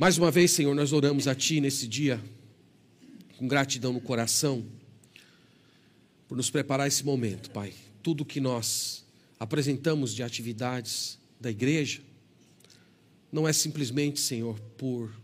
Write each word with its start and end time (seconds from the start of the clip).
Mais 0.00 0.16
uma 0.16 0.30
vez, 0.30 0.52
Senhor, 0.52 0.74
nós 0.74 0.94
oramos 0.94 1.28
a 1.28 1.34
Ti 1.34 1.60
nesse 1.60 1.86
dia, 1.86 2.18
com 3.36 3.46
gratidão 3.46 3.92
no 3.92 4.00
coração, 4.00 4.64
por 6.26 6.38
nos 6.38 6.48
preparar 6.48 6.88
esse 6.88 7.04
momento, 7.04 7.50
Pai. 7.50 7.74
Tudo 8.02 8.24
que 8.24 8.40
nós 8.40 9.04
apresentamos 9.38 10.14
de 10.14 10.22
atividades 10.22 11.18
da 11.38 11.50
igreja, 11.50 12.00
não 13.30 13.46
é 13.46 13.52
simplesmente, 13.52 14.20
Senhor, 14.20 14.58
por 14.78 15.14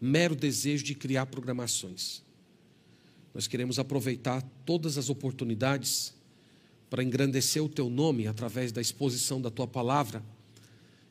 mero 0.00 0.36
desejo 0.36 0.84
de 0.84 0.94
criar 0.94 1.26
programações. 1.26 2.22
Nós 3.34 3.48
queremos 3.48 3.80
aproveitar 3.80 4.42
todas 4.64 4.96
as 4.96 5.10
oportunidades 5.10 6.14
para 6.88 7.02
engrandecer 7.02 7.64
o 7.64 7.68
Teu 7.68 7.90
nome 7.90 8.28
através 8.28 8.70
da 8.70 8.80
exposição 8.80 9.42
da 9.42 9.50
Tua 9.50 9.66
palavra 9.66 10.22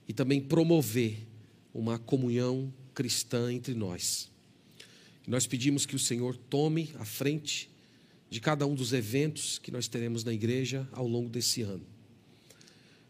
e 0.08 0.14
também 0.14 0.40
promover 0.40 1.28
uma 1.74 2.00
comunhão 2.00 2.72
cristã 3.00 3.54
entre 3.54 3.74
nós. 3.74 4.30
nós 5.26 5.48
pedimos 5.48 5.86
que 5.86 5.96
o 5.96 6.00
Senhor 6.00 6.36
tome 6.36 6.94
a 7.00 7.06
frente 7.06 7.70
de 8.30 8.42
cada 8.42 8.68
um 8.68 8.76
dos 8.76 8.92
eventos 8.92 9.58
que 9.58 9.72
nós 9.72 9.88
teremos 9.88 10.26
na 10.26 10.34
igreja 10.34 10.86
ao 10.92 11.08
longo 11.08 11.30
desse 11.30 11.62
ano. 11.62 11.86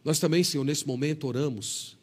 Nós 0.05 0.19
também, 0.19 0.43
Senhor, 0.43 0.63
nesse 0.63 0.85
momento 0.85 1.25
oramos, 1.25 1.97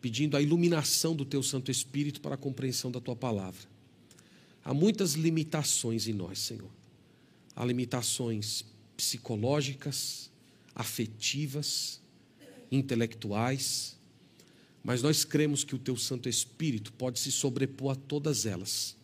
pedindo 0.00 0.34
a 0.34 0.40
iluminação 0.40 1.14
do 1.14 1.26
Teu 1.26 1.42
Santo 1.42 1.70
Espírito 1.70 2.22
para 2.22 2.36
a 2.36 2.38
compreensão 2.38 2.90
da 2.90 3.02
Tua 3.02 3.14
palavra. 3.14 3.68
Há 4.64 4.72
muitas 4.72 5.12
limitações 5.12 6.08
em 6.08 6.14
nós, 6.14 6.38
Senhor. 6.38 6.70
Há 7.54 7.66
limitações 7.66 8.64
psicológicas, 8.96 10.30
afetivas, 10.74 12.00
intelectuais, 12.72 13.98
mas 14.86 15.02
nós 15.02 15.24
cremos 15.24 15.64
que 15.64 15.74
o 15.74 15.80
Teu 15.80 15.96
Santo 15.96 16.28
Espírito 16.28 16.92
pode 16.92 17.18
se 17.18 17.32
sobrepor 17.32 17.90
a 17.90 17.96
todas 17.96 18.46
elas. 18.46 18.96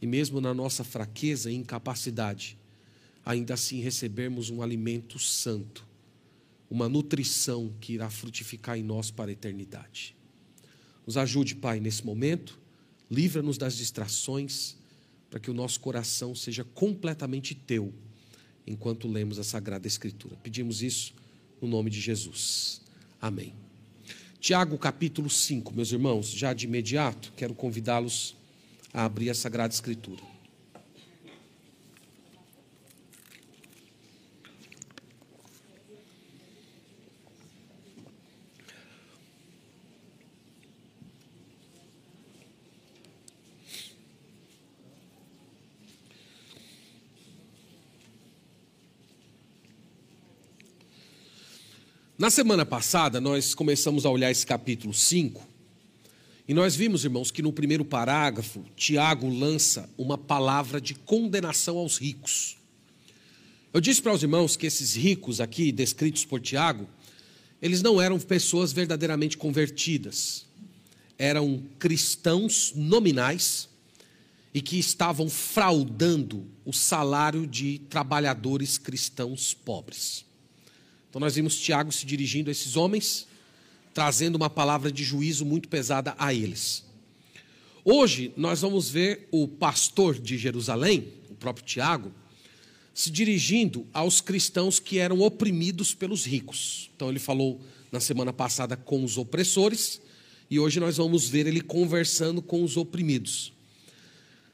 E 0.00 0.06
mesmo 0.06 0.40
na 0.40 0.54
nossa 0.54 0.84
fraqueza 0.84 1.50
e 1.50 1.56
incapacidade, 1.56 2.56
ainda 3.24 3.54
assim 3.54 3.80
recebermos 3.80 4.48
um 4.48 4.62
alimento 4.62 5.18
santo 5.18 5.84
uma 6.70 6.88
nutrição 6.88 7.70
que 7.80 7.94
irá 7.94 8.08
frutificar 8.08 8.78
em 8.78 8.82
nós 8.84 9.10
para 9.10 9.30
a 9.30 9.32
eternidade. 9.32 10.16
Nos 11.04 11.18
ajude, 11.18 11.56
Pai, 11.56 11.80
nesse 11.80 12.06
momento, 12.06 12.58
livra-nos 13.10 13.58
das 13.58 13.76
distrações, 13.76 14.76
para 15.28 15.40
que 15.40 15.50
o 15.50 15.54
nosso 15.54 15.80
coração 15.80 16.32
seja 16.34 16.64
completamente 16.64 17.54
teu, 17.54 17.92
enquanto 18.64 19.08
lemos 19.08 19.38
a 19.38 19.44
Sagrada 19.44 19.86
Escritura. 19.86 20.36
Pedimos 20.42 20.80
isso 20.80 21.12
no 21.60 21.66
nome 21.66 21.90
de 21.90 22.00
Jesus. 22.00 22.80
Amém. 23.20 23.52
Tiago 24.42 24.76
capítulo 24.76 25.30
5, 25.30 25.72
meus 25.72 25.92
irmãos, 25.92 26.26
já 26.28 26.52
de 26.52 26.66
imediato, 26.66 27.32
quero 27.36 27.54
convidá-los 27.54 28.34
a 28.92 29.04
abrir 29.04 29.30
a 29.30 29.34
Sagrada 29.34 29.72
Escritura. 29.72 30.31
Na 52.22 52.30
semana 52.30 52.64
passada, 52.64 53.20
nós 53.20 53.52
começamos 53.52 54.06
a 54.06 54.08
olhar 54.08 54.30
esse 54.30 54.46
capítulo 54.46 54.94
5, 54.94 55.44
e 56.46 56.54
nós 56.54 56.76
vimos, 56.76 57.02
irmãos, 57.02 57.32
que 57.32 57.42
no 57.42 57.52
primeiro 57.52 57.84
parágrafo, 57.84 58.64
Tiago 58.76 59.28
lança 59.28 59.90
uma 59.98 60.16
palavra 60.16 60.80
de 60.80 60.94
condenação 60.94 61.78
aos 61.78 61.98
ricos. 61.98 62.56
Eu 63.74 63.80
disse 63.80 64.00
para 64.00 64.12
os 64.12 64.22
irmãos 64.22 64.54
que 64.54 64.68
esses 64.68 64.94
ricos 64.94 65.40
aqui, 65.40 65.72
descritos 65.72 66.24
por 66.24 66.40
Tiago, 66.40 66.86
eles 67.60 67.82
não 67.82 68.00
eram 68.00 68.20
pessoas 68.20 68.72
verdadeiramente 68.72 69.36
convertidas, 69.36 70.46
eram 71.18 71.60
cristãos 71.76 72.72
nominais 72.76 73.68
e 74.54 74.62
que 74.62 74.78
estavam 74.78 75.28
fraudando 75.28 76.46
o 76.64 76.72
salário 76.72 77.48
de 77.48 77.80
trabalhadores 77.90 78.78
cristãos 78.78 79.52
pobres. 79.52 80.30
Então 81.12 81.20
nós 81.20 81.34
vimos 81.34 81.60
Tiago 81.60 81.92
se 81.92 82.06
dirigindo 82.06 82.48
a 82.48 82.52
esses 82.52 82.74
homens, 82.74 83.26
trazendo 83.92 84.36
uma 84.36 84.48
palavra 84.48 84.90
de 84.90 85.04
juízo 85.04 85.44
muito 85.44 85.68
pesada 85.68 86.14
a 86.18 86.32
eles. 86.32 86.86
Hoje 87.84 88.32
nós 88.34 88.62
vamos 88.62 88.88
ver 88.88 89.28
o 89.30 89.46
pastor 89.46 90.18
de 90.18 90.38
Jerusalém, 90.38 91.12
o 91.28 91.34
próprio 91.34 91.66
Tiago, 91.66 92.10
se 92.94 93.10
dirigindo 93.10 93.86
aos 93.92 94.22
cristãos 94.22 94.80
que 94.80 94.96
eram 94.96 95.20
oprimidos 95.20 95.92
pelos 95.92 96.24
ricos. 96.24 96.90
Então 96.96 97.10
ele 97.10 97.18
falou 97.18 97.60
na 97.92 98.00
semana 98.00 98.32
passada 98.32 98.74
com 98.74 99.04
os 99.04 99.18
opressores 99.18 100.00
e 100.48 100.58
hoje 100.58 100.80
nós 100.80 100.96
vamos 100.96 101.28
ver 101.28 101.46
ele 101.46 101.60
conversando 101.60 102.40
com 102.40 102.64
os 102.64 102.78
oprimidos. 102.78 103.52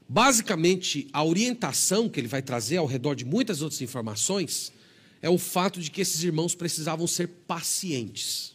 Basicamente, 0.09 1.07
a 1.13 1.23
orientação 1.23 2.09
que 2.09 2.19
ele 2.19 2.27
vai 2.27 2.43
trazer 2.43 2.79
ao 2.79 2.87
redor 2.87 3.15
de 3.15 3.25
muitas 3.25 3.63
outras 3.63 3.81
informações 3.81 4.73
é 5.21 5.29
o 5.29 5.39
fato 5.39 5.81
de 5.81 5.91
que 5.91 6.01
esses 6.01 6.23
irmãos 6.23 6.55
precisavam 6.55 7.07
ser 7.07 7.29
pacientes. 7.47 8.55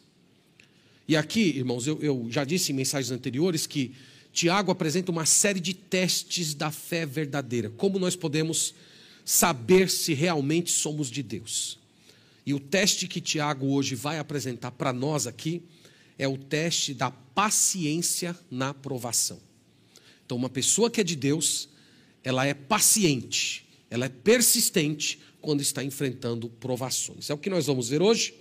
E 1.07 1.17
aqui, 1.17 1.41
irmãos, 1.41 1.85
eu, 1.85 1.99
eu, 2.01 2.27
já 2.29 2.43
disse 2.43 2.71
em 2.71 2.75
mensagens 2.75 3.11
anteriores 3.11 3.67
que 3.67 3.93
Tiago 4.31 4.71
apresenta 4.71 5.11
uma 5.11 5.25
série 5.25 5.59
de 5.59 5.73
testes 5.73 6.53
da 6.53 6.71
fé 6.71 7.05
verdadeira. 7.05 7.69
Como 7.69 7.99
nós 7.99 8.15
podemos 8.15 8.73
saber 9.25 9.89
se 9.89 10.13
realmente 10.13 10.71
somos 10.71 11.09
de 11.09 11.21
Deus? 11.21 11.77
E 12.45 12.53
o 12.53 12.59
teste 12.59 13.07
que 13.07 13.21
Tiago 13.21 13.67
hoje 13.67 13.95
vai 13.95 14.17
apresentar 14.17 14.71
para 14.71 14.91
nós 14.91 15.27
aqui 15.27 15.61
é 16.17 16.27
o 16.27 16.37
teste 16.37 16.93
da 16.93 17.11
paciência 17.11 18.37
na 18.49 18.73
provação. 18.73 19.39
Então, 20.25 20.37
uma 20.37 20.49
pessoa 20.49 20.89
que 20.89 21.01
é 21.01 21.03
de 21.03 21.15
Deus, 21.15 21.69
ela 22.23 22.45
é 22.45 22.53
paciente, 22.53 23.65
ela 23.89 24.05
é 24.05 24.09
persistente 24.09 25.19
quando 25.43 25.59
está 25.59 25.83
enfrentando 25.83 26.49
provações. 26.49 27.29
É 27.29 27.33
o 27.33 27.37
que 27.37 27.49
nós 27.49 27.65
vamos 27.67 27.89
ver 27.89 28.01
hoje. 28.01 28.33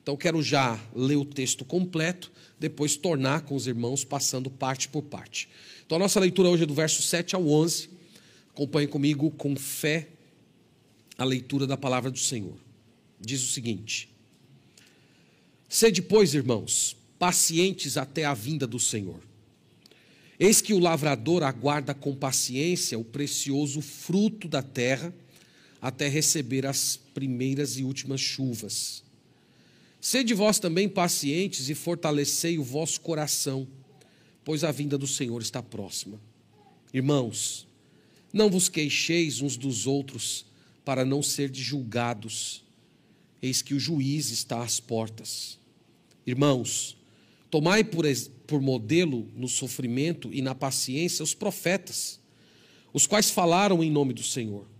Então, 0.00 0.16
quero 0.16 0.40
já 0.40 0.80
ler 0.94 1.16
o 1.16 1.24
texto 1.24 1.64
completo, 1.64 2.30
depois 2.60 2.96
tornar 2.96 3.42
com 3.42 3.56
os 3.56 3.66
irmãos, 3.66 4.04
passando 4.04 4.48
parte 4.48 4.88
por 4.88 5.02
parte. 5.02 5.48
Então, 5.84 5.96
a 5.96 5.98
nossa 5.98 6.20
leitura 6.20 6.48
hoje 6.48 6.62
é 6.62 6.66
do 6.66 6.74
verso 6.74 7.02
7 7.02 7.34
ao 7.34 7.46
11. 7.46 7.90
Acompanhe 8.50 8.86
comigo 8.86 9.32
com 9.32 9.56
fé 9.56 10.08
a 11.18 11.24
leitura 11.24 11.66
da 11.66 11.76
palavra 11.76 12.10
do 12.10 12.18
Senhor. 12.18 12.56
Diz 13.20 13.42
o 13.42 13.48
seguinte: 13.48 14.08
Sede, 15.68 16.00
pois, 16.00 16.34
irmãos, 16.34 16.96
pacientes 17.18 17.96
até 17.96 18.24
a 18.24 18.34
vinda 18.34 18.64
do 18.64 18.78
Senhor. 18.78 19.20
Eis 20.38 20.60
que 20.60 20.72
o 20.72 20.78
lavrador 20.78 21.42
aguarda 21.42 21.94
com 21.94 22.14
paciência 22.14 22.96
o 22.98 23.04
precioso 23.04 23.80
fruto 23.80 24.46
da 24.46 24.62
terra 24.62 25.12
até 25.84 26.08
receber 26.08 26.64
as 26.64 26.96
primeiras 26.96 27.76
e 27.76 27.84
últimas 27.84 28.18
chuvas. 28.18 29.04
Sede 30.00 30.32
vós 30.32 30.58
também 30.58 30.88
pacientes 30.88 31.68
e 31.68 31.74
fortalecei 31.74 32.58
o 32.58 32.64
vosso 32.64 33.02
coração, 33.02 33.68
pois 34.42 34.64
a 34.64 34.72
vinda 34.72 34.96
do 34.96 35.06
Senhor 35.06 35.42
está 35.42 35.62
próxima. 35.62 36.18
Irmãos, 36.90 37.68
não 38.32 38.48
vos 38.48 38.70
queixeis 38.70 39.42
uns 39.42 39.58
dos 39.58 39.86
outros, 39.86 40.46
para 40.86 41.04
não 41.04 41.22
ser 41.22 41.54
julgados. 41.54 42.64
Eis 43.42 43.60
que 43.60 43.74
o 43.74 43.78
juiz 43.78 44.30
está 44.30 44.62
às 44.62 44.80
portas. 44.80 45.58
Irmãos, 46.26 46.96
tomai 47.50 47.84
por, 47.84 48.06
por 48.46 48.62
modelo 48.62 49.30
no 49.36 49.48
sofrimento 49.48 50.32
e 50.32 50.40
na 50.40 50.54
paciência 50.54 51.22
os 51.22 51.34
profetas, 51.34 52.18
os 52.90 53.06
quais 53.06 53.28
falaram 53.28 53.84
em 53.84 53.90
nome 53.90 54.14
do 54.14 54.22
Senhor. 54.22 54.72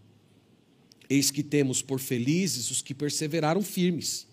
Eis 1.08 1.30
que 1.30 1.42
temos 1.42 1.82
por 1.82 2.00
felizes 2.00 2.70
os 2.70 2.80
que 2.82 2.94
perseveraram 2.94 3.62
firmes. 3.62 4.26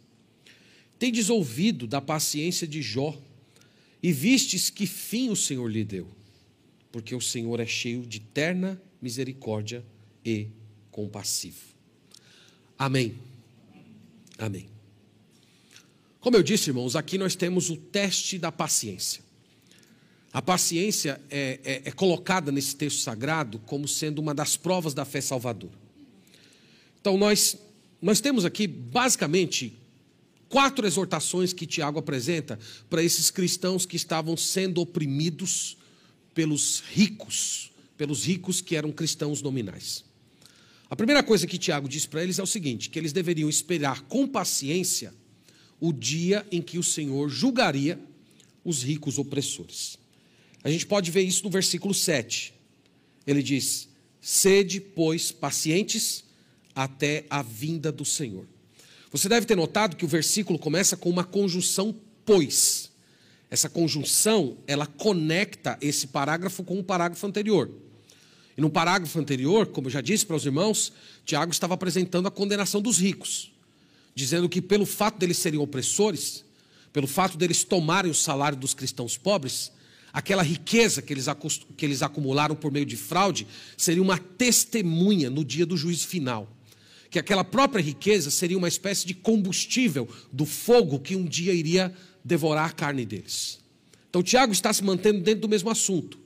Tendes 0.97 1.29
ouvido 1.29 1.87
da 1.87 1.99
paciência 1.99 2.67
de 2.67 2.81
Jó, 2.81 3.17
e 4.03 4.11
vistes 4.11 4.69
que 4.69 4.87
fim 4.87 5.29
o 5.29 5.35
Senhor 5.35 5.67
lhe 5.67 5.83
deu, 5.83 6.07
porque 6.91 7.13
o 7.13 7.21
Senhor 7.21 7.59
é 7.59 7.65
cheio 7.65 8.05
de 8.05 8.19
terna 8.19 8.81
misericórdia 9.01 9.85
e 10.25 10.47
compassivo. 10.89 11.59
Amém. 12.77 13.15
Amém. 14.37 14.67
Como 16.19 16.35
eu 16.35 16.43
disse, 16.43 16.69
irmãos, 16.69 16.95
aqui 16.95 17.17
nós 17.17 17.35
temos 17.35 17.69
o 17.69 17.77
teste 17.77 18.37
da 18.37 18.51
paciência. 18.51 19.23
A 20.33 20.41
paciência 20.41 21.21
é, 21.29 21.59
é, 21.63 21.81
é 21.85 21.91
colocada 21.91 22.51
nesse 22.51 22.75
texto 22.75 22.99
sagrado 22.99 23.59
como 23.59 23.87
sendo 23.87 24.19
uma 24.19 24.33
das 24.33 24.55
provas 24.55 24.93
da 24.93 25.03
fé 25.03 25.19
salvadora. 25.19 25.80
Então, 27.01 27.17
nós, 27.17 27.57
nós 27.99 28.21
temos 28.21 28.45
aqui, 28.45 28.67
basicamente, 28.67 29.73
quatro 30.47 30.85
exortações 30.85 31.51
que 31.51 31.65
Tiago 31.65 31.97
apresenta 31.97 32.59
para 32.89 33.03
esses 33.03 33.31
cristãos 33.31 33.85
que 33.87 33.95
estavam 33.95 34.37
sendo 34.37 34.79
oprimidos 34.81 35.77
pelos 36.33 36.83
ricos, 36.91 37.71
pelos 37.97 38.23
ricos 38.23 38.61
que 38.61 38.75
eram 38.75 38.91
cristãos 38.91 39.41
nominais. 39.41 40.03
A 40.89 40.95
primeira 40.95 41.23
coisa 41.23 41.47
que 41.47 41.57
Tiago 41.57 41.89
diz 41.89 42.05
para 42.05 42.21
eles 42.21 42.37
é 42.37 42.43
o 42.43 42.47
seguinte: 42.47 42.89
que 42.89 42.99
eles 42.99 43.13
deveriam 43.13 43.49
esperar 43.49 44.01
com 44.01 44.27
paciência 44.27 45.13
o 45.79 45.91
dia 45.91 46.45
em 46.51 46.61
que 46.61 46.77
o 46.77 46.83
Senhor 46.83 47.29
julgaria 47.29 47.99
os 48.63 48.83
ricos 48.83 49.17
opressores. 49.17 49.97
A 50.63 50.69
gente 50.69 50.85
pode 50.85 51.09
ver 51.09 51.21
isso 51.21 51.43
no 51.43 51.49
versículo 51.49 51.93
7. 51.93 52.53
Ele 53.25 53.41
diz: 53.41 53.87
Sede, 54.21 54.79
pois, 54.79 55.31
pacientes 55.31 56.25
até 56.75 57.25
a 57.29 57.41
vinda 57.41 57.91
do 57.91 58.05
Senhor. 58.05 58.45
Você 59.11 59.27
deve 59.27 59.45
ter 59.45 59.55
notado 59.55 59.95
que 59.95 60.05
o 60.05 60.07
versículo 60.07 60.57
começa 60.57 60.95
com 60.95 61.09
uma 61.09 61.23
conjunção 61.23 61.93
pois. 62.25 62.89
Essa 63.49 63.69
conjunção, 63.69 64.57
ela 64.65 64.87
conecta 64.87 65.77
esse 65.81 66.07
parágrafo 66.07 66.63
com 66.63 66.79
o 66.79 66.83
parágrafo 66.83 67.27
anterior. 67.27 67.69
E 68.57 68.61
no 68.61 68.69
parágrafo 68.69 69.19
anterior, 69.19 69.67
como 69.67 69.87
eu 69.87 69.91
já 69.91 69.99
disse 69.99 70.25
para 70.25 70.37
os 70.37 70.45
irmãos, 70.45 70.93
Tiago 71.25 71.51
estava 71.51 71.73
apresentando 71.73 72.27
a 72.27 72.31
condenação 72.31 72.81
dos 72.81 72.97
ricos, 72.97 73.51
dizendo 74.15 74.47
que 74.47 74.61
pelo 74.61 74.85
fato 74.85 75.19
deles 75.19 75.37
serem 75.37 75.59
opressores, 75.59 76.45
pelo 76.93 77.07
fato 77.07 77.37
deles 77.37 77.63
tomarem 77.63 78.11
o 78.11 78.15
salário 78.15 78.57
dos 78.57 78.73
cristãos 78.73 79.17
pobres, 79.17 79.71
aquela 80.13 80.43
riqueza 80.43 81.01
que 81.01 81.13
eles, 81.13 81.25
que 81.75 81.85
eles 81.85 82.01
acumularam 82.01 82.55
por 82.55 82.71
meio 82.71 82.85
de 82.85 82.97
fraude 82.97 83.47
seria 83.77 84.01
uma 84.01 84.17
testemunha 84.17 85.29
no 85.29 85.43
dia 85.43 85.65
do 85.65 85.75
juízo 85.75 86.07
final. 86.07 86.49
Que 87.11 87.19
aquela 87.19 87.43
própria 87.43 87.83
riqueza 87.83 88.31
seria 88.31 88.57
uma 88.57 88.67
espécie 88.67 89.05
de 89.05 89.13
combustível 89.13 90.09
do 90.31 90.45
fogo 90.45 90.99
que 90.99 91.15
um 91.15 91.25
dia 91.25 91.53
iria 91.53 91.93
devorar 92.25 92.69
a 92.69 92.73
carne 92.73 93.05
deles. 93.05 93.59
Então, 94.09 94.23
Tiago 94.23 94.51
está 94.51 94.73
se 94.73 94.83
mantendo 94.83 95.21
dentro 95.21 95.41
do 95.41 95.49
mesmo 95.49 95.69
assunto. 95.69 96.17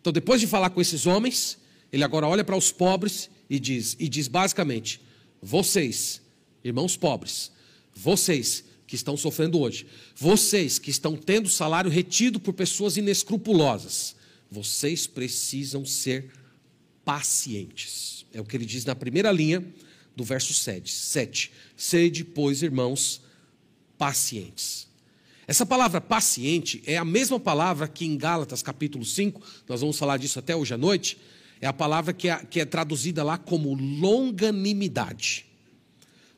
Então, 0.00 0.12
depois 0.12 0.40
de 0.40 0.46
falar 0.46 0.70
com 0.70 0.80
esses 0.80 1.06
homens, 1.06 1.58
ele 1.92 2.04
agora 2.04 2.28
olha 2.28 2.44
para 2.44 2.56
os 2.56 2.70
pobres 2.70 3.28
e 3.50 3.58
diz, 3.58 3.96
e 3.98 4.08
diz 4.08 4.28
basicamente: 4.28 5.00
vocês, 5.42 6.20
irmãos 6.62 6.96
pobres, 6.96 7.50
vocês 7.94 8.62
que 8.86 8.94
estão 8.94 9.16
sofrendo 9.16 9.58
hoje, 9.58 9.86
vocês 10.14 10.78
que 10.78 10.90
estão 10.90 11.16
tendo 11.16 11.48
salário 11.48 11.90
retido 11.90 12.38
por 12.38 12.52
pessoas 12.52 12.96
inescrupulosas, 12.96 14.14
vocês 14.50 15.06
precisam 15.06 15.84
ser 15.84 16.30
pacientes. 17.04 18.24
É 18.32 18.40
o 18.40 18.44
que 18.44 18.56
ele 18.56 18.66
diz 18.66 18.84
na 18.84 18.94
primeira 18.94 19.32
linha 19.32 19.64
do 20.16 20.24
verso 20.24 20.54
7. 20.54 20.90
7. 20.90 21.52
Sede, 21.76 22.24
pois, 22.24 22.62
irmãos, 22.62 23.20
pacientes. 23.98 24.88
Essa 25.46 25.64
palavra 25.64 26.00
paciente 26.00 26.82
é 26.86 26.96
a 26.96 27.04
mesma 27.04 27.38
palavra 27.38 27.86
que 27.86 28.04
em 28.04 28.16
Gálatas 28.16 28.62
capítulo 28.62 29.04
5, 29.04 29.40
nós 29.68 29.80
vamos 29.80 29.96
falar 29.96 30.16
disso 30.16 30.38
até 30.38 30.56
hoje 30.56 30.74
à 30.74 30.78
noite, 30.78 31.18
é 31.60 31.66
a 31.66 31.72
palavra 31.72 32.12
que 32.12 32.28
é, 32.28 32.36
que 32.44 32.60
é 32.60 32.64
traduzida 32.64 33.22
lá 33.22 33.38
como 33.38 33.74
longanimidade. 33.74 35.46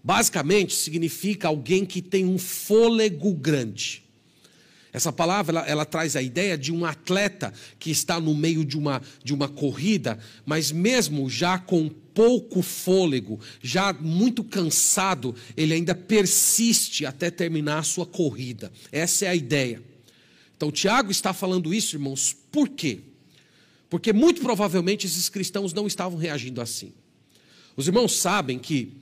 Basicamente, 0.02 0.74
significa 0.74 1.48
alguém 1.48 1.86
que 1.86 2.02
tem 2.02 2.26
um 2.26 2.38
fôlego 2.38 3.32
grande. 3.32 4.02
Essa 4.92 5.12
palavra 5.12 5.58
ela, 5.58 5.68
ela, 5.68 5.84
traz 5.84 6.16
a 6.16 6.22
ideia 6.22 6.56
de 6.56 6.72
um 6.72 6.84
atleta 6.84 7.52
que 7.78 7.90
está 7.90 8.18
no 8.18 8.34
meio 8.34 8.64
de 8.64 8.78
uma, 8.78 9.02
de 9.22 9.34
uma 9.34 9.48
corrida, 9.48 10.18
mas 10.46 10.72
mesmo 10.72 11.28
já 11.28 11.58
com 11.58 11.88
pouco 11.88 12.62
fôlego, 12.62 13.38
já 13.62 13.92
muito 13.92 14.42
cansado, 14.42 15.34
ele 15.56 15.74
ainda 15.74 15.94
persiste 15.94 17.04
até 17.04 17.30
terminar 17.30 17.78
a 17.78 17.82
sua 17.82 18.06
corrida. 18.06 18.72
Essa 18.90 19.26
é 19.26 19.28
a 19.28 19.34
ideia. 19.36 19.82
Então, 20.56 20.72
Tiago 20.72 21.10
está 21.10 21.32
falando 21.32 21.72
isso, 21.72 21.94
irmãos, 21.94 22.34
por 22.50 22.68
quê? 22.68 23.00
Porque 23.88 24.12
muito 24.12 24.40
provavelmente 24.40 25.06
esses 25.06 25.28
cristãos 25.28 25.72
não 25.72 25.86
estavam 25.86 26.18
reagindo 26.18 26.60
assim. 26.60 26.92
Os 27.76 27.86
irmãos 27.86 28.16
sabem 28.16 28.58
que 28.58 28.94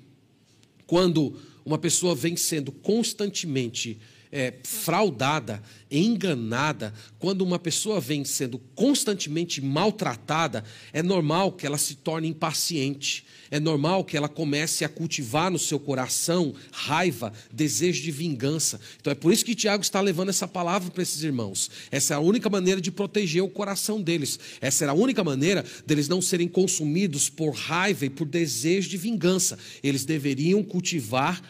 quando 0.87 1.41
uma 1.65 1.79
pessoa 1.79 2.15
vem 2.15 2.37
sendo 2.37 2.71
constantemente 2.71 3.99
é, 4.31 4.55
fraudada, 4.63 5.63
enganada, 5.91 6.93
quando 7.19 7.43
uma 7.43 7.59
pessoa 7.59 8.01
vem 8.01 8.25
sendo 8.25 8.59
constantemente 8.75 9.61
maltratada, 9.61 10.65
é 10.93 11.03
normal 11.03 11.53
que 11.53 11.67
ela 11.67 11.79
se 11.79 11.95
torne 11.97 12.29
impaciente, 12.29 13.25
é 13.51 13.61
normal 13.61 14.05
que 14.05 14.17
ela 14.17 14.29
comece 14.29 14.85
a 14.85 14.89
cultivar 14.89 15.51
no 15.51 15.59
seu 15.59 15.79
coração 15.79 16.55
raiva, 16.73 17.33
desejo 17.53 18.03
de 18.03 18.11
vingança. 18.11 18.81
Então 19.01 19.11
é 19.11 19.15
por 19.15 19.33
isso 19.33 19.45
que 19.45 19.55
Tiago 19.55 19.83
está 19.83 20.01
levando 20.01 20.31
essa 20.31 20.49
palavra 20.49 20.91
para 20.91 21.03
esses 21.03 21.23
irmãos. 21.23 21.71
Essa 21.91 22.15
é 22.15 22.17
a 22.17 22.21
única 22.21 22.51
maneira 22.51 22.81
de 22.81 22.91
proteger 22.91 23.43
o 23.43 23.49
coração 23.49 24.03
deles. 24.03 24.39
Essa 24.61 24.85
era 24.85 24.93
a 24.93 24.97
única 24.97 25.23
maneira 25.23 25.65
deles 25.87 26.09
não 26.09 26.21
serem 26.21 26.49
consumidos 26.49 27.29
por 27.29 27.51
raiva 27.55 28.05
e 28.05 28.11
por 28.11 28.27
desejo 28.27 28.89
de 28.89 28.97
vingança. 28.97 29.59
Eles 29.83 30.05
deveriam 30.05 30.63
cultivar 30.63 31.41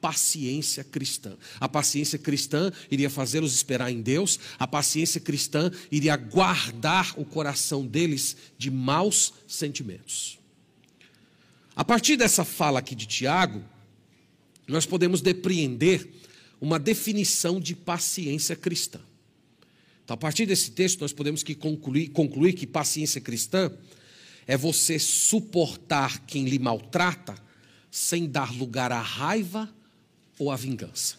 paciência 0.00 0.84
cristã. 0.84 1.36
A 1.60 1.68
paciência 1.68 2.18
cristã 2.18 2.72
iria 2.90 3.10
fazê-los 3.10 3.54
esperar 3.54 3.90
em 3.90 4.00
Deus, 4.00 4.38
a 4.58 4.66
paciência 4.66 5.20
cristã 5.20 5.70
iria 5.90 6.16
guardar 6.16 7.14
o 7.18 7.24
coração 7.24 7.86
deles 7.86 8.36
de 8.56 8.70
maus 8.70 9.34
sentimentos. 9.46 10.38
A 11.74 11.84
partir 11.84 12.16
dessa 12.16 12.44
fala 12.44 12.80
aqui 12.80 12.94
de 12.94 13.06
Tiago, 13.06 13.62
nós 14.66 14.84
podemos 14.84 15.20
depreender 15.20 16.08
uma 16.60 16.78
definição 16.78 17.60
de 17.60 17.74
paciência 17.74 18.56
cristã. 18.56 19.00
Então, 20.04 20.14
a 20.14 20.16
partir 20.16 20.46
desse 20.46 20.70
texto, 20.70 21.00
nós 21.00 21.12
podemos 21.12 21.42
que 21.42 21.54
concluir, 21.54 22.08
concluir 22.08 22.54
que 22.54 22.66
paciência 22.66 23.20
cristã 23.20 23.70
é 24.46 24.56
você 24.56 24.98
suportar 24.98 26.20
quem 26.26 26.46
lhe 26.46 26.58
maltrata 26.58 27.34
sem 27.90 28.28
dar 28.28 28.52
lugar 28.52 28.90
à 28.90 29.00
raiva 29.00 29.72
ou 30.38 30.50
à 30.50 30.56
vingança. 30.56 31.16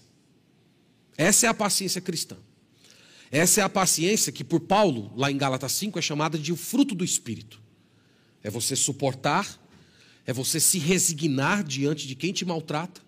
Essa 1.18 1.48
é 1.48 1.50
a 1.50 1.54
paciência 1.54 2.00
cristã. 2.00 2.38
Essa 3.31 3.62
é 3.62 3.63
a 3.63 3.69
paciência 3.69 4.31
que, 4.31 4.44
por 4.44 4.62
Paulo, 4.62 5.12
lá 5.16 5.31
em 5.31 5.38
Gálatas 5.38 5.74
5, 5.74 6.00
é 6.00 6.01
chamada 6.01 6.38
de 6.38 6.51
o 6.51 6.56
fruto 6.56 6.95
do 6.95 7.04
Espírito. 7.04 7.62
É 8.44 8.50
você 8.50 8.75
suportar, 8.75 9.60
é 10.25 10.33
você 10.33 10.60
se 10.60 10.80
resignar 10.80 11.63
diante 11.63 12.08
de 12.08 12.15
quem 12.15 12.32
te 12.32 12.46
maltrata, 12.46 13.01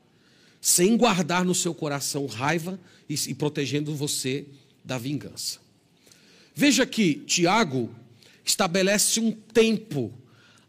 sem 0.59 0.95
guardar 0.95 1.43
no 1.43 1.55
seu 1.55 1.73
coração 1.73 2.27
raiva 2.27 2.79
e, 3.09 3.15
e 3.29 3.33
protegendo 3.33 3.95
você 3.95 4.45
da 4.83 4.97
vingança. 4.97 5.59
Veja 6.53 6.85
que 6.85 7.15
Tiago 7.15 7.89
estabelece 8.43 9.19
um 9.19 9.31
tempo 9.31 10.13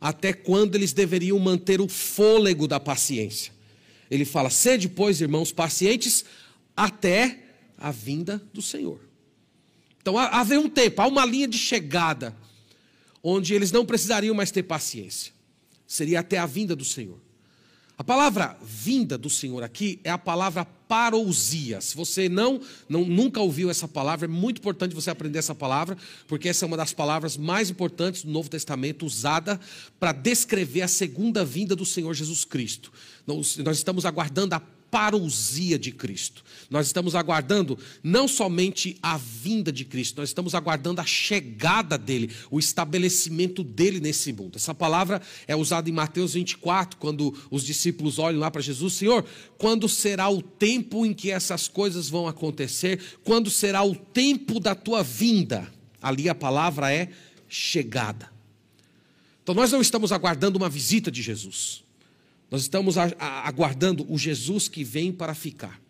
até 0.01 0.33
quando 0.33 0.75
eles 0.75 0.93
deveriam 0.93 1.39
manter 1.39 1.81
o 1.81 1.89
fôlego 1.89 2.67
da 2.67 2.81
paciência. 2.81 3.53
Ele 4.13 4.27
fala: 4.27 4.51
sede, 4.51 4.91
pois, 4.91 5.23
irmãos, 5.23 5.53
pacientes 5.53 6.23
até 6.77 7.45
a 7.79 7.91
vinda 7.91 8.43
do 8.53 8.61
Senhor. 8.61 9.01
Então 10.03 10.19
havia 10.19 10.61
um 10.61 10.69
tempo, 10.69 11.01
há 11.01 11.07
uma 11.07 11.25
linha 11.25 11.49
de 11.49 11.57
chegada, 11.57 12.37
onde 13.23 13.55
eles 13.55 13.73
não 13.73 13.87
precisariam 13.87 14.35
mais 14.35 14.51
ter 14.51 14.65
paciência. 14.65 15.33
Seria 15.87 16.21
até 16.21 16.37
a 16.37 16.45
vinda 16.45 16.77
do 16.77 16.85
Senhor. 16.85 17.19
A 18.03 18.05
palavra 18.05 18.59
vinda 18.61 19.17
do 19.17 19.31
Senhor 19.31 19.63
aqui 19.63 20.01
é 20.03 20.11
a 20.11 20.19
palavra 20.19 20.65
parousia. 20.65 21.81
Se 21.81 21.95
você 21.95 22.29
não, 22.29 22.61
não 22.89 23.05
nunca 23.05 23.41
ouviu 23.41 23.71
essa 23.71 23.87
palavra, 23.87 24.27
é 24.27 24.29
muito 24.29 24.59
importante 24.59 24.93
você 24.93 25.09
aprender 25.09 25.39
essa 25.39 25.55
palavra, 25.55 25.97
porque 26.27 26.49
essa 26.49 26.65
é 26.65 26.67
uma 26.67 26.77
das 26.77 26.93
palavras 26.93 27.37
mais 27.37 27.71
importantes 27.71 28.25
do 28.25 28.33
Novo 28.33 28.51
Testamento 28.51 29.07
usada 29.07 29.61
para 30.01 30.11
descrever 30.11 30.83
a 30.83 30.89
segunda 30.89 31.45
vinda 31.45 31.77
do 31.77 31.87
Senhor 31.87 32.13
Jesus 32.13 32.45
Cristo. 32.45 32.93
Nós, 33.25 33.57
nós 33.59 33.77
estamos 33.77 34.05
aguardando 34.05 34.57
a 34.57 34.63
parousia 34.93 35.79
de 35.79 35.91
Cristo. 35.91 36.45
Nós 36.69 36.87
estamos 36.87 37.15
aguardando 37.15 37.79
não 38.03 38.29
somente 38.29 38.99
a 39.03 39.17
vinda 39.17 39.73
de 39.73 39.87
Cristo, 39.87 40.19
nós 40.19 40.29
estamos 40.29 40.55
aguardando 40.55 41.01
a 41.01 41.07
chegada 41.07 41.97
dele, 41.97 42.31
o 42.51 42.59
estabelecimento 42.59 43.65
dele 43.65 44.01
nesse 44.01 44.35
mundo. 44.35 44.57
Essa 44.57 44.75
palavra 44.75 45.23
é 45.49 45.57
usada 45.57 45.89
em 45.89 45.93
Mateus 45.95 46.35
24, 46.35 46.99
quando 46.99 47.35
os 47.51 47.65
discípulos 47.65 48.19
olham 48.19 48.39
lá 48.39 48.51
para 48.51 48.61
Jesus: 48.61 48.93
Senhor, 48.93 49.25
quando 49.57 49.89
será 49.89 50.29
o 50.29 50.43
tempo 50.43 51.07
em 51.07 51.15
que 51.15 51.31
essas 51.31 51.69
coisas 51.69 52.11
vão 52.11 52.29
acontecer? 52.29 53.01
Quando 53.25 53.51
será 53.51 53.83
o 53.83 53.95
tempo 53.95 54.61
da 54.61 54.75
tua 54.75 55.03
vinda? 55.03 55.73
Ali 56.03 56.29
a 56.29 56.35
palavra 56.35 56.93
é 56.93 57.09
chegada. 57.49 58.31
Então 59.43 59.55
nós 59.55 59.73
não 59.73 59.81
estamos 59.81 60.13
aguardando 60.13 60.59
uma 60.59 60.69
visita 60.69 61.11
de 61.11 61.23
Jesus. 61.23 61.82
Nós 62.53 62.61
estamos 62.61 62.99
aguardando 62.99 64.05
o 64.13 64.19
Jesus 64.19 64.69
que 64.69 64.85
vem 64.85 65.11
para 65.11 65.33
ficar. 65.33 65.82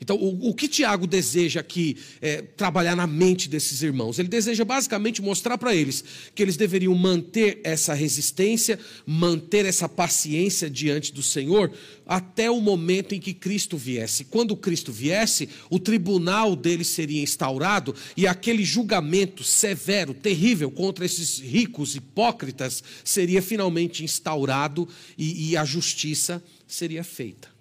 Então, 0.00 0.16
o, 0.16 0.50
o 0.50 0.54
que 0.54 0.68
Tiago 0.68 1.06
deseja 1.06 1.60
aqui 1.60 1.96
é, 2.20 2.42
trabalhar 2.42 2.94
na 2.94 3.06
mente 3.06 3.48
desses 3.48 3.82
irmãos? 3.82 4.18
Ele 4.18 4.28
deseja 4.28 4.64
basicamente 4.64 5.22
mostrar 5.22 5.56
para 5.56 5.74
eles 5.74 6.04
que 6.34 6.42
eles 6.42 6.56
deveriam 6.56 6.94
manter 6.94 7.60
essa 7.64 7.94
resistência, 7.94 8.78
manter 9.06 9.64
essa 9.64 9.88
paciência 9.88 10.68
diante 10.68 11.14
do 11.14 11.22
Senhor, 11.22 11.72
até 12.06 12.50
o 12.50 12.60
momento 12.60 13.14
em 13.14 13.20
que 13.20 13.32
Cristo 13.32 13.78
viesse. 13.78 14.24
Quando 14.24 14.56
Cristo 14.56 14.92
viesse, 14.92 15.48
o 15.70 15.78
tribunal 15.78 16.54
deles 16.54 16.88
seria 16.88 17.22
instaurado 17.22 17.94
e 18.16 18.26
aquele 18.26 18.64
julgamento 18.64 19.42
severo, 19.42 20.12
terrível 20.12 20.70
contra 20.70 21.06
esses 21.06 21.38
ricos 21.38 21.96
hipócritas 21.96 22.84
seria 23.02 23.40
finalmente 23.40 24.04
instaurado 24.04 24.86
e, 25.16 25.50
e 25.50 25.56
a 25.56 25.64
justiça 25.64 26.42
seria 26.66 27.02
feita. 27.02 27.55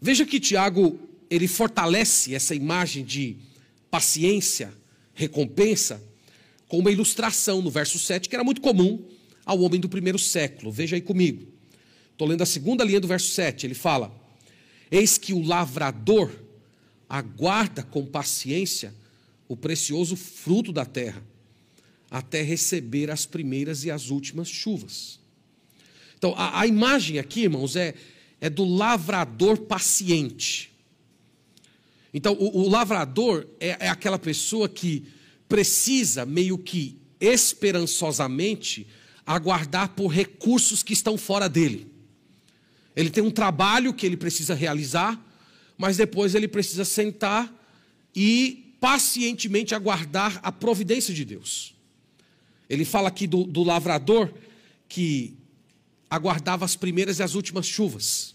Veja 0.00 0.24
que 0.24 0.40
Tiago, 0.40 0.98
ele 1.28 1.46
fortalece 1.46 2.34
essa 2.34 2.54
imagem 2.54 3.04
de 3.04 3.36
paciência, 3.90 4.72
recompensa, 5.12 6.02
com 6.66 6.78
uma 6.78 6.90
ilustração 6.90 7.60
no 7.60 7.70
verso 7.70 7.98
7, 7.98 8.28
que 8.28 8.34
era 8.34 8.44
muito 8.44 8.60
comum 8.60 9.04
ao 9.44 9.60
homem 9.60 9.80
do 9.80 9.88
primeiro 9.88 10.18
século. 10.18 10.70
Veja 10.70 10.96
aí 10.96 11.02
comigo. 11.02 11.46
Estou 12.12 12.28
lendo 12.28 12.42
a 12.42 12.46
segunda 12.46 12.84
linha 12.84 13.00
do 13.00 13.08
verso 13.08 13.30
7. 13.32 13.66
Ele 13.66 13.74
fala: 13.74 14.14
Eis 14.90 15.18
que 15.18 15.32
o 15.32 15.42
lavrador 15.42 16.30
aguarda 17.08 17.82
com 17.82 18.06
paciência 18.06 18.94
o 19.48 19.56
precioso 19.56 20.14
fruto 20.14 20.72
da 20.72 20.84
terra, 20.84 21.22
até 22.08 22.40
receber 22.40 23.10
as 23.10 23.26
primeiras 23.26 23.84
e 23.84 23.90
as 23.90 24.10
últimas 24.10 24.48
chuvas. 24.48 25.18
Então, 26.16 26.34
a, 26.36 26.60
a 26.60 26.66
imagem 26.68 27.18
aqui, 27.18 27.42
irmãos, 27.42 27.74
é, 27.74 27.94
é 28.40 28.48
do 28.48 28.64
lavrador 28.64 29.58
paciente. 29.58 30.70
Então, 32.12 32.32
o, 32.34 32.62
o 32.62 32.68
lavrador 32.68 33.46
é, 33.60 33.86
é 33.86 33.88
aquela 33.88 34.18
pessoa 34.18 34.68
que 34.68 35.04
precisa, 35.48 36.24
meio 36.24 36.56
que 36.56 36.98
esperançosamente, 37.20 38.86
aguardar 39.26 39.90
por 39.90 40.08
recursos 40.08 40.82
que 40.82 40.92
estão 40.92 41.16
fora 41.18 41.48
dele. 41.48 41.92
Ele 42.96 43.10
tem 43.10 43.22
um 43.22 43.30
trabalho 43.30 43.94
que 43.94 44.04
ele 44.04 44.16
precisa 44.16 44.54
realizar, 44.54 45.20
mas 45.76 45.96
depois 45.96 46.34
ele 46.34 46.48
precisa 46.48 46.84
sentar 46.84 47.52
e 48.14 48.74
pacientemente 48.80 49.74
aguardar 49.74 50.40
a 50.42 50.50
providência 50.50 51.14
de 51.14 51.24
Deus. 51.24 51.74
Ele 52.68 52.84
fala 52.84 53.08
aqui 53.08 53.26
do, 53.26 53.44
do 53.44 53.62
lavrador 53.62 54.32
que 54.88 55.36
aguardava 56.10 56.64
as 56.64 56.74
primeiras 56.74 57.20
e 57.20 57.22
as 57.22 57.34
últimas 57.34 57.66
chuvas. 57.66 58.34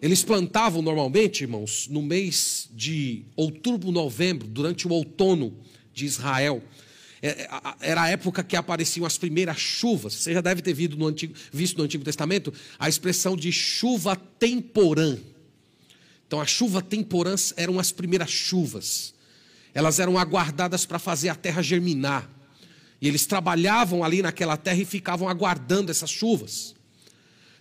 Eles 0.00 0.22
plantavam 0.24 0.82
normalmente, 0.82 1.42
irmãos, 1.42 1.86
no 1.88 2.02
mês 2.02 2.68
de 2.72 3.24
outubro, 3.36 3.90
novembro, 3.90 4.48
durante 4.48 4.88
o 4.88 4.90
outono 4.90 5.56
de 5.92 6.04
Israel. 6.04 6.62
É, 7.22 7.28
é, 7.28 7.48
era 7.80 8.02
a 8.02 8.08
época 8.08 8.44
que 8.44 8.56
apareciam 8.56 9.06
as 9.06 9.16
primeiras 9.16 9.58
chuvas. 9.58 10.14
Você 10.14 10.34
já 10.34 10.40
deve 10.40 10.60
ter 10.60 10.74
visto 10.74 10.96
no 10.96 11.06
Antigo, 11.06 11.34
visto 11.50 11.78
no 11.78 11.84
Antigo 11.84 12.04
Testamento 12.04 12.52
a 12.78 12.88
expressão 12.88 13.36
de 13.36 13.50
chuva 13.50 14.16
temporã. 14.16 15.16
Então, 16.26 16.40
a 16.40 16.46
chuva 16.46 16.82
temporã 16.82 17.34
eram 17.56 17.78
as 17.78 17.90
primeiras 17.90 18.30
chuvas. 18.30 19.14
Elas 19.72 19.98
eram 19.98 20.18
aguardadas 20.18 20.84
para 20.84 20.98
fazer 20.98 21.28
a 21.28 21.34
terra 21.34 21.62
germinar. 21.62 22.30
E 23.00 23.08
eles 23.08 23.26
trabalhavam 23.26 24.02
ali 24.02 24.22
naquela 24.22 24.56
terra 24.56 24.80
e 24.80 24.84
ficavam 24.84 25.28
aguardando 25.28 25.90
essas 25.90 26.10
chuvas. 26.10 26.74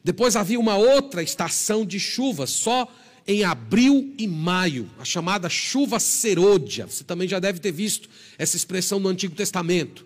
Depois 0.04 0.36
havia 0.36 0.60
uma 0.60 0.78
outra 0.78 1.24
estação 1.24 1.86
de 1.86 2.00
chuvas, 2.00 2.52
só 2.52 2.88
em 3.28 3.44
abril 3.44 4.14
e 4.18 4.28
maio, 4.28 4.90
a 5.00 5.04
chamada 5.04 5.50
chuva 5.50 6.00
serôdia. 6.00 6.86
Você 6.86 7.04
também 7.04 7.28
já 7.28 7.40
deve 7.40 7.60
ter 7.60 7.72
visto 7.72 8.08
essa 8.38 8.56
expressão 8.56 9.00
no 9.00 9.10
Antigo 9.10 9.36
Testamento. 9.36 10.06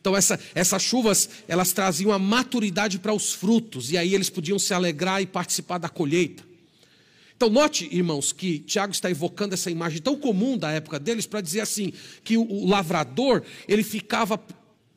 Então 0.00 0.16
essa, 0.16 0.40
essas 0.54 0.82
chuvas, 0.82 1.28
elas 1.46 1.72
traziam 1.72 2.10
a 2.10 2.18
maturidade 2.18 2.98
para 2.98 3.12
os 3.12 3.32
frutos, 3.32 3.92
e 3.92 3.98
aí 3.98 4.14
eles 4.14 4.30
podiam 4.30 4.58
se 4.58 4.74
alegrar 4.74 5.22
e 5.22 5.26
participar 5.26 5.78
da 5.78 5.88
colheita. 5.88 6.42
Então, 7.36 7.48
note, 7.50 7.88
irmãos, 7.90 8.32
que 8.32 8.58
Tiago 8.60 8.92
está 8.92 9.10
evocando 9.10 9.54
essa 9.54 9.70
imagem 9.70 10.00
tão 10.00 10.16
comum 10.16 10.56
da 10.56 10.70
época 10.70 10.98
deles 10.98 11.26
para 11.26 11.40
dizer 11.40 11.60
assim: 11.60 11.92
que 12.22 12.36
o, 12.36 12.66
lavrador, 12.66 13.42
ele 13.66 13.82
ficava 13.82 14.40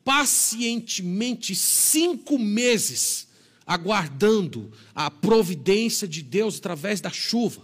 pacientemente 0.03 1.55
cinco 1.55 2.37
meses 2.37 3.27
aguardando 3.65 4.71
a 4.93 5.09
providência 5.09 6.07
de 6.07 6.21
Deus 6.21 6.57
através 6.57 7.01
da 7.01 7.09
chuva. 7.09 7.61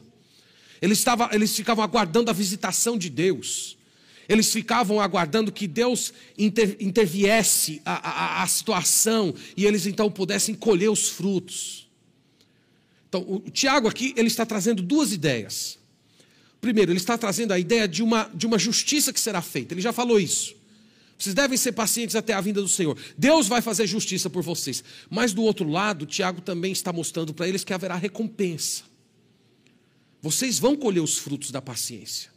Eles, 0.81 0.97
estavam, 0.97 1.29
eles 1.31 1.55
ficavam 1.55 1.83
aguardando 1.83 2.31
a 2.31 2.33
visitação 2.33 2.97
de 2.97 3.09
Deus. 3.09 3.77
Eles 4.27 4.51
ficavam 4.51 4.99
aguardando 4.99 5.51
que 5.51 5.67
Deus 5.67 6.13
inter, 6.37 6.75
interviesse 6.79 7.81
a, 7.85 8.09
a, 8.39 8.43
a 8.43 8.47
situação 8.47 9.33
e 9.55 9.65
eles 9.65 9.85
então 9.85 10.09
pudessem 10.09 10.55
colher 10.55 10.89
os 10.89 11.09
frutos. 11.09 11.80
Então, 13.11 13.25
o 13.27 13.41
Tiago 13.51 13.89
aqui, 13.89 14.13
ele 14.15 14.29
está 14.29 14.45
trazendo 14.45 14.81
duas 14.81 15.11
ideias. 15.11 15.77
Primeiro, 16.61 16.93
ele 16.93 16.97
está 16.97 17.17
trazendo 17.17 17.51
a 17.51 17.59
ideia 17.59 17.85
de 17.85 18.01
uma, 18.01 18.31
de 18.33 18.47
uma 18.47 18.57
justiça 18.57 19.11
que 19.11 19.19
será 19.19 19.41
feita. 19.41 19.73
Ele 19.73 19.81
já 19.81 19.91
falou 19.91 20.17
isso. 20.17 20.55
Vocês 21.19 21.35
devem 21.35 21.57
ser 21.57 21.73
pacientes 21.73 22.15
até 22.15 22.31
a 22.31 22.39
vinda 22.39 22.61
do 22.61 22.69
Senhor. 22.69 22.97
Deus 23.17 23.49
vai 23.49 23.61
fazer 23.61 23.85
justiça 23.85 24.29
por 24.29 24.41
vocês. 24.41 24.81
Mas 25.09 25.33
do 25.33 25.43
outro 25.43 25.67
lado, 25.67 26.05
Tiago 26.05 26.39
também 26.39 26.71
está 26.71 26.93
mostrando 26.93 27.33
para 27.33 27.49
eles 27.49 27.65
que 27.65 27.73
haverá 27.73 27.97
recompensa. 27.97 28.83
Vocês 30.21 30.57
vão 30.57 30.77
colher 30.77 31.01
os 31.01 31.17
frutos 31.17 31.51
da 31.51 31.61
paciência. 31.61 32.31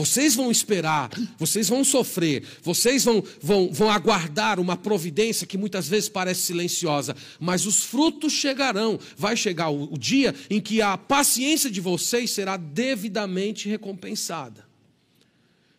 Vocês 0.00 0.34
vão 0.34 0.50
esperar, 0.50 1.10
vocês 1.36 1.68
vão 1.68 1.84
sofrer, 1.84 2.42
vocês 2.62 3.04
vão, 3.04 3.22
vão, 3.38 3.70
vão 3.70 3.90
aguardar 3.90 4.58
uma 4.58 4.74
providência 4.74 5.46
que 5.46 5.58
muitas 5.58 5.86
vezes 5.88 6.08
parece 6.08 6.40
silenciosa, 6.40 7.14
mas 7.38 7.66
os 7.66 7.84
frutos 7.84 8.32
chegarão. 8.32 8.98
Vai 9.14 9.36
chegar 9.36 9.68
o, 9.68 9.92
o 9.92 9.98
dia 9.98 10.34
em 10.48 10.58
que 10.58 10.80
a 10.80 10.96
paciência 10.96 11.70
de 11.70 11.82
vocês 11.82 12.30
será 12.30 12.56
devidamente 12.56 13.68
recompensada. 13.68 14.66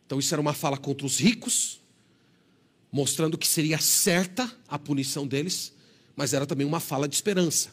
Então, 0.06 0.20
isso 0.20 0.36
era 0.36 0.42
uma 0.42 0.54
fala 0.54 0.78
contra 0.78 1.08
os 1.08 1.18
ricos, 1.20 1.82
mostrando 2.92 3.40
que 3.40 3.48
seria 3.48 3.80
certa 3.80 4.56
a 4.68 4.78
punição 4.78 5.26
deles, 5.26 5.74
mas 6.16 6.32
era 6.32 6.46
também 6.46 6.68
uma 6.68 6.80
fala 6.80 7.08
de 7.08 7.16
esperança 7.16 7.72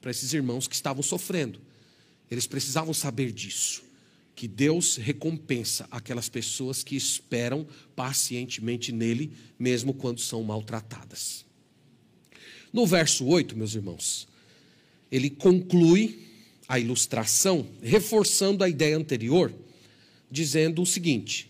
para 0.00 0.10
esses 0.10 0.32
irmãos 0.32 0.66
que 0.66 0.74
estavam 0.74 1.04
sofrendo. 1.04 1.60
Eles 2.28 2.48
precisavam 2.48 2.92
saber 2.92 3.30
disso 3.30 3.84
que 4.34 4.48
Deus 4.48 4.96
recompensa 4.96 5.86
aquelas 5.90 6.28
pessoas 6.28 6.82
que 6.82 6.96
esperam 6.96 7.66
pacientemente 7.94 8.90
nele, 8.90 9.32
mesmo 9.58 9.94
quando 9.94 10.20
são 10.20 10.42
maltratadas. 10.42 11.44
No 12.72 12.86
verso 12.86 13.24
8, 13.26 13.56
meus 13.56 13.74
irmãos, 13.74 14.26
ele 15.10 15.30
conclui 15.30 16.18
a 16.66 16.78
ilustração, 16.78 17.66
reforçando 17.80 18.64
a 18.64 18.68
ideia 18.68 18.96
anterior, 18.96 19.54
dizendo 20.30 20.82
o 20.82 20.86
seguinte: 20.86 21.48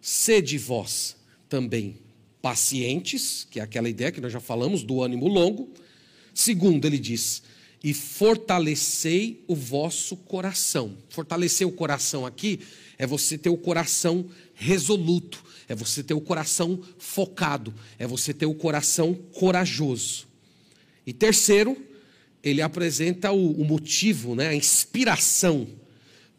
Sede 0.00 0.58
vós 0.58 1.16
também 1.48 1.98
pacientes, 2.42 3.46
que 3.50 3.60
é 3.60 3.62
aquela 3.62 3.88
ideia 3.88 4.10
que 4.10 4.20
nós 4.20 4.32
já 4.32 4.40
falamos 4.40 4.82
do 4.82 5.02
ânimo 5.02 5.28
longo. 5.28 5.68
Segundo, 6.34 6.86
ele 6.86 6.98
diz: 6.98 7.42
e 7.82 7.94
fortalecei 7.94 9.42
o 9.48 9.54
vosso 9.54 10.16
coração. 10.16 10.96
Fortalecer 11.08 11.66
o 11.66 11.72
coração 11.72 12.26
aqui 12.26 12.60
é 12.98 13.06
você 13.06 13.38
ter 13.38 13.48
o 13.48 13.56
coração 13.56 14.28
resoluto, 14.54 15.42
é 15.66 15.74
você 15.74 16.02
ter 16.02 16.14
o 16.14 16.20
coração 16.20 16.82
focado, 16.98 17.72
é 17.98 18.06
você 18.06 18.34
ter 18.34 18.46
o 18.46 18.54
coração 18.54 19.14
corajoso. 19.14 20.28
E 21.06 21.12
terceiro, 21.12 21.76
ele 22.42 22.60
apresenta 22.60 23.32
o, 23.32 23.52
o 23.52 23.64
motivo, 23.64 24.34
né, 24.34 24.48
a 24.48 24.54
inspiração, 24.54 25.66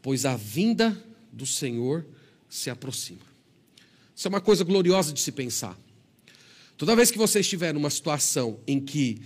pois 0.02 0.26
a 0.26 0.36
vinda 0.36 0.96
do 1.32 1.46
Senhor 1.46 2.06
se 2.48 2.70
aproxima. 2.70 3.32
Isso 4.16 4.28
é 4.28 4.30
uma 4.30 4.42
coisa 4.42 4.64
gloriosa 4.64 5.12
de 5.12 5.20
se 5.20 5.32
pensar. 5.32 5.78
Toda 6.78 6.96
vez 6.96 7.10
que 7.10 7.18
você 7.18 7.40
estiver 7.40 7.74
numa 7.74 7.90
situação 7.90 8.60
em 8.68 8.80
que 8.80 9.22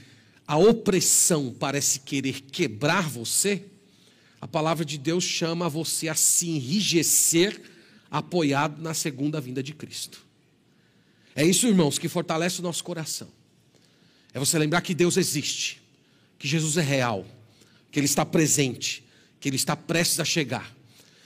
a 0.48 0.58
opressão 0.58 1.56
parece 1.58 2.02
querer 2.02 2.42
quebrar 2.42 3.10
você, 3.10 3.64
a 4.40 4.48
palavra 4.48 4.86
de 4.86 4.98
Deus 4.98 5.24
chama 5.24 5.68
você 5.68 6.08
a 6.08 6.16
se 6.16 6.50
enrijecer, 6.50 7.60
apoiado 8.12 8.82
na 8.82 8.94
segunda 8.94 9.42
vinda 9.42 9.64
de 9.64 9.74
Cristo. 9.74 10.24
É 11.36 11.44
isso, 11.44 11.68
irmãos, 11.68 11.98
que 11.98 12.08
fortalece 12.08 12.60
o 12.60 12.64
nosso 12.64 12.84
coração. 12.84 13.28
É 14.34 14.40
você 14.40 14.60
lembrar 14.60 14.82
que 14.82 14.94
Deus 14.94 15.18
existe, 15.18 15.82
que 16.38 16.48
Jesus 16.48 16.78
é 16.78 16.82
real, 16.82 17.26
que 17.92 18.00
Ele 18.00 18.06
está 18.06 18.26
presente, 18.26 19.04
que 19.40 19.50
Ele 19.50 19.56
está 19.56 19.76
prestes 19.76 20.20
a 20.20 20.26
chegar. 20.26 20.76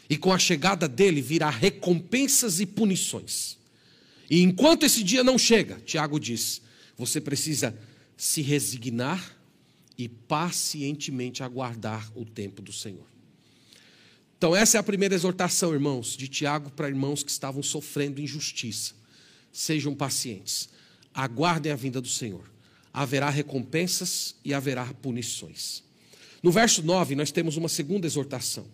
E 0.09 0.17
com 0.17 0.31
a 0.31 0.39
chegada 0.39 0.87
dele 0.87 1.21
virá 1.21 1.49
recompensas 1.49 2.59
e 2.59 2.65
punições. 2.65 3.57
E 4.29 4.41
enquanto 4.41 4.83
esse 4.83 5.03
dia 5.03 5.23
não 5.23 5.37
chega, 5.37 5.81
Tiago 5.85 6.19
diz, 6.19 6.61
você 6.97 7.19
precisa 7.19 7.77
se 8.19 8.41
resignar 8.41 9.33
e 9.97 10.09
pacientemente 10.09 11.41
aguardar 11.41 12.11
o 12.13 12.25
tempo 12.25 12.61
do 12.61 12.73
Senhor. 12.73 13.07
Então, 14.37 14.53
essa 14.53 14.75
é 14.75 14.79
a 14.79 14.83
primeira 14.83 15.15
exortação, 15.15 15.73
irmãos, 15.73 16.17
de 16.17 16.27
Tiago 16.27 16.69
para 16.69 16.89
irmãos 16.89 17.23
que 17.23 17.31
estavam 17.31 17.63
sofrendo 17.63 18.19
injustiça. 18.19 18.93
Sejam 19.53 19.95
pacientes, 19.95 20.67
aguardem 21.13 21.71
a 21.71 21.77
vinda 21.77 22.01
do 22.01 22.09
Senhor. 22.09 22.43
Haverá 22.93 23.29
recompensas 23.29 24.35
e 24.43 24.53
haverá 24.53 24.93
punições. 24.95 25.81
No 26.43 26.51
verso 26.51 26.83
9, 26.83 27.15
nós 27.15 27.31
temos 27.31 27.55
uma 27.55 27.69
segunda 27.69 28.05
exortação. 28.05 28.67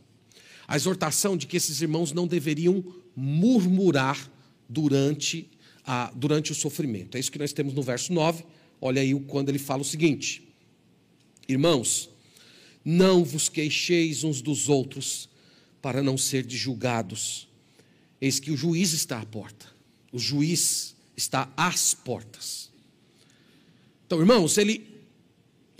A 0.68 0.76
exortação 0.76 1.38
de 1.38 1.46
que 1.46 1.58
esses 1.58 1.82
irmãos 1.82 2.12
não 2.12 2.26
deveriam 2.26 2.84
murmurar 3.16 4.28
durante, 4.68 5.48
a, 5.86 6.12
durante 6.16 6.52
o 6.52 6.56
sofrimento. 6.56 7.16
É 7.16 7.20
isso 7.20 7.32
que 7.32 7.38
nós 7.38 7.54
temos 7.54 7.76
no 7.76 7.84
verso 7.84 8.12
9. 8.12 8.44
Olha 8.86 9.02
aí 9.02 9.20
quando 9.22 9.50
ele 9.50 9.58
fala 9.58 9.82
o 9.82 9.86
seguinte: 9.86 10.48
Irmãos, 11.50 12.08
não 12.84 13.24
vos 13.24 13.50
queixeis 13.50 14.24
uns 14.24 14.44
dos 14.44 14.70
outros 14.70 15.28
para 15.82 16.04
não 16.04 16.20
ser 16.20 16.48
julgados. 16.48 17.48
Eis 18.22 18.40
que 18.40 18.52
o 18.52 18.56
juiz 18.56 18.94
está 18.94 19.20
à 19.20 19.26
porta. 19.26 19.66
O 20.12 20.20
juiz 20.20 20.96
está 21.18 21.52
às 21.58 21.96
portas. 21.96 22.70
Então, 24.06 24.20
irmãos, 24.20 24.56
ele 24.56 24.88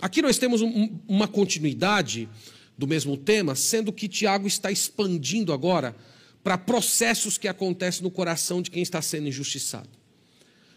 aqui 0.02 0.20
nós 0.20 0.36
temos 0.36 0.60
um, 0.60 0.98
uma 1.06 1.28
continuidade 1.28 2.28
do 2.76 2.88
mesmo 2.88 3.16
tema, 3.16 3.54
sendo 3.54 3.92
que 3.92 4.08
Tiago 4.08 4.48
está 4.48 4.72
expandindo 4.72 5.52
agora 5.52 5.94
para 6.42 6.58
processos 6.58 7.38
que 7.38 7.46
acontecem 7.46 8.02
no 8.02 8.10
coração 8.10 8.60
de 8.60 8.68
quem 8.68 8.82
está 8.82 9.00
sendo 9.00 9.28
injustiçado. 9.28 10.05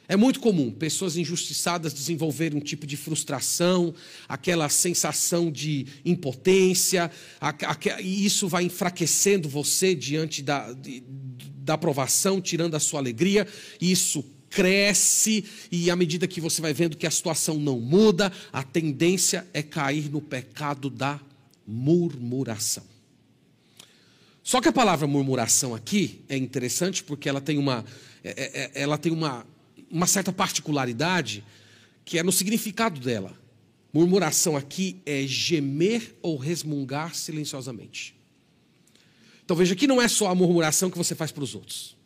É 0.09 0.17
muito 0.17 0.39
comum 0.39 0.71
pessoas 0.71 1.15
injustiçadas 1.15 1.93
desenvolverem 1.93 2.57
um 2.57 2.63
tipo 2.63 2.87
de 2.87 2.97
frustração, 2.97 3.93
aquela 4.27 4.67
sensação 4.67 5.51
de 5.51 5.85
impotência, 6.03 7.11
e 8.03 8.25
isso 8.25 8.47
vai 8.47 8.63
enfraquecendo 8.63 9.47
você 9.47 9.93
diante 9.93 10.41
da, 10.41 10.75
da 11.59 11.75
aprovação, 11.75 12.41
tirando 12.41 12.73
a 12.73 12.79
sua 12.79 12.99
alegria, 12.99 13.47
e 13.79 13.91
isso 13.91 14.25
cresce, 14.49 15.45
e 15.71 15.91
à 15.91 15.95
medida 15.95 16.27
que 16.27 16.41
você 16.41 16.59
vai 16.59 16.73
vendo 16.73 16.97
que 16.97 17.05
a 17.05 17.11
situação 17.11 17.59
não 17.59 17.79
muda, 17.79 18.33
a 18.51 18.63
tendência 18.63 19.47
é 19.53 19.61
cair 19.61 20.09
no 20.09 20.19
pecado 20.19 20.89
da 20.89 21.19
murmuração. 21.67 22.83
Só 24.41 24.59
que 24.59 24.69
a 24.69 24.73
palavra 24.73 25.05
murmuração 25.05 25.75
aqui 25.75 26.25
é 26.27 26.35
interessante 26.35 27.03
porque 27.03 27.29
ela 27.29 27.39
tem 27.39 27.59
uma, 27.59 27.85
é, 28.23 28.29
é, 28.31 28.61
é, 28.63 28.81
ela 28.81 28.97
tem 28.97 29.11
uma 29.11 29.45
uma 29.91 30.08
certa 30.08 30.31
particularidade 30.31 31.43
que 32.05 32.17
é 32.17 32.24
no 32.24 32.31
significado 32.31 33.00
dela. 33.00 33.34
Murmuração 33.93 34.55
aqui 34.55 35.01
é 35.05 35.25
gemer 35.25 36.15
ou 36.22 36.38
resmungar 36.38 37.15
silenciosamente. 37.15 38.15
Então 39.43 39.58
veja 39.58 39.75
que 39.75 39.88
não 39.88 40.01
é 40.01 40.08
só 40.08 40.27
a 40.27 40.36
murmuração 40.36 40.91
que 40.91 40.98
você 40.98 41.15
faz 41.15 41.31
para 41.31 41.43
os 41.43 41.55
outros. 41.55 41.98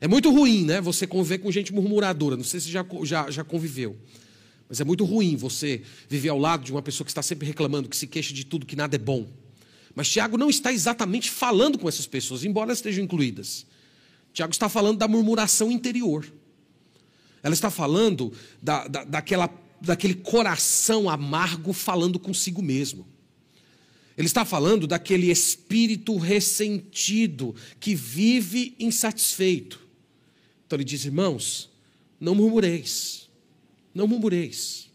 É 0.00 0.08
muito 0.08 0.30
ruim, 0.30 0.64
né? 0.64 0.80
Você 0.80 1.06
conviver 1.06 1.38
com 1.38 1.50
gente 1.50 1.72
murmuradora. 1.72 2.36
Não 2.36 2.44
sei 2.44 2.60
se 2.60 2.70
já, 2.70 2.84
já, 3.02 3.30
já 3.30 3.44
conviveu. 3.44 3.96
Mas 4.68 4.80
é 4.80 4.84
muito 4.84 5.04
ruim 5.04 5.36
você 5.36 5.82
viver 6.08 6.28
ao 6.28 6.38
lado 6.38 6.64
de 6.64 6.72
uma 6.72 6.82
pessoa 6.82 7.04
que 7.04 7.10
está 7.10 7.22
sempre 7.22 7.46
reclamando, 7.46 7.88
que 7.88 7.96
se 7.96 8.06
queixa 8.06 8.32
de 8.32 8.44
tudo, 8.44 8.64
que 8.64 8.76
nada 8.76 8.96
é 8.96 8.98
bom. 8.98 9.26
Mas 9.94 10.08
Tiago 10.08 10.38
não 10.38 10.48
está 10.48 10.72
exatamente 10.72 11.30
falando 11.30 11.78
com 11.78 11.88
essas 11.88 12.06
pessoas, 12.06 12.44
embora 12.44 12.72
estejam 12.72 13.04
incluídas. 13.04 13.66
Tiago 14.32 14.52
está 14.52 14.68
falando 14.68 14.98
da 14.98 15.08
murmuração 15.08 15.70
interior. 15.70 16.24
Ela 17.42 17.54
está 17.54 17.70
falando 17.70 18.32
da, 18.62 18.88
da, 18.88 19.04
daquela, 19.04 19.48
daquele 19.80 20.14
coração 20.14 21.08
amargo 21.08 21.72
falando 21.72 22.18
consigo 22.18 22.62
mesmo. 22.62 23.06
Ele 24.16 24.26
está 24.26 24.44
falando 24.44 24.86
daquele 24.86 25.30
espírito 25.30 26.16
ressentido 26.16 27.54
que 27.78 27.94
vive 27.94 28.74
insatisfeito. 28.78 29.78
Então 30.66 30.76
ele 30.76 30.84
diz: 30.84 31.04
irmãos, 31.04 31.70
não 32.20 32.34
murmureis, 32.34 33.28
não 33.94 34.08
murmureis. 34.08 34.88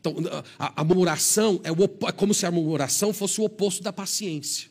Então, 0.00 0.14
a, 0.58 0.80
a 0.80 0.84
murmuração 0.84 1.60
é, 1.64 1.70
o, 1.70 1.84
é 2.06 2.12
como 2.12 2.32
se 2.32 2.46
a 2.46 2.50
murmuração 2.50 3.12
fosse 3.12 3.40
o 3.40 3.44
oposto 3.44 3.82
da 3.82 3.92
paciência. 3.92 4.70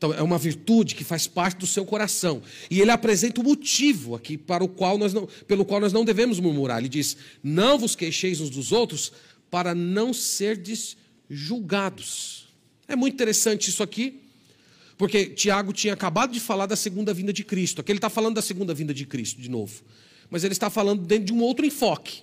Então, 0.00 0.14
é 0.14 0.22
uma 0.22 0.38
virtude 0.38 0.94
que 0.94 1.04
faz 1.04 1.26
parte 1.26 1.58
do 1.58 1.66
seu 1.66 1.84
coração. 1.84 2.42
E 2.70 2.80
ele 2.80 2.90
apresenta 2.90 3.38
o 3.38 3.44
motivo 3.44 4.14
aqui 4.14 4.38
para 4.38 4.64
o 4.64 4.68
qual 4.68 4.96
nós 4.96 5.12
não, 5.12 5.28
pelo 5.46 5.62
qual 5.62 5.78
nós 5.78 5.92
não 5.92 6.06
devemos 6.06 6.40
murmurar. 6.40 6.78
Ele 6.78 6.88
diz: 6.88 7.18
Não 7.42 7.78
vos 7.78 7.94
queixeis 7.94 8.40
uns 8.40 8.48
dos 8.48 8.72
outros 8.72 9.12
para 9.50 9.74
não 9.74 10.14
serdes 10.14 10.96
julgados. 11.28 12.48
É 12.88 12.96
muito 12.96 13.12
interessante 13.12 13.68
isso 13.68 13.82
aqui, 13.82 14.22
porque 14.96 15.26
Tiago 15.26 15.70
tinha 15.70 15.92
acabado 15.92 16.32
de 16.32 16.40
falar 16.40 16.64
da 16.64 16.76
segunda 16.76 17.12
vinda 17.12 17.30
de 17.30 17.44
Cristo. 17.44 17.82
Aqui 17.82 17.92
ele 17.92 17.98
está 17.98 18.08
falando 18.08 18.36
da 18.36 18.42
segunda 18.42 18.72
vinda 18.72 18.94
de 18.94 19.04
Cristo 19.04 19.38
de 19.38 19.50
novo. 19.50 19.82
Mas 20.30 20.44
ele 20.44 20.54
está 20.54 20.70
falando 20.70 21.04
dentro 21.04 21.26
de 21.26 21.32
um 21.34 21.42
outro 21.42 21.66
enfoque. 21.66 22.22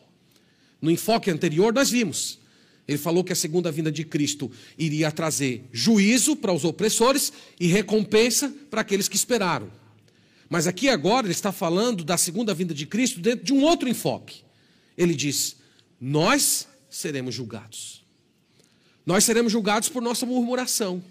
No 0.81 0.89
enfoque 0.89 1.29
anterior, 1.29 1.71
nós 1.71 1.91
vimos 1.91 2.39
ele 2.87 2.97
falou 2.97 3.23
que 3.23 3.33
a 3.33 3.35
segunda 3.35 3.71
vinda 3.71 3.91
de 3.91 4.05
Cristo 4.05 4.49
iria 4.77 5.11
trazer 5.11 5.67
juízo 5.73 6.35
para 6.35 6.53
os 6.53 6.63
opressores 6.63 7.33
e 7.59 7.67
recompensa 7.67 8.53
para 8.69 8.81
aqueles 8.81 9.09
que 9.09 9.17
esperaram. 9.17 9.69
Mas 10.49 10.67
aqui 10.67 10.87
agora 10.87 11.27
ele 11.27 11.33
está 11.33 11.51
falando 11.51 12.03
da 12.03 12.17
segunda 12.17 12.53
vinda 12.53 12.73
de 12.73 12.85
Cristo 12.85 13.19
dentro 13.19 13.45
de 13.45 13.53
um 13.53 13.61
outro 13.61 13.89
enfoque. 13.89 14.41
Ele 14.97 15.13
diz: 15.13 15.57
Nós 15.99 16.67
seremos 16.89 17.35
julgados. 17.35 18.03
Nós 19.05 19.25
seremos 19.25 19.51
julgados 19.51 19.89
por 19.89 20.01
nossa 20.01 20.25
murmuração. 20.25 21.03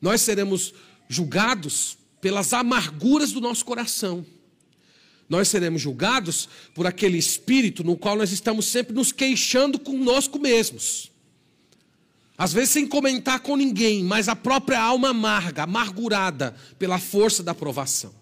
Nós 0.00 0.22
seremos 0.22 0.72
julgados 1.08 1.98
pelas 2.20 2.52
amarguras 2.54 3.32
do 3.32 3.40
nosso 3.40 3.64
coração 3.64 4.24
nós 5.28 5.48
seremos 5.48 5.82
julgados 5.82 6.48
por 6.74 6.86
aquele 6.86 7.18
espírito 7.18 7.82
no 7.82 7.96
qual 7.96 8.16
nós 8.16 8.32
estamos 8.32 8.66
sempre 8.66 8.94
nos 8.94 9.12
queixando 9.12 9.78
conosco 9.78 10.38
mesmos. 10.38 11.10
Às 12.38 12.52
vezes 12.52 12.70
sem 12.70 12.86
comentar 12.86 13.40
com 13.40 13.56
ninguém, 13.56 14.04
mas 14.04 14.28
a 14.28 14.36
própria 14.36 14.80
alma 14.80 15.08
amarga, 15.08 15.62
amargurada 15.62 16.54
pela 16.78 16.98
força 16.98 17.42
da 17.42 17.52
aprovação. 17.52 18.14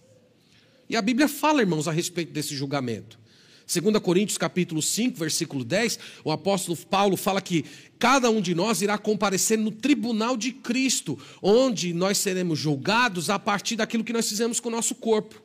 E 0.88 0.96
a 0.96 1.02
Bíblia 1.02 1.28
fala, 1.28 1.60
irmãos, 1.60 1.88
a 1.88 1.92
respeito 1.92 2.32
desse 2.32 2.54
julgamento. 2.54 3.18
2 3.66 3.98
Coríntios 3.98 4.36
capítulo 4.36 4.82
5, 4.82 5.18
versículo 5.18 5.64
10, 5.64 5.98
o 6.22 6.30
apóstolo 6.30 6.76
Paulo 6.76 7.16
fala 7.16 7.40
que 7.40 7.64
cada 7.98 8.30
um 8.30 8.40
de 8.40 8.54
nós 8.54 8.82
irá 8.82 8.98
comparecer 8.98 9.58
no 9.58 9.70
tribunal 9.70 10.36
de 10.36 10.52
Cristo, 10.52 11.18
onde 11.42 11.94
nós 11.94 12.18
seremos 12.18 12.58
julgados 12.58 13.30
a 13.30 13.38
partir 13.38 13.76
daquilo 13.76 14.04
que 14.04 14.12
nós 14.12 14.28
fizemos 14.28 14.60
com 14.60 14.68
o 14.68 14.72
nosso 14.72 14.94
corpo. 14.94 15.43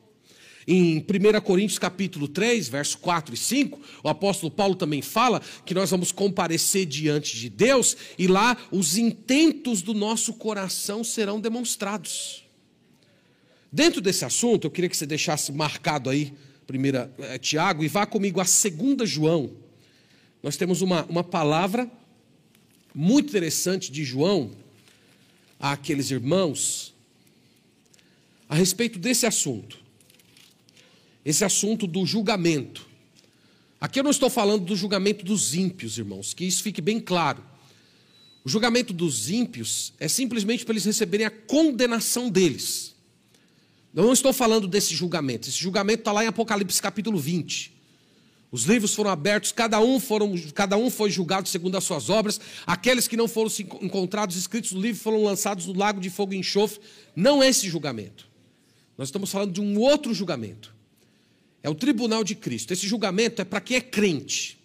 Em 0.72 0.98
1 0.98 1.40
Coríntios 1.40 1.80
capítulo 1.80 2.28
3, 2.28 2.68
verso 2.68 2.96
4 2.98 3.34
e 3.34 3.36
5, 3.36 3.80
o 4.04 4.08
apóstolo 4.08 4.52
Paulo 4.52 4.76
também 4.76 5.02
fala 5.02 5.42
que 5.66 5.74
nós 5.74 5.90
vamos 5.90 6.12
comparecer 6.12 6.86
diante 6.86 7.36
de 7.36 7.50
Deus 7.50 7.96
e 8.16 8.28
lá 8.28 8.56
os 8.70 8.96
intentos 8.96 9.82
do 9.82 9.92
nosso 9.92 10.32
coração 10.34 11.02
serão 11.02 11.40
demonstrados. 11.40 12.44
Dentro 13.72 14.00
desse 14.00 14.24
assunto, 14.24 14.68
eu 14.68 14.70
queria 14.70 14.88
que 14.88 14.96
você 14.96 15.06
deixasse 15.06 15.50
marcado 15.50 16.08
aí, 16.08 16.32
primeira 16.68 17.12
é, 17.18 17.36
Tiago, 17.36 17.82
e 17.82 17.88
vá 17.88 18.06
comigo 18.06 18.40
a 18.40 18.44
segunda 18.44 19.04
João. 19.04 19.50
Nós 20.40 20.56
temos 20.56 20.82
uma, 20.82 21.04
uma 21.06 21.24
palavra 21.24 21.90
muito 22.94 23.30
interessante 23.30 23.90
de 23.90 24.04
João 24.04 24.52
àqueles 25.58 26.12
irmãos 26.12 26.94
a 28.48 28.54
respeito 28.54 29.00
desse 29.00 29.26
assunto 29.26 29.89
esse 31.24 31.44
assunto 31.44 31.86
do 31.86 32.04
julgamento. 32.06 32.88
Aqui 33.80 33.98
eu 33.98 34.04
não 34.04 34.10
estou 34.10 34.28
falando 34.28 34.64
do 34.64 34.76
julgamento 34.76 35.24
dos 35.24 35.54
ímpios, 35.54 35.96
irmãos, 35.98 36.34
que 36.34 36.44
isso 36.44 36.62
fique 36.62 36.80
bem 36.80 37.00
claro. 37.00 37.42
O 38.44 38.48
julgamento 38.48 38.92
dos 38.92 39.30
ímpios 39.30 39.92
é 39.98 40.08
simplesmente 40.08 40.64
para 40.64 40.72
eles 40.72 40.84
receberem 40.84 41.26
a 41.26 41.30
condenação 41.30 42.30
deles. 42.30 42.94
Eu 43.94 44.04
não 44.04 44.12
estou 44.12 44.32
falando 44.32 44.68
desse 44.68 44.94
julgamento. 44.94 45.48
Esse 45.48 45.58
julgamento 45.58 46.00
está 46.00 46.12
lá 46.12 46.24
em 46.24 46.28
Apocalipse 46.28 46.80
capítulo 46.80 47.18
20. 47.18 47.80
Os 48.52 48.64
livros 48.64 48.94
foram 48.94 49.10
abertos, 49.10 49.52
cada 49.52 49.80
um, 49.80 50.00
foram, 50.00 50.34
cada 50.54 50.76
um 50.76 50.90
foi 50.90 51.10
julgado 51.10 51.48
segundo 51.48 51.76
as 51.76 51.84
suas 51.84 52.10
obras. 52.10 52.40
Aqueles 52.66 53.06
que 53.06 53.16
não 53.16 53.28
foram 53.28 53.50
encontrados 53.80 54.36
escritos 54.36 54.72
no 54.72 54.80
livro 54.80 55.00
foram 55.00 55.22
lançados 55.22 55.66
no 55.66 55.76
lago 55.76 56.00
de 56.00 56.10
fogo 56.10 56.34
e 56.34 56.36
enxofre. 56.36 56.80
Não 57.14 57.42
é 57.42 57.48
esse 57.48 57.68
julgamento. 57.68 58.28
Nós 58.98 59.08
estamos 59.08 59.30
falando 59.30 59.52
de 59.52 59.60
um 59.60 59.78
outro 59.78 60.12
julgamento. 60.12 60.74
É 61.62 61.68
o 61.68 61.74
tribunal 61.74 62.24
de 62.24 62.34
Cristo. 62.34 62.72
Esse 62.72 62.86
julgamento 62.86 63.42
é 63.42 63.44
para 63.44 63.60
quem 63.60 63.76
é 63.76 63.80
crente. 63.80 64.58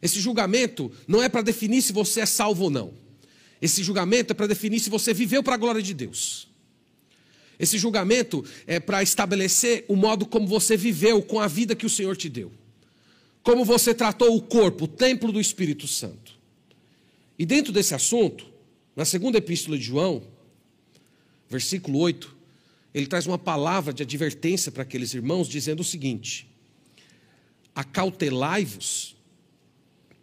Esse 0.00 0.20
julgamento 0.20 0.90
não 1.06 1.22
é 1.22 1.28
para 1.28 1.42
definir 1.42 1.80
se 1.82 1.92
você 1.92 2.20
é 2.20 2.26
salvo 2.26 2.64
ou 2.64 2.70
não. 2.70 2.92
Esse 3.60 3.82
julgamento 3.82 4.32
é 4.32 4.34
para 4.34 4.48
definir 4.48 4.80
se 4.80 4.90
você 4.90 5.14
viveu 5.14 5.42
para 5.42 5.54
a 5.54 5.58
glória 5.58 5.80
de 5.80 5.94
Deus. 5.94 6.48
Esse 7.58 7.78
julgamento 7.78 8.44
é 8.66 8.80
para 8.80 9.02
estabelecer 9.02 9.84
o 9.86 9.94
modo 9.94 10.26
como 10.26 10.48
você 10.48 10.76
viveu 10.76 11.22
com 11.22 11.38
a 11.38 11.46
vida 11.46 11.76
que 11.76 11.86
o 11.86 11.90
Senhor 11.90 12.16
te 12.16 12.28
deu. 12.28 12.50
como 13.42 13.64
você 13.64 13.92
tratou 13.92 14.36
o 14.36 14.40
corpo, 14.40 14.84
o 14.84 14.88
templo 14.88 15.32
do 15.32 15.40
Espírito 15.40 15.86
Santo. 15.88 16.32
E 17.38 17.44
dentro 17.44 17.72
desse 17.72 17.94
assunto, 17.94 18.46
na 18.94 19.04
segunda 19.04 19.38
epístola 19.38 19.76
de 19.76 19.84
João, 19.84 20.22
versículo 21.50 21.98
8, 21.98 22.36
ele 22.94 23.06
traz 23.06 23.26
uma 23.26 23.38
palavra 23.38 23.92
de 23.92 24.02
advertência 24.02 24.70
para 24.70 24.82
aqueles 24.82 25.14
irmãos, 25.14 25.48
dizendo 25.48 25.80
o 25.80 25.84
seguinte: 25.84 26.46
Acautelai-vos 27.74 29.16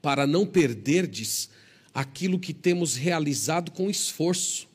para 0.02 0.28
não 0.28 0.46
perderdes 0.46 1.50
aquilo 1.94 2.40
que 2.40 2.54
temos 2.54 2.96
realizado 2.96 3.72
com 3.72 3.90
esforço, 3.90 4.68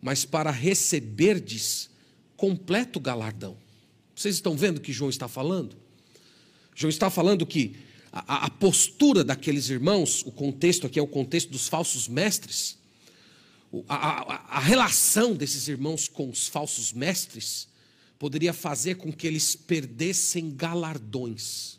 mas 0.00 0.24
para 0.24 0.50
receberdes 0.50 1.90
completo 2.36 3.00
galardão. 3.00 3.56
Vocês 4.14 4.34
estão 4.34 4.56
vendo 4.56 4.80
que 4.80 4.92
João 4.92 5.10
está 5.10 5.28
falando? 5.28 5.76
João 6.74 6.90
está 6.90 7.10
falando 7.10 7.46
que 7.46 7.76
a, 8.12 8.46
a, 8.46 8.50
postura 8.50 9.22
daqueles 9.22 9.68
irmãos, 9.68 10.22
o 10.26 10.32
contexto 10.32 10.86
aqui 10.86 10.98
é 10.98 11.02
o 11.02 11.06
contexto 11.06 11.50
dos 11.50 11.68
falsos 11.68 12.08
mestres, 12.08 12.78
a, 13.88 13.94
a, 13.94 14.56
a 14.56 14.60
relação 14.60 15.34
desses 15.34 15.68
irmãos 15.68 16.08
com 16.08 16.28
os 16.28 16.48
falsos 16.48 16.92
mestres 16.92 17.68
poderia 18.18 18.52
fazer 18.52 18.96
com 18.96 19.12
que 19.12 19.26
eles 19.26 19.54
perdessem 19.54 20.50
galardões, 20.54 21.78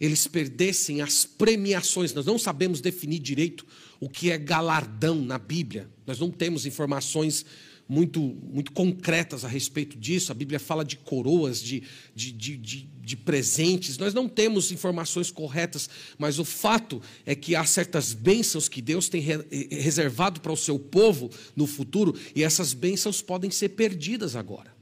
eles 0.00 0.26
perdessem 0.26 1.02
as 1.02 1.24
premiações. 1.24 2.12
Nós 2.12 2.26
não 2.26 2.38
sabemos 2.38 2.80
definir 2.80 3.18
direito 3.18 3.66
o 4.00 4.08
que 4.08 4.30
é 4.30 4.38
galardão 4.38 5.16
na 5.16 5.38
Bíblia, 5.38 5.90
nós 6.06 6.18
não 6.18 6.30
temos 6.30 6.66
informações 6.66 7.44
muito, 7.88 8.20
muito 8.20 8.72
concretas 8.72 9.44
a 9.44 9.48
respeito 9.48 9.96
disso. 9.98 10.32
A 10.32 10.34
Bíblia 10.34 10.58
fala 10.58 10.84
de 10.84 10.96
coroas, 10.96 11.60
de, 11.60 11.82
de, 12.14 12.32
de, 12.32 12.56
de, 12.56 13.16
presentes. 13.16 13.98
Nós 13.98 14.14
não 14.14 14.28
temos 14.28 14.72
informações 14.72 15.30
corretas, 15.30 15.88
mas 16.18 16.38
o 16.38 16.44
fato 16.44 17.00
é 17.24 17.34
que 17.34 17.54
há 17.54 17.64
certas 17.64 18.12
bênçãos 18.12 18.68
que 18.68 18.82
Deus 18.82 19.08
tem 19.08 19.22
reservado 19.70 20.40
para 20.40 20.52
o 20.52 20.56
seu 20.56 20.78
povo 20.78 21.30
no 21.54 21.66
futuro, 21.66 22.14
e 22.34 22.42
essas 22.42 22.72
bênçãos 22.72 23.22
podem 23.22 23.50
ser 23.50 23.70
perdidas 23.70 24.34
agora. 24.34 24.73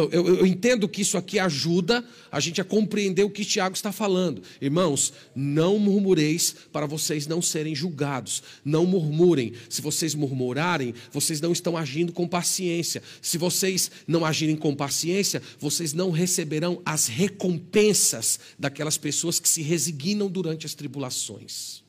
Então, 0.00 0.08
eu, 0.12 0.36
eu, 0.36 0.46
entendo 0.46 0.88
que 0.88 1.02
isso 1.02 1.18
aqui 1.18 1.38
ajuda 1.38 2.02
a 2.32 2.40
gente 2.40 2.58
a 2.58 2.64
compreender 2.64 3.22
o 3.22 3.28
que 3.28 3.44
Tiago 3.44 3.74
está 3.74 3.92
falando. 3.92 4.42
Irmãos, 4.58 5.12
não 5.34 5.78
murmureis 5.78 6.54
para 6.72 6.86
vocês 6.86 7.26
não 7.26 7.42
serem 7.42 7.74
julgados. 7.74 8.42
Não 8.64 8.86
murmurem. 8.86 9.52
Se 9.68 9.82
vocês 9.82 10.14
murmurarem, 10.14 10.94
vocês 11.12 11.38
não 11.40 11.52
estão 11.52 11.76
agindo 11.76 12.14
com 12.14 12.26
paciência. 12.26 13.02
Se 13.20 13.36
vocês 13.36 13.90
não 14.06 14.24
agirem 14.24 14.56
com 14.56 14.74
paciência, 14.74 15.42
vocês 15.58 15.92
não 15.92 16.10
receberão 16.10 16.80
as 16.82 17.06
recompensas 17.06 18.40
daquelas 18.58 18.96
pessoas 18.96 19.38
que 19.38 19.48
se 19.48 19.60
resignam 19.60 20.30
durante 20.30 20.64
as 20.64 20.72
tribulações. 20.72 21.82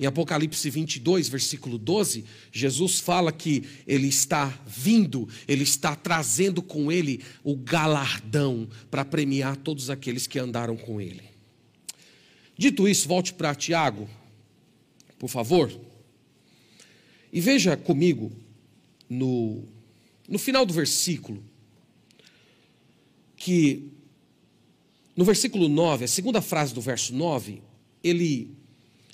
Em 0.00 0.06
Apocalipse 0.06 0.70
22, 0.70 1.28
versículo 1.28 1.76
12, 1.76 2.24
Jesus 2.50 3.00
fala 3.00 3.30
que 3.30 3.64
ele 3.86 4.08
está 4.08 4.46
vindo, 4.66 5.28
ele 5.46 5.62
está 5.62 5.94
trazendo 5.94 6.62
com 6.62 6.90
ele 6.90 7.22
o 7.44 7.54
galardão 7.54 8.66
para 8.90 9.04
premiar 9.04 9.58
todos 9.58 9.90
aqueles 9.90 10.26
que 10.26 10.38
andaram 10.38 10.74
com 10.74 11.02
ele. 11.02 11.22
Dito 12.56 12.88
isso, 12.88 13.06
volte 13.06 13.34
para 13.34 13.54
Tiago, 13.54 14.08
por 15.18 15.28
favor, 15.28 15.70
e 17.30 17.38
veja 17.38 17.76
comigo 17.76 18.32
no, 19.06 19.62
no 20.26 20.38
final 20.38 20.64
do 20.64 20.72
versículo, 20.72 21.44
que 23.36 23.90
no 25.14 25.26
versículo 25.26 25.68
9, 25.68 26.06
a 26.06 26.08
segunda 26.08 26.40
frase 26.40 26.72
do 26.72 26.80
verso 26.80 27.14
9, 27.14 27.60
ele 28.02 28.59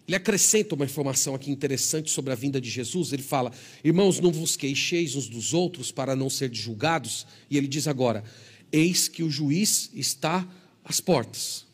ele 0.06 0.16
acrescenta 0.16 0.74
uma 0.76 0.84
informação 0.84 1.34
aqui 1.34 1.50
interessante 1.50 2.10
sobre 2.10 2.32
a 2.32 2.36
vinda 2.36 2.60
de 2.60 2.70
Jesus. 2.70 3.12
Ele 3.12 3.22
fala: 3.22 3.52
Irmãos, 3.82 4.20
não 4.20 4.30
vos 4.30 4.56
queixeis 4.56 5.16
uns 5.16 5.28
dos 5.28 5.52
outros 5.52 5.90
para 5.90 6.14
não 6.14 6.30
ser 6.30 6.54
julgados. 6.54 7.26
E 7.50 7.56
ele 7.56 7.66
diz 7.66 7.88
agora: 7.88 8.22
Eis 8.70 9.08
que 9.08 9.24
o 9.24 9.30
juiz 9.30 9.90
está 9.94 10.46
às 10.84 11.00
portas. 11.00 11.66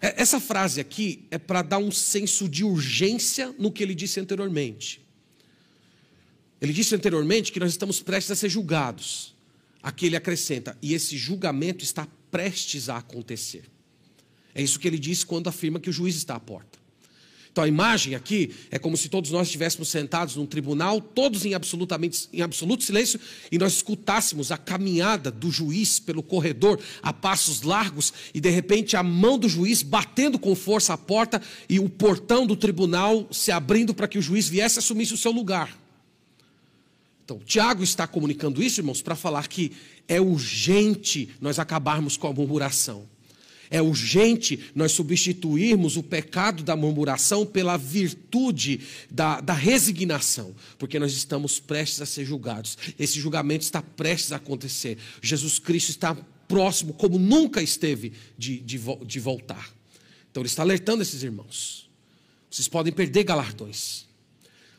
É, 0.00 0.20
essa 0.20 0.40
frase 0.40 0.80
aqui 0.80 1.24
é 1.30 1.38
para 1.38 1.62
dar 1.62 1.78
um 1.78 1.92
senso 1.92 2.48
de 2.48 2.64
urgência 2.64 3.54
no 3.56 3.70
que 3.70 3.84
ele 3.84 3.94
disse 3.94 4.18
anteriormente. 4.18 5.00
Ele 6.60 6.72
disse 6.72 6.92
anteriormente 6.94 7.52
que 7.52 7.60
nós 7.60 7.70
estamos 7.70 8.00
prestes 8.00 8.32
a 8.32 8.36
ser 8.36 8.48
julgados. 8.48 9.32
Aqui 9.80 10.06
ele 10.06 10.16
acrescenta: 10.16 10.76
e 10.82 10.92
esse 10.92 11.16
julgamento 11.16 11.84
está 11.84 12.08
prestes 12.32 12.88
a 12.88 12.96
acontecer. 12.96 13.70
É 14.52 14.60
isso 14.60 14.80
que 14.80 14.88
ele 14.88 14.98
diz 14.98 15.22
quando 15.22 15.46
afirma 15.46 15.78
que 15.78 15.88
o 15.88 15.92
juiz 15.92 16.16
está 16.16 16.34
à 16.34 16.40
porta. 16.40 16.81
Então 17.52 17.62
a 17.62 17.68
imagem 17.68 18.14
aqui 18.14 18.50
é 18.70 18.78
como 18.78 18.96
se 18.96 19.10
todos 19.10 19.30
nós 19.30 19.46
estivéssemos 19.46 19.88
sentados 19.88 20.36
num 20.36 20.46
tribunal, 20.46 21.02
todos 21.02 21.44
em, 21.44 21.52
absolutamente, 21.52 22.26
em 22.32 22.40
absoluto 22.40 22.82
silêncio, 22.82 23.20
e 23.50 23.58
nós 23.58 23.74
escutássemos 23.74 24.50
a 24.50 24.56
caminhada 24.56 25.30
do 25.30 25.50
juiz 25.50 25.98
pelo 25.98 26.22
corredor 26.22 26.80
a 27.02 27.12
passos 27.12 27.60
largos, 27.60 28.10
e 28.32 28.40
de 28.40 28.48
repente 28.48 28.96
a 28.96 29.02
mão 29.02 29.38
do 29.38 29.50
juiz 29.50 29.82
batendo 29.82 30.38
com 30.38 30.54
força 30.54 30.94
a 30.94 30.98
porta 30.98 31.42
e 31.68 31.78
o 31.78 31.90
portão 31.90 32.46
do 32.46 32.56
tribunal 32.56 33.28
se 33.30 33.52
abrindo 33.52 33.92
para 33.92 34.08
que 34.08 34.18
o 34.18 34.22
juiz 34.22 34.48
viesse 34.48 34.78
e 34.78 34.80
assumisse 34.80 35.12
o 35.12 35.18
seu 35.18 35.30
lugar. 35.30 35.78
Então, 37.22 37.38
Tiago 37.38 37.84
está 37.84 38.06
comunicando 38.06 38.62
isso, 38.62 38.80
irmãos, 38.80 39.02
para 39.02 39.14
falar 39.14 39.46
que 39.46 39.72
é 40.08 40.20
urgente 40.20 41.28
nós 41.40 41.58
acabarmos 41.58 42.16
com 42.16 42.26
a 42.26 42.32
murmuração. 42.32 43.11
É 43.72 43.80
urgente 43.80 44.60
nós 44.74 44.92
substituirmos 44.92 45.96
o 45.96 46.02
pecado 46.02 46.62
da 46.62 46.76
murmuração 46.76 47.46
pela 47.46 47.78
virtude 47.78 48.80
da, 49.10 49.40
da 49.40 49.54
resignação, 49.54 50.54
porque 50.78 50.98
nós 50.98 51.14
estamos 51.14 51.58
prestes 51.58 52.02
a 52.02 52.06
ser 52.06 52.26
julgados. 52.26 52.76
Esse 52.98 53.18
julgamento 53.18 53.64
está 53.64 53.80
prestes 53.80 54.30
a 54.30 54.36
acontecer. 54.36 54.98
Jesus 55.22 55.58
Cristo 55.58 55.88
está 55.88 56.14
próximo, 56.46 56.92
como 56.92 57.18
nunca 57.18 57.62
esteve, 57.62 58.12
de, 58.36 58.60
de, 58.60 58.78
de 59.06 59.20
voltar. 59.20 59.72
Então, 60.30 60.42
ele 60.42 60.48
está 60.48 60.60
alertando 60.62 61.02
esses 61.02 61.22
irmãos. 61.22 61.88
Vocês 62.50 62.68
podem 62.68 62.92
perder 62.92 63.24
galardões. 63.24 64.04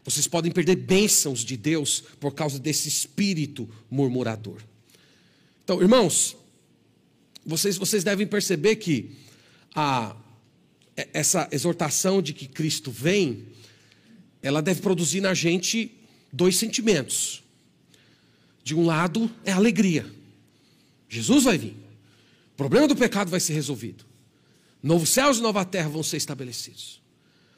Vocês 0.05 0.27
podem 0.27 0.51
perder 0.51 0.75
bênçãos 0.75 1.39
de 1.39 1.57
Deus 1.57 2.03
por 2.19 2.35
causa 2.35 2.59
desse 2.59 2.87
espírito 2.87 3.67
murmurador. 3.89 4.61
Então, 5.63 5.81
irmãos, 5.81 6.37
vocês, 7.45 7.77
vocês 7.77 8.03
devem 8.03 8.25
perceber 8.25 8.77
que 8.77 9.11
a, 9.75 10.15
essa 11.13 11.47
exortação 11.51 12.21
de 12.21 12.33
que 12.33 12.47
Cristo 12.47 12.91
vem, 12.91 13.47
ela 14.41 14.61
deve 14.61 14.81
produzir 14.81 15.21
na 15.21 15.33
gente 15.33 15.91
dois 16.31 16.55
sentimentos. 16.55 17.43
De 18.63 18.75
um 18.75 18.85
lado 18.85 19.29
é 19.43 19.51
alegria. 19.51 20.05
Jesus 21.09 21.43
vai 21.43 21.57
vir. 21.57 21.75
O 22.53 22.55
problema 22.55 22.87
do 22.87 22.95
pecado 22.95 23.29
vai 23.29 23.39
ser 23.39 23.53
resolvido. 23.53 24.05
Novos 24.81 25.09
céus 25.09 25.37
e 25.37 25.41
nova 25.41 25.65
terra 25.65 25.89
vão 25.89 26.03
ser 26.03 26.17
estabelecidos. 26.17 27.01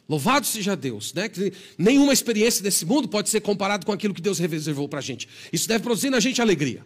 Louvado 0.08 0.46
seja 0.46 0.76
Deus, 0.76 1.14
né? 1.14 1.28
Que 1.28 1.52
nenhuma 1.78 2.14
experiência 2.14 2.62
desse 2.62 2.86
mundo 2.86 3.08
pode 3.08 3.30
ser 3.30 3.42
comparado 3.42 3.86
com 3.86 3.92
aquilo 3.92 4.14
que 4.14 4.22
Deus 4.22 4.38
reservou 4.38 4.88
para 4.88 5.00
a 5.00 5.02
gente. 5.02 5.28
Isso 5.52 5.68
deve 5.68 5.84
produzir 5.84 6.12
na 6.12 6.20
gente 6.20 6.42
alegria. 6.42 6.84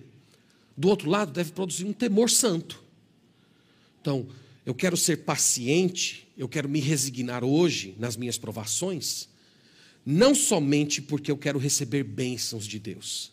Do 0.77 0.87
outro 0.87 1.09
lado, 1.09 1.33
deve 1.33 1.51
produzir 1.51 1.83
um 1.83 1.91
temor 1.91 2.29
santo. 2.29 2.81
Então, 4.01 4.27
eu 4.65 4.73
quero 4.73 4.95
ser 4.95 5.17
paciente, 5.17 6.27
eu 6.37 6.47
quero 6.47 6.69
me 6.69 6.79
resignar 6.79 7.43
hoje 7.43 7.95
nas 7.97 8.15
minhas 8.15 8.37
provações, 8.37 9.27
não 10.05 10.33
somente 10.33 11.01
porque 11.01 11.31
eu 11.31 11.37
quero 11.37 11.59
receber 11.59 12.03
bênçãos 12.03 12.65
de 12.65 12.79
Deus, 12.79 13.31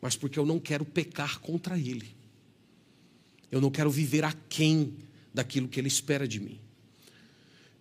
mas 0.00 0.16
porque 0.16 0.38
eu 0.38 0.46
não 0.46 0.58
quero 0.58 0.84
pecar 0.84 1.40
contra 1.40 1.78
Ele. 1.78 2.16
Eu 3.50 3.60
não 3.60 3.70
quero 3.70 3.90
viver 3.90 4.24
aquém 4.24 4.94
daquilo 5.32 5.68
que 5.68 5.80
Ele 5.80 5.88
espera 5.88 6.28
de 6.28 6.38
mim. 6.38 6.60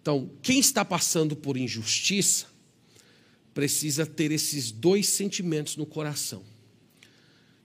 Então, 0.02 0.30
quem 0.42 0.60
está 0.60 0.84
passando 0.84 1.36
por 1.36 1.58
injustiça, 1.58 2.48
precisa 3.54 4.06
ter 4.06 4.32
esses 4.32 4.72
dois 4.72 5.08
sentimentos 5.10 5.76
no 5.76 5.86
coração: 5.86 6.44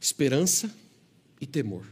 esperança 0.00 0.70
e 1.40 1.46
temor 1.46 1.86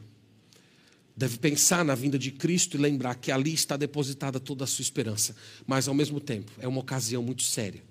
deve 1.20 1.37
pensar 1.37 1.85
na 1.85 1.94
vinda 1.94 2.18
de 2.18 2.30
Cristo 2.30 2.78
e 2.78 2.80
lembrar 2.80 3.14
que 3.14 3.30
ali 3.30 3.52
está 3.52 3.76
depositada 3.76 4.40
toda 4.40 4.64
a 4.64 4.66
sua 4.66 4.83
esperança. 4.83 5.37
Mas, 5.66 5.87
ao 5.87 5.92
mesmo 5.92 6.18
tempo, 6.18 6.50
é 6.59 6.66
uma 6.66 6.80
ocasião 6.80 7.22
muito 7.22 7.42
séria. 7.42 7.83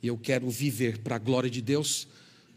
E 0.00 0.06
eu 0.06 0.16
quero 0.16 0.48
viver 0.48 0.98
para 0.98 1.16
a 1.16 1.18
glória 1.18 1.50
de 1.50 1.60
Deus, 1.60 2.06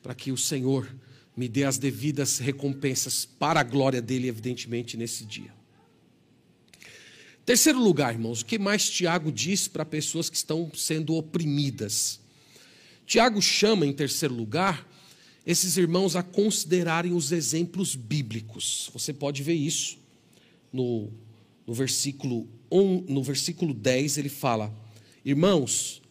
para 0.03 0.13
que 0.13 0.31
o 0.31 0.37
Senhor 0.37 0.87
me 1.35 1.47
dê 1.47 1.63
as 1.63 1.79
devidas 1.79 2.37
recompensas 2.37 3.25
para 3.25 3.61
a 3.61 3.63
glória 3.63 3.99
dele, 3.99 4.27
evidentemente, 4.27 4.95
nesse 4.95 5.25
dia. 5.25 5.51
Terceiro 7.43 7.79
lugar, 7.79 8.13
irmãos, 8.13 8.41
o 8.41 8.45
que 8.45 8.59
mais 8.59 8.87
Tiago 8.87 9.31
diz 9.31 9.67
para 9.67 9.83
pessoas 9.83 10.29
que 10.29 10.37
estão 10.37 10.71
sendo 10.75 11.15
oprimidas? 11.15 12.19
Tiago 13.07 13.41
chama, 13.41 13.87
em 13.87 13.93
terceiro 13.93 14.35
lugar, 14.35 14.87
esses 15.45 15.77
irmãos 15.77 16.15
a 16.15 16.23
considerarem 16.23 17.13
os 17.13 17.31
exemplos 17.31 17.95
bíblicos. 17.95 18.89
Você 18.93 19.13
pode 19.13 19.43
ver 19.43 19.53
isso 19.53 19.97
no, 20.73 21.09
no 21.67 21.73
versículo, 21.73 22.47
1, 22.71 23.05
no 23.07 23.21
versículo 23.21 23.73
10, 23.73 24.17
ele 24.17 24.29
fala: 24.29 24.73
Irmãos, 25.23 26.01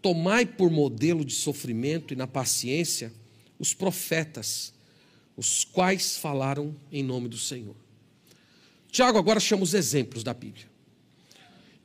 tomai 0.00 0.46
por 0.46 0.70
modelo 0.70 1.24
de 1.24 1.34
sofrimento 1.34 2.14
e 2.14 2.16
na 2.16 2.26
paciência 2.26 3.12
os 3.58 3.74
profetas, 3.74 4.72
os 5.36 5.64
quais 5.64 6.16
falaram 6.16 6.74
em 6.92 7.02
nome 7.02 7.28
do 7.28 7.38
Senhor. 7.38 7.74
Tiago 8.90 9.18
agora 9.18 9.40
chama 9.40 9.64
os 9.64 9.74
exemplos 9.74 10.22
da 10.22 10.32
Bíblia. 10.32 10.67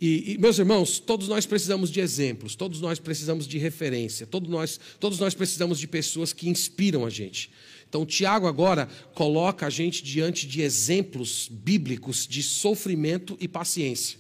E, 0.05 0.33
e, 0.33 0.37
meus 0.37 0.59
irmãos, 0.59 0.99
todos 0.99 1.29
nós 1.29 1.45
precisamos 1.45 1.89
de 1.89 2.01
exemplos, 2.01 2.55
todos 2.55 2.81
nós 2.81 2.99
precisamos 2.99 3.47
de 3.47 3.57
referência, 3.57 4.27
todos 4.27 4.49
nós, 4.49 4.77
todos 4.99 5.17
nós 5.17 5.33
precisamos 5.33 5.79
de 5.79 5.87
pessoas 5.87 6.33
que 6.33 6.49
inspiram 6.49 7.05
a 7.05 7.09
gente. 7.09 7.49
Então, 7.87 8.05
Tiago 8.05 8.45
agora 8.45 8.89
coloca 9.15 9.65
a 9.65 9.69
gente 9.69 10.03
diante 10.03 10.45
de 10.45 10.61
exemplos 10.61 11.47
bíblicos 11.49 12.27
de 12.27 12.43
sofrimento 12.43 13.37
e 13.39 13.47
paciência. 13.47 14.19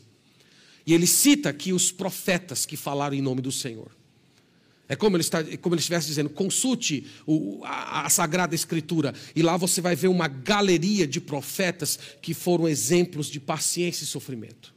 E 0.87 0.93
ele 0.93 1.05
cita 1.05 1.49
aqui 1.49 1.73
os 1.73 1.91
profetas 1.91 2.65
que 2.65 2.77
falaram 2.77 3.17
em 3.17 3.21
nome 3.21 3.41
do 3.41 3.51
Senhor. 3.51 3.91
É 4.87 4.95
como 4.95 5.17
ele, 5.17 5.21
está, 5.21 5.43
como 5.57 5.75
ele 5.75 5.81
estivesse 5.81 6.07
dizendo: 6.07 6.29
consulte 6.29 7.07
o, 7.27 7.59
a, 7.65 8.05
a, 8.05 8.09
Sagrada 8.09 8.55
Escritura, 8.55 9.13
e 9.35 9.41
lá 9.41 9.57
você 9.57 9.81
vai 9.81 9.97
ver 9.97 10.07
uma 10.07 10.29
galeria 10.29 11.05
de 11.05 11.19
profetas 11.19 11.99
que 12.21 12.33
foram 12.33 12.69
exemplos 12.69 13.27
de 13.27 13.41
paciência 13.41 14.05
e 14.05 14.07
sofrimento. 14.07 14.73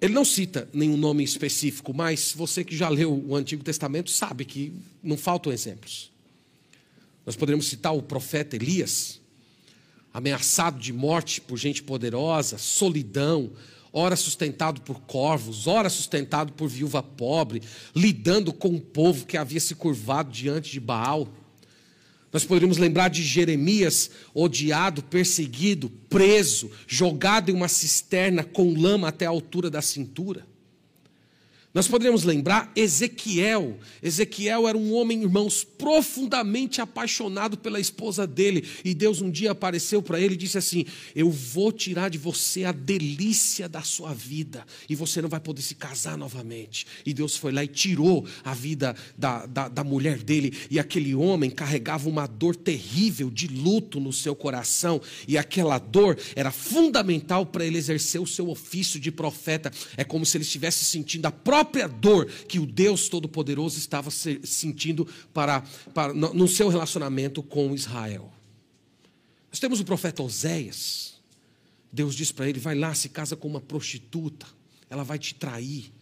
Ele 0.00 0.14
não 0.14 0.24
cita 0.24 0.68
nenhum 0.72 0.96
nome 0.96 1.22
específico, 1.22 1.92
mas 1.92 2.32
você 2.34 2.64
que 2.64 2.74
já 2.74 2.88
leu 2.88 3.12
o 3.12 3.36
Antigo 3.36 3.62
Testamento 3.62 4.10
sabe 4.10 4.46
que 4.46 4.72
não 5.02 5.16
faltam 5.16 5.52
exemplos. 5.52 6.10
Nós 7.26 7.36
poderíamos 7.36 7.68
citar 7.68 7.94
o 7.94 8.02
profeta 8.02 8.56
Elias, 8.56 9.20
ameaçado 10.12 10.78
de 10.78 10.92
morte 10.92 11.40
por 11.40 11.58
gente 11.58 11.82
poderosa, 11.82 12.56
solidão, 12.56 13.52
ora 13.92 14.16
sustentado 14.16 14.80
por 14.80 15.00
corvos, 15.02 15.66
ora 15.66 15.90
sustentado 15.90 16.52
por 16.54 16.68
viúva 16.68 17.02
pobre, 17.02 17.62
lidando 17.94 18.52
com 18.52 18.68
um 18.68 18.80
povo 18.80 19.26
que 19.26 19.36
havia 19.36 19.60
se 19.60 19.74
curvado 19.74 20.32
diante 20.32 20.70
de 20.70 20.80
Baal. 20.80 21.28
Nós 22.32 22.44
poderíamos 22.44 22.78
lembrar 22.78 23.08
de 23.08 23.22
Jeremias, 23.22 24.10
odiado, 24.32 25.02
perseguido, 25.02 25.90
preso, 26.08 26.70
jogado 26.86 27.50
em 27.50 27.54
uma 27.54 27.68
cisterna 27.68 28.44
com 28.44 28.72
lama 28.72 29.08
até 29.08 29.26
a 29.26 29.30
altura 29.30 29.68
da 29.68 29.82
cintura. 29.82 30.46
Nós 31.72 31.86
poderíamos 31.86 32.24
lembrar 32.24 32.72
Ezequiel. 32.74 33.78
Ezequiel 34.02 34.66
era 34.66 34.76
um 34.76 34.92
homem, 34.92 35.22
irmãos, 35.22 35.62
profundamente 35.62 36.80
apaixonado 36.80 37.56
pela 37.56 37.78
esposa 37.78 38.26
dele. 38.26 38.66
E 38.84 38.92
Deus 38.92 39.22
um 39.22 39.30
dia 39.30 39.52
apareceu 39.52 40.02
para 40.02 40.20
ele 40.20 40.34
e 40.34 40.36
disse 40.36 40.58
assim: 40.58 40.84
Eu 41.14 41.30
vou 41.30 41.70
tirar 41.70 42.08
de 42.08 42.18
você 42.18 42.64
a 42.64 42.72
delícia 42.72 43.68
da 43.68 43.82
sua 43.82 44.12
vida, 44.12 44.66
e 44.88 44.96
você 44.96 45.22
não 45.22 45.28
vai 45.28 45.38
poder 45.38 45.62
se 45.62 45.76
casar 45.76 46.18
novamente. 46.18 46.88
E 47.06 47.14
Deus 47.14 47.36
foi 47.36 47.52
lá 47.52 47.62
e 47.62 47.68
tirou 47.68 48.26
a 48.42 48.52
vida 48.52 48.96
da, 49.16 49.46
da, 49.46 49.68
da 49.68 49.84
mulher 49.84 50.18
dele. 50.24 50.52
E 50.72 50.78
aquele 50.80 51.14
homem 51.14 51.50
carregava 51.50 52.08
uma 52.08 52.26
dor 52.26 52.56
terrível 52.56 53.30
de 53.30 53.46
luto 53.46 54.00
no 54.00 54.12
seu 54.12 54.34
coração. 54.34 55.00
E 55.28 55.38
aquela 55.38 55.78
dor 55.78 56.18
era 56.34 56.50
fundamental 56.50 57.46
para 57.46 57.64
ele 57.64 57.78
exercer 57.78 58.20
o 58.20 58.26
seu 58.26 58.48
ofício 58.48 58.98
de 58.98 59.12
profeta. 59.12 59.70
É 59.96 60.02
como 60.02 60.26
se 60.26 60.36
ele 60.36 60.42
estivesse 60.42 60.84
sentindo 60.84 61.26
a 61.26 61.30
própria 61.30 61.59
própria 61.60 61.86
dor 61.86 62.26
que 62.26 62.58
o 62.58 62.66
Deus 62.66 63.08
Todo-Poderoso 63.08 63.78
estava 63.78 64.10
sentindo 64.10 65.06
para, 65.32 65.62
para, 65.92 66.14
no 66.14 66.48
seu 66.48 66.68
relacionamento 66.68 67.42
com 67.42 67.74
Israel. 67.74 68.32
Nós 69.50 69.58
temos 69.58 69.80
o 69.80 69.84
profeta 69.84 70.22
Oséias. 70.22 71.20
Deus 71.92 72.14
diz 72.14 72.32
para 72.32 72.48
ele: 72.48 72.58
vai 72.58 72.74
lá, 72.74 72.94
se 72.94 73.08
casa 73.08 73.36
com 73.36 73.48
uma 73.48 73.60
prostituta, 73.60 74.46
ela 74.88 75.04
vai 75.04 75.18
te 75.18 75.34
trair. 75.34 75.92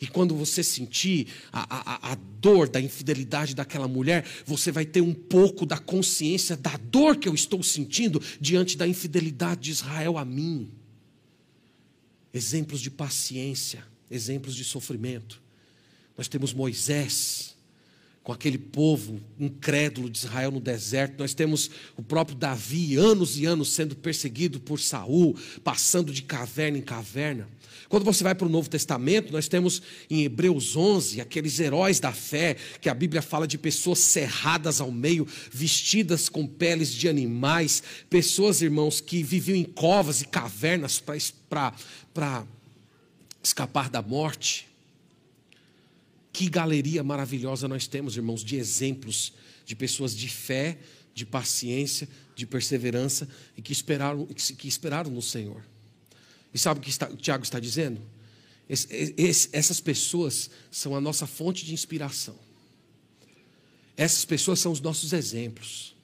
E 0.00 0.06
quando 0.06 0.34
você 0.34 0.62
sentir 0.62 1.28
a, 1.52 2.08
a, 2.08 2.12
a, 2.12 2.14
dor 2.40 2.68
da 2.68 2.80
infidelidade 2.80 3.54
daquela 3.54 3.88
mulher, 3.88 4.26
você 4.44 4.72
vai 4.72 4.84
ter 4.84 5.00
um 5.00 5.14
pouco 5.14 5.64
da 5.64 5.78
consciência 5.78 6.56
da 6.56 6.76
dor 6.76 7.16
que 7.16 7.28
eu 7.28 7.34
estou 7.34 7.62
sentindo 7.62 8.20
diante 8.40 8.76
da 8.76 8.86
infidelidade 8.86 9.62
de 9.62 9.70
Israel 9.70 10.18
a 10.18 10.24
mim. 10.24 10.70
Exemplos 12.32 12.80
de 12.80 12.90
paciência, 12.90 13.84
exemplos 14.10 14.54
de 14.54 14.64
sofrimento. 14.64 15.42
Nós 16.16 16.28
temos 16.28 16.52
Moisés, 16.52 17.54
com 18.24 18.32
aquele 18.32 18.56
povo 18.56 19.20
incrédulo 19.38 20.08
de 20.08 20.16
Israel 20.16 20.50
no 20.50 20.60
deserto. 20.60 21.18
Nós 21.18 21.34
temos 21.34 21.70
o 21.94 22.02
próprio 22.02 22.36
Davi, 22.36 22.96
anos 22.96 23.38
e 23.38 23.44
anos 23.44 23.72
sendo 23.72 23.94
perseguido 23.94 24.58
por 24.58 24.80
Saul, 24.80 25.36
passando 25.62 26.10
de 26.10 26.22
caverna 26.22 26.78
em 26.78 26.82
caverna. 26.82 27.46
Quando 27.86 28.04
você 28.04 28.24
vai 28.24 28.34
para 28.34 28.46
o 28.46 28.50
Novo 28.50 28.70
Testamento, 28.70 29.30
nós 29.30 29.46
temos 29.46 29.82
em 30.08 30.24
Hebreus 30.24 30.74
11 30.74 31.20
aqueles 31.20 31.60
heróis 31.60 32.00
da 32.00 32.12
fé, 32.12 32.56
que 32.80 32.88
a 32.88 32.94
Bíblia 32.94 33.20
fala 33.20 33.46
de 33.46 33.58
pessoas 33.58 33.98
cerradas 33.98 34.80
ao 34.80 34.90
meio, 34.90 35.28
vestidas 35.52 36.30
com 36.30 36.46
peles 36.46 36.92
de 36.92 37.08
animais, 37.10 37.82
pessoas, 38.08 38.62
irmãos, 38.62 39.02
que 39.02 39.22
viviam 39.22 39.56
em 39.56 39.64
covas 39.64 40.22
e 40.22 40.26
cavernas 40.26 40.98
para 40.98 42.46
escapar 43.44 43.88
da 43.88 44.02
morte. 44.02 44.66
Que 46.32 46.48
galeria 46.48 47.04
maravilhosa 47.04 47.68
nós 47.68 47.86
temos, 47.86 48.16
irmãos, 48.16 48.42
de 48.42 48.56
exemplos 48.56 49.32
de 49.64 49.74
pessoas 49.74 50.14
de 50.14 50.28
fé, 50.28 50.78
de 51.14 51.24
paciência, 51.24 52.08
de 52.34 52.46
perseverança 52.46 53.28
e 53.56 53.62
que 53.62 53.72
esperaram, 53.72 54.26
que 54.26 54.68
esperaram 54.68 55.10
no 55.10 55.22
Senhor. 55.22 55.64
E 56.52 56.58
sabe 56.58 56.80
o 56.80 56.82
que 56.82 56.90
está, 56.90 57.08
o 57.08 57.16
Tiago 57.16 57.44
está 57.44 57.58
dizendo? 57.58 58.00
Esse, 58.68 59.14
esse, 59.16 59.48
essas 59.52 59.80
pessoas 59.80 60.50
são 60.70 60.94
a 60.94 61.00
nossa 61.00 61.26
fonte 61.26 61.64
de 61.64 61.72
inspiração. 61.72 62.36
Essas 63.96 64.24
pessoas 64.24 64.58
são 64.58 64.72
os 64.72 64.80
nossos 64.80 65.12
exemplos. 65.12 65.94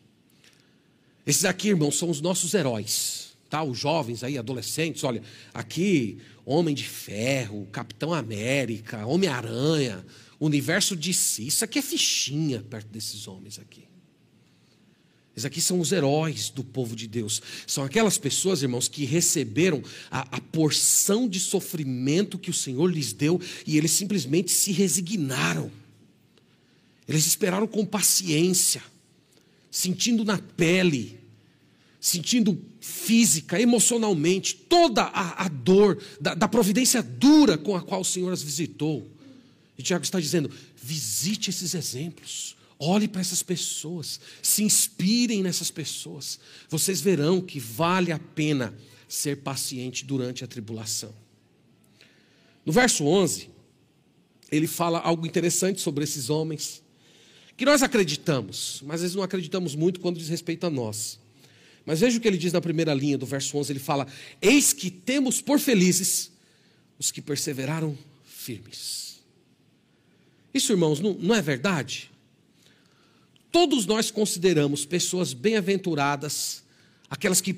Esses 1.26 1.44
aqui, 1.44 1.68
irmãos, 1.68 1.98
são 1.98 2.08
os 2.08 2.20
nossos 2.20 2.54
heróis. 2.54 3.29
Os 3.64 3.78
jovens 3.78 4.22
aí, 4.22 4.38
adolescentes, 4.38 5.04
olha, 5.04 5.22
aqui 5.52 6.18
Homem 6.44 6.74
de 6.74 6.84
Ferro, 6.84 7.66
Capitão 7.70 8.12
América, 8.12 9.06
Homem-Aranha, 9.06 10.04
Universo 10.40 10.96
de 10.96 11.12
si. 11.12 11.46
Isso 11.46 11.64
aqui 11.64 11.78
é 11.78 11.82
fichinha 11.82 12.62
perto 12.62 12.88
desses 12.88 13.28
homens 13.28 13.58
aqui. 13.58 13.84
Esses 15.36 15.44
aqui 15.44 15.60
são 15.60 15.78
os 15.78 15.92
heróis 15.92 16.50
do 16.50 16.64
povo 16.64 16.96
de 16.96 17.06
Deus. 17.06 17.40
São 17.66 17.84
aquelas 17.84 18.18
pessoas, 18.18 18.62
irmãos, 18.62 18.88
que 18.88 19.04
receberam 19.04 19.82
a, 20.10 20.36
a 20.36 20.40
porção 20.40 21.28
de 21.28 21.38
sofrimento 21.38 22.38
que 22.38 22.50
o 22.50 22.54
Senhor 22.54 22.86
lhes 22.86 23.12
deu 23.12 23.40
e 23.66 23.76
eles 23.76 23.92
simplesmente 23.92 24.50
se 24.50 24.72
resignaram. 24.72 25.70
Eles 27.06 27.26
esperaram 27.26 27.66
com 27.66 27.84
paciência, 27.84 28.82
sentindo 29.70 30.24
na 30.24 30.38
pele 30.38 31.19
sentindo 32.00 32.58
física, 32.80 33.60
emocionalmente, 33.60 34.54
toda 34.56 35.02
a, 35.02 35.44
a 35.44 35.48
dor 35.48 36.02
da, 36.18 36.34
da, 36.34 36.48
providência 36.48 37.02
dura 37.02 37.58
com 37.58 37.76
a 37.76 37.82
qual 37.82 38.00
o 38.00 38.04
Senhor 38.04 38.32
as 38.32 38.42
visitou. 38.42 39.06
E 39.76 39.82
Tiago 39.82 40.02
está 40.02 40.18
dizendo: 40.18 40.50
visite 40.74 41.50
esses 41.50 41.74
exemplos, 41.74 42.56
olhe 42.78 43.06
para 43.06 43.20
essas 43.20 43.42
pessoas, 43.42 44.18
se 44.42 44.62
inspirem 44.62 45.42
nessas 45.42 45.70
pessoas. 45.70 46.40
Vocês 46.70 47.02
verão 47.02 47.40
que 47.40 47.60
vale 47.60 48.10
a 48.10 48.18
pena 48.18 48.74
ser 49.06 49.42
paciente 49.42 50.04
durante 50.04 50.42
a 50.42 50.46
tribulação. 50.46 51.14
No 52.64 52.72
verso 52.72 53.04
11, 53.04 53.50
ele 54.50 54.66
fala 54.66 55.00
algo 55.00 55.26
interessante 55.26 55.80
sobre 55.80 56.04
esses 56.04 56.30
homens, 56.30 56.82
que 57.56 57.64
nós 57.64 57.82
acreditamos, 57.82 58.82
mas 58.86 58.96
às 58.96 59.00
vezes 59.02 59.16
não 59.16 59.22
acreditamos 59.22 59.74
muito 59.74 60.00
quando 60.00 60.18
diz 60.18 60.28
respeito 60.28 60.64
a 60.66 60.70
nós. 60.70 61.18
Mas 61.90 61.98
veja 61.98 62.18
o 62.18 62.20
que 62.20 62.28
ele 62.28 62.38
diz 62.38 62.52
na 62.52 62.60
primeira 62.60 62.94
linha 62.94 63.18
do 63.18 63.26
verso 63.26 63.58
11: 63.58 63.72
ele 63.72 63.80
fala: 63.80 64.06
Eis 64.40 64.72
que 64.72 64.92
temos 64.92 65.40
por 65.40 65.58
felizes 65.58 66.30
os 66.96 67.10
que 67.10 67.20
perseveraram 67.20 67.98
firmes. 68.24 69.18
Isso, 70.54 70.72
irmãos, 70.72 71.00
não, 71.00 71.14
não 71.14 71.34
é 71.34 71.42
verdade? 71.42 72.08
Todos 73.50 73.86
nós 73.86 74.08
consideramos 74.08 74.86
pessoas 74.86 75.32
bem-aventuradas 75.32 76.62
aquelas 77.10 77.40
que 77.40 77.56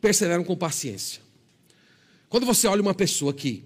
perseveram 0.00 0.42
com 0.42 0.56
paciência. 0.56 1.20
Quando 2.30 2.46
você 2.46 2.66
olha 2.66 2.80
uma 2.80 2.94
pessoa 2.94 3.34
que 3.34 3.62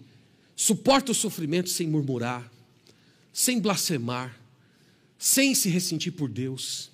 suporta 0.57 1.13
o 1.13 1.15
sofrimento 1.15 1.71
sem 1.71 1.87
murmurar, 1.87 2.51
sem 3.33 3.61
blasfemar, 3.61 4.37
sem 5.17 5.55
se 5.55 5.69
ressentir 5.69 6.11
por 6.11 6.29
Deus, 6.29 6.91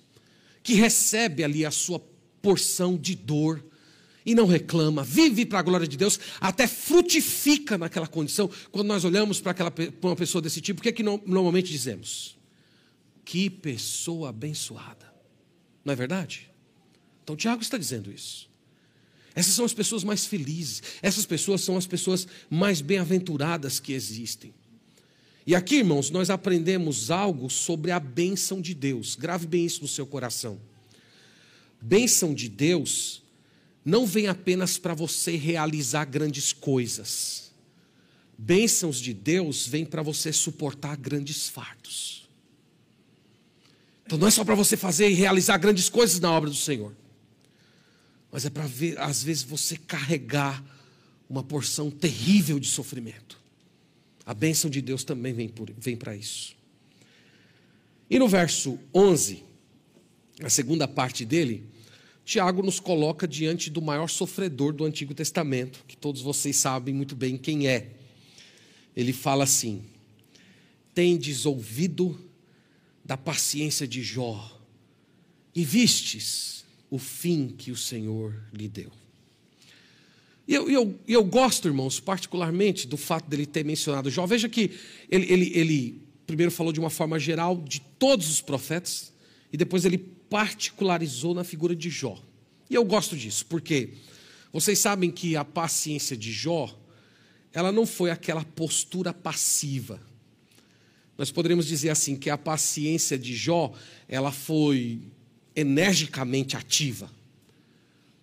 que 0.61 0.75
recebe 0.75 1.43
ali 1.43 1.65
a 1.65 1.71
sua 1.71 1.99
porção 2.41 2.97
de 2.97 3.15
dor 3.15 3.63
e 4.25 4.35
não 4.35 4.45
reclama, 4.45 5.05
vive 5.05 5.45
para 5.45 5.59
a 5.59 5.61
glória 5.61 5.87
de 5.87 5.95
Deus, 5.95 6.19
até 6.41 6.67
frutifica 6.67 7.77
naquela 7.77 8.07
condição. 8.07 8.49
Quando 8.71 8.87
nós 8.87 9.05
olhamos 9.05 9.39
para, 9.39 9.51
aquela, 9.51 9.73
uma 10.01 10.15
pessoa 10.17 10.41
desse 10.41 10.59
tipo, 10.59 10.81
o 10.81 10.83
que 10.83 10.89
é 10.89 10.91
que 10.91 11.01
normalmente 11.01 11.71
dizemos? 11.71 12.37
Que 13.23 13.49
pessoa 13.49 14.29
abençoada. 14.29 15.13
Não 15.85 15.93
é 15.93 15.95
verdade? 15.95 16.51
Então, 17.23 17.37
Tiago 17.37 17.61
está 17.61 17.77
dizendo 17.77 18.11
isso. 18.11 18.49
Essas 19.33 19.53
são 19.53 19.63
as 19.63 19.73
pessoas 19.73 20.03
mais 20.03 20.25
felizes. 20.25 20.81
Essas 21.01 21.25
pessoas 21.25 21.61
são 21.61 21.77
as 21.77 21.87
pessoas 21.87 22.27
mais 22.49 22.81
bem-aventuradas 22.81 23.79
que 23.79 23.93
existem. 23.93 24.53
E 25.45 25.55
aqui, 25.55 25.75
irmãos, 25.75 26.09
nós 26.09 26.29
aprendemos 26.29 27.11
algo 27.11 27.49
sobre 27.49 27.91
a 27.91 27.99
bênção 27.99 28.59
de 28.59 28.73
Deus. 28.73 29.15
Grave 29.15 29.47
bem 29.47 29.65
isso 29.65 29.81
no 29.83 29.87
seu 29.87 30.05
coração. 30.05 30.59
Bênção 31.81 32.33
de 32.33 32.49
Deus 32.49 33.23
não 33.83 34.05
vem 34.05 34.27
apenas 34.27 34.77
para 34.77 34.93
você 34.93 35.35
realizar 35.35 36.05
grandes 36.05 36.51
coisas. 36.51 37.51
Bênçãos 38.37 38.99
de 38.99 39.13
Deus 39.13 39.65
vêm 39.67 39.85
para 39.85 40.01
você 40.01 40.31
suportar 40.33 40.95
grandes 40.97 41.47
fardos. 41.47 42.27
Então 44.05 44.17
não 44.17 44.27
é 44.27 44.31
só 44.31 44.43
para 44.43 44.55
você 44.55 44.77
fazer 44.77 45.09
e 45.09 45.13
realizar 45.13 45.57
grandes 45.57 45.89
coisas 45.89 46.19
na 46.19 46.31
obra 46.31 46.49
do 46.49 46.55
Senhor 46.55 46.93
mas 48.31 48.45
é 48.45 48.49
para 48.49 48.67
ver, 48.67 48.99
às 48.99 49.23
vezes, 49.23 49.43
você 49.43 49.77
carregar 49.77 50.63
uma 51.29 51.43
porção 51.43 51.89
terrível 51.89 52.59
de 52.59 52.67
sofrimento. 52.67 53.39
A 54.25 54.33
bênção 54.33 54.69
de 54.69 54.81
Deus 54.81 55.03
também 55.03 55.33
vem, 55.33 55.51
vem 55.77 55.95
para 55.95 56.15
isso. 56.15 56.55
E 58.09 58.19
no 58.19 58.27
verso 58.27 58.77
11, 58.93 59.43
a 60.41 60.49
segunda 60.49 60.87
parte 60.87 61.25
dele, 61.25 61.63
Tiago 62.23 62.61
nos 62.61 62.79
coloca 62.79 63.27
diante 63.27 63.69
do 63.69 63.81
maior 63.81 64.09
sofredor 64.09 64.73
do 64.73 64.83
Antigo 64.83 65.13
Testamento, 65.13 65.83
que 65.87 65.95
todos 65.95 66.21
vocês 66.21 66.57
sabem 66.57 66.93
muito 66.93 67.15
bem 67.15 67.37
quem 67.37 67.67
é. 67.67 67.91
Ele 68.95 69.13
fala 69.13 69.45
assim: 69.45 69.83
Tendes 70.93 71.45
ouvido 71.45 72.19
da 73.03 73.15
paciência 73.15 73.87
de 73.87 74.03
Jó, 74.03 74.59
e 75.55 75.63
vistes 75.63 76.65
o 76.89 76.99
fim 76.99 77.47
que 77.47 77.71
o 77.71 77.77
Senhor 77.77 78.35
lhe 78.53 78.67
deu. 78.67 78.91
E 80.47 80.53
eu, 80.53 80.69
eu, 80.69 80.99
eu 81.07 81.23
gosto, 81.23 81.67
irmãos, 81.67 81.99
particularmente 81.99 82.87
do 82.87 82.95
fato 82.95 83.29
dele 83.29 83.45
ter 83.45 83.65
mencionado 83.65 84.09
Jó. 84.09 84.25
Veja 84.25 84.47
que 84.47 84.71
ele, 85.09 85.31
ele, 85.31 85.51
ele 85.57 86.01
primeiro 86.25 86.51
falou 86.51 86.71
de 86.71 86.79
uma 86.79 86.89
forma 86.89 87.17
geral 87.17 87.55
de 87.55 87.79
todos 87.97 88.29
os 88.29 88.41
profetas, 88.41 89.13
e 89.51 89.55
depois 89.55 89.85
ele 89.85 90.16
particularizou 90.29 91.33
na 91.33 91.43
figura 91.43 91.75
de 91.75 91.89
Jó. 91.89 92.17
E 92.69 92.75
eu 92.75 92.83
gosto 92.83 93.15
disso, 93.15 93.45
porque 93.45 93.93
vocês 94.51 94.79
sabem 94.79 95.11
que 95.11 95.35
a 95.35 95.45
paciência 95.45 96.17
de 96.17 96.31
Jó, 96.31 96.73
ela 97.53 97.71
não 97.71 97.85
foi 97.85 98.11
aquela 98.11 98.43
postura 98.43 99.13
passiva. 99.13 100.01
Nós 101.17 101.31
poderíamos 101.31 101.65
dizer 101.65 101.89
assim 101.89 102.15
que 102.15 102.29
a 102.29 102.37
paciência 102.37 103.17
de 103.17 103.35
Jó, 103.35 103.73
ela 104.07 104.31
foi 104.31 105.01
energicamente 105.55 106.55
ativa. 106.55 107.11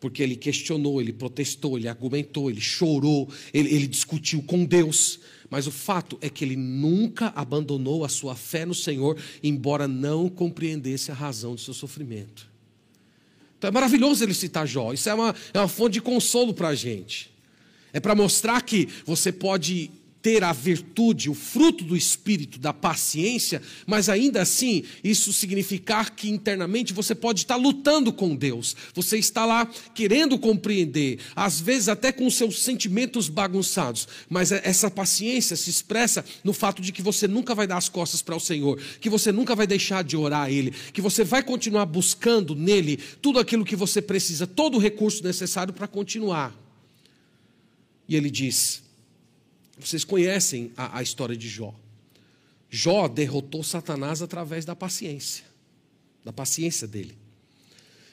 Porque 0.04 0.22
ele 0.22 0.36
questionou, 0.36 1.00
ele 1.00 1.14
protestou, 1.14 1.78
ele 1.78 1.88
argumentou, 1.88 2.50
ele 2.50 2.60
chorou, 2.60 3.26
ele, 3.54 3.74
ele 3.74 3.86
discutiu 3.86 4.42
com 4.42 4.62
Deus. 4.62 5.18
Mas 5.48 5.66
o 5.66 5.70
fato 5.70 6.18
é 6.20 6.28
que 6.28 6.44
ele 6.44 6.56
nunca 6.56 7.32
abandonou 7.34 8.04
a 8.04 8.08
sua 8.10 8.34
fé 8.34 8.66
no 8.66 8.74
Senhor, 8.74 9.16
embora 9.42 9.88
não 9.88 10.28
compreendesse 10.28 11.10
a 11.10 11.14
razão 11.14 11.54
do 11.54 11.60
seu 11.62 11.72
sofrimento. 11.72 12.46
Então 13.56 13.68
é 13.68 13.70
maravilhoso 13.70 14.22
ele 14.22 14.34
citar 14.34 14.68
Jó. 14.68 14.92
Isso 14.92 15.08
é 15.08 15.14
uma, 15.14 15.34
é 15.54 15.58
uma 15.58 15.68
fonte 15.68 15.94
de 15.94 16.02
consolo 16.02 16.52
para 16.52 16.68
a 16.68 16.74
gente. 16.74 17.30
É 17.90 17.98
para 17.98 18.14
mostrar 18.14 18.60
que 18.60 18.86
você 19.06 19.32
pode 19.32 19.90
ter 20.24 20.42
a 20.42 20.54
virtude, 20.54 21.28
o 21.28 21.34
fruto 21.34 21.84
do 21.84 21.94
espírito 21.94 22.58
da 22.58 22.72
paciência, 22.72 23.60
mas 23.86 24.08
ainda 24.08 24.40
assim, 24.40 24.82
isso 25.04 25.34
significar 25.34 26.12
que 26.12 26.30
internamente 26.30 26.94
você 26.94 27.14
pode 27.14 27.40
estar 27.40 27.56
lutando 27.56 28.10
com 28.10 28.34
Deus. 28.34 28.74
Você 28.94 29.18
está 29.18 29.44
lá 29.44 29.66
querendo 29.94 30.38
compreender, 30.38 31.18
às 31.36 31.60
vezes 31.60 31.90
até 31.90 32.10
com 32.10 32.30
seus 32.30 32.62
sentimentos 32.62 33.28
bagunçados, 33.28 34.08
mas 34.30 34.50
é, 34.50 34.62
essa 34.64 34.90
paciência 34.90 35.56
se 35.56 35.68
expressa 35.68 36.24
no 36.42 36.54
fato 36.54 36.80
de 36.80 36.90
que 36.90 37.02
você 37.02 37.28
nunca 37.28 37.54
vai 37.54 37.66
dar 37.66 37.76
as 37.76 37.90
costas 37.90 38.22
para 38.22 38.34
o 38.34 38.40
Senhor, 38.40 38.80
que 39.02 39.10
você 39.10 39.30
nunca 39.30 39.54
vai 39.54 39.66
deixar 39.66 40.02
de 40.02 40.16
orar 40.16 40.46
a 40.46 40.50
ele, 40.50 40.70
que 40.94 41.02
você 41.02 41.22
vai 41.22 41.42
continuar 41.42 41.84
buscando 41.84 42.54
nele 42.54 42.96
tudo 43.20 43.38
aquilo 43.38 43.62
que 43.62 43.76
você 43.76 44.00
precisa, 44.00 44.46
todo 44.46 44.76
o 44.76 44.80
recurso 44.80 45.22
necessário 45.22 45.74
para 45.74 45.86
continuar. 45.86 46.58
E 48.08 48.16
ele 48.16 48.30
diz: 48.30 48.83
vocês 49.88 50.04
conhecem 50.04 50.72
a, 50.76 50.98
a 50.98 51.02
história 51.02 51.36
de 51.36 51.48
Jó. 51.48 51.74
Jó 52.70 53.06
derrotou 53.06 53.62
Satanás 53.62 54.22
através 54.22 54.64
da 54.64 54.74
paciência, 54.74 55.44
da 56.24 56.32
paciência 56.32 56.86
dele. 56.88 57.16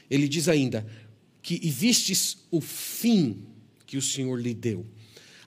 Ele 0.10 0.28
diz 0.28 0.48
ainda 0.48 0.86
que 1.42 1.60
e 1.64 1.70
vistes 1.70 2.38
o 2.52 2.62
fim 2.62 3.46
que 3.86 3.98
o 3.98 4.02
Senhor 4.02 4.40
lhe 4.40 4.54
deu. 4.54 4.86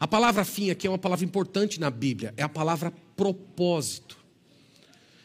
A 0.01 0.09
palavra 0.09 0.45
fim 0.45 0.71
aqui 0.71 0.87
é 0.87 0.91
uma 0.91 0.99
palavra 0.99 1.25
importante 1.25 1.79
na 1.79 1.91
Bíblia, 1.91 2.35
é 2.37 2.43
a 2.43 2.49
palavra 2.49 2.93
propósito. 3.17 4.24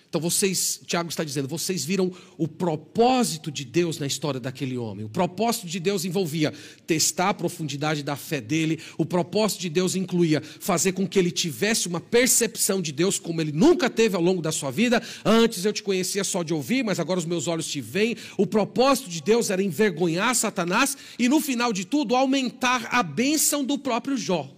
Então 0.10 0.20
vocês, 0.20 0.82
Tiago 0.88 1.08
está 1.08 1.24
dizendo, 1.24 1.48
vocês 1.48 1.86
viram 1.86 2.12
o 2.36 2.48
propósito 2.48 3.52
de 3.52 3.64
Deus 3.64 4.00
na 4.00 4.08
história 4.08 4.40
daquele 4.40 4.76
homem. 4.76 5.06
O 5.06 5.10
propósito 5.10 5.68
de 5.68 5.80
Deus 5.80 6.04
envolvia 6.04 6.52
testar 6.88 7.30
a 7.30 7.34
profundidade 7.34 8.02
da 8.02 8.16
fé 8.16 8.42
dele. 8.42 8.80
O 8.98 9.06
propósito 9.06 9.62
de 9.62 9.70
Deus 9.70 9.94
incluía 9.94 10.42
fazer 10.42 10.94
com 10.94 11.08
que 11.08 11.20
ele 11.20 11.30
tivesse 11.30 11.88
uma 11.88 12.02
percepção 12.02 12.82
de 12.82 12.92
Deus 12.92 13.20
como 13.20 13.40
ele 13.40 13.52
nunca 13.52 13.88
teve 13.88 14.16
ao 14.16 14.22
longo 14.22 14.42
da 14.42 14.52
sua 14.52 14.72
vida. 14.72 15.00
Antes 15.24 15.64
eu 15.64 15.72
te 15.72 15.84
conhecia 15.84 16.24
só 16.24 16.42
de 16.42 16.56
ouvir, 16.56 16.84
mas 16.84 17.00
agora 17.00 17.20
os 17.20 17.26
meus 17.26 17.48
olhos 17.48 17.68
te 17.68 17.80
veem. 17.80 18.18
O 18.36 18.48
propósito 18.48 19.12
de 19.12 19.22
Deus 19.22 19.52
era 19.52 19.62
envergonhar 19.62 20.34
Satanás 20.34 20.98
e 21.20 21.30
no 21.30 21.40
final 21.40 21.72
de 21.72 21.86
tudo 21.86 22.16
aumentar 22.16 22.88
a 22.92 23.04
bênção 23.04 23.64
do 23.64 23.78
próprio 23.78 24.18
Jó. 24.18 24.50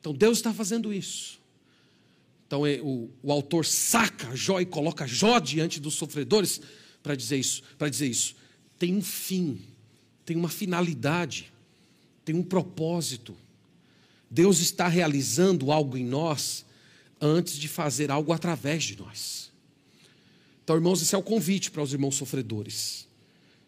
Então 0.00 0.14
Deus 0.14 0.38
está 0.38 0.54
fazendo 0.54 0.94
isso. 0.94 1.43
Então 2.46 2.66
é, 2.66 2.80
o, 2.80 3.10
o 3.22 3.32
autor 3.32 3.64
saca 3.64 4.34
Jó 4.36 4.60
e 4.60 4.66
coloca 4.66 5.06
Jó 5.06 5.38
diante 5.38 5.80
dos 5.80 5.94
sofredores 5.94 6.60
para 7.02 7.14
dizer 7.14 7.38
isso, 7.38 7.62
para 7.78 7.88
dizer 7.88 8.06
isso. 8.06 8.34
Tem 8.78 8.94
um 8.94 9.02
fim, 9.02 9.60
tem 10.24 10.36
uma 10.36 10.48
finalidade, 10.48 11.52
tem 12.24 12.34
um 12.34 12.42
propósito. 12.42 13.36
Deus 14.30 14.60
está 14.60 14.88
realizando 14.88 15.70
algo 15.70 15.96
em 15.96 16.04
nós 16.04 16.64
antes 17.20 17.56
de 17.56 17.68
fazer 17.68 18.10
algo 18.10 18.32
através 18.32 18.84
de 18.84 18.98
nós. 18.98 19.50
Então, 20.62 20.76
irmãos, 20.76 21.02
esse 21.02 21.14
é 21.14 21.18
o 21.18 21.22
convite 21.22 21.70
para 21.70 21.82
os 21.82 21.92
irmãos 21.92 22.16
sofredores. 22.16 23.06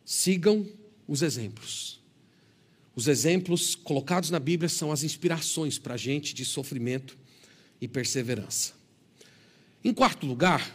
Sigam 0.04 0.66
os 1.06 1.22
exemplos. 1.22 2.00
Os 2.94 3.06
exemplos 3.06 3.74
colocados 3.74 4.30
na 4.30 4.38
Bíblia 4.38 4.68
são 4.68 4.90
as 4.90 5.02
inspirações 5.02 5.78
para 5.78 5.94
a 5.94 5.98
gente 5.98 6.34
de 6.34 6.44
sofrimento 6.44 7.18
e 7.80 7.86
perseverança. 7.88 8.72
Em 9.84 9.92
quarto 9.92 10.26
lugar, 10.26 10.74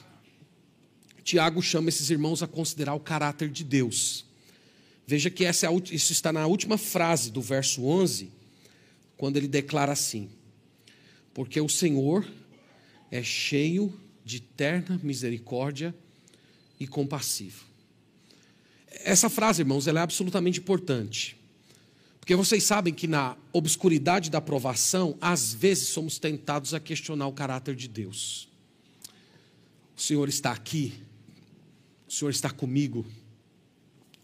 Tiago 1.23 1.61
chama 1.61 1.89
esses 1.89 2.09
irmãos 2.09 2.41
a 2.41 2.47
considerar 2.47 2.93
o 2.93 2.99
caráter 2.99 3.49
de 3.49 3.63
Deus. 3.63 4.25
Veja 5.05 5.29
que 5.29 5.45
essa 5.45 5.65
é 5.65 5.69
a, 5.69 5.73
isso 5.91 6.11
está 6.11 6.31
na 6.31 6.45
última 6.47 6.77
frase 6.77 7.31
do 7.31 7.41
verso 7.41 7.85
11, 7.85 8.31
quando 9.17 9.37
ele 9.37 9.47
declara 9.47 9.91
assim: 9.91 10.29
Porque 11.33 11.59
o 11.59 11.69
Senhor 11.69 12.25
é 13.09 13.21
cheio 13.21 13.93
de 14.23 14.39
terna 14.39 14.99
misericórdia 15.03 15.93
e 16.79 16.87
compassivo. 16.87 17.65
Essa 19.03 19.29
frase, 19.29 19.61
irmãos, 19.61 19.87
ela 19.87 19.99
é 19.99 20.03
absolutamente 20.03 20.59
importante. 20.59 21.40
Porque 22.31 22.45
vocês 22.45 22.63
sabem 22.63 22.93
que 22.93 23.09
na 23.09 23.35
obscuridade 23.51 24.31
da 24.31 24.39
provação, 24.39 25.17
às 25.19 25.53
vezes 25.53 25.89
somos 25.89 26.17
tentados 26.17 26.73
a 26.73 26.79
questionar 26.79 27.27
o 27.27 27.33
caráter 27.33 27.75
de 27.75 27.89
Deus. 27.89 28.47
O 29.97 30.01
Senhor 30.01 30.29
está 30.29 30.53
aqui, 30.53 30.93
o 32.07 32.13
Senhor 32.13 32.31
está 32.31 32.49
comigo, 32.49 33.05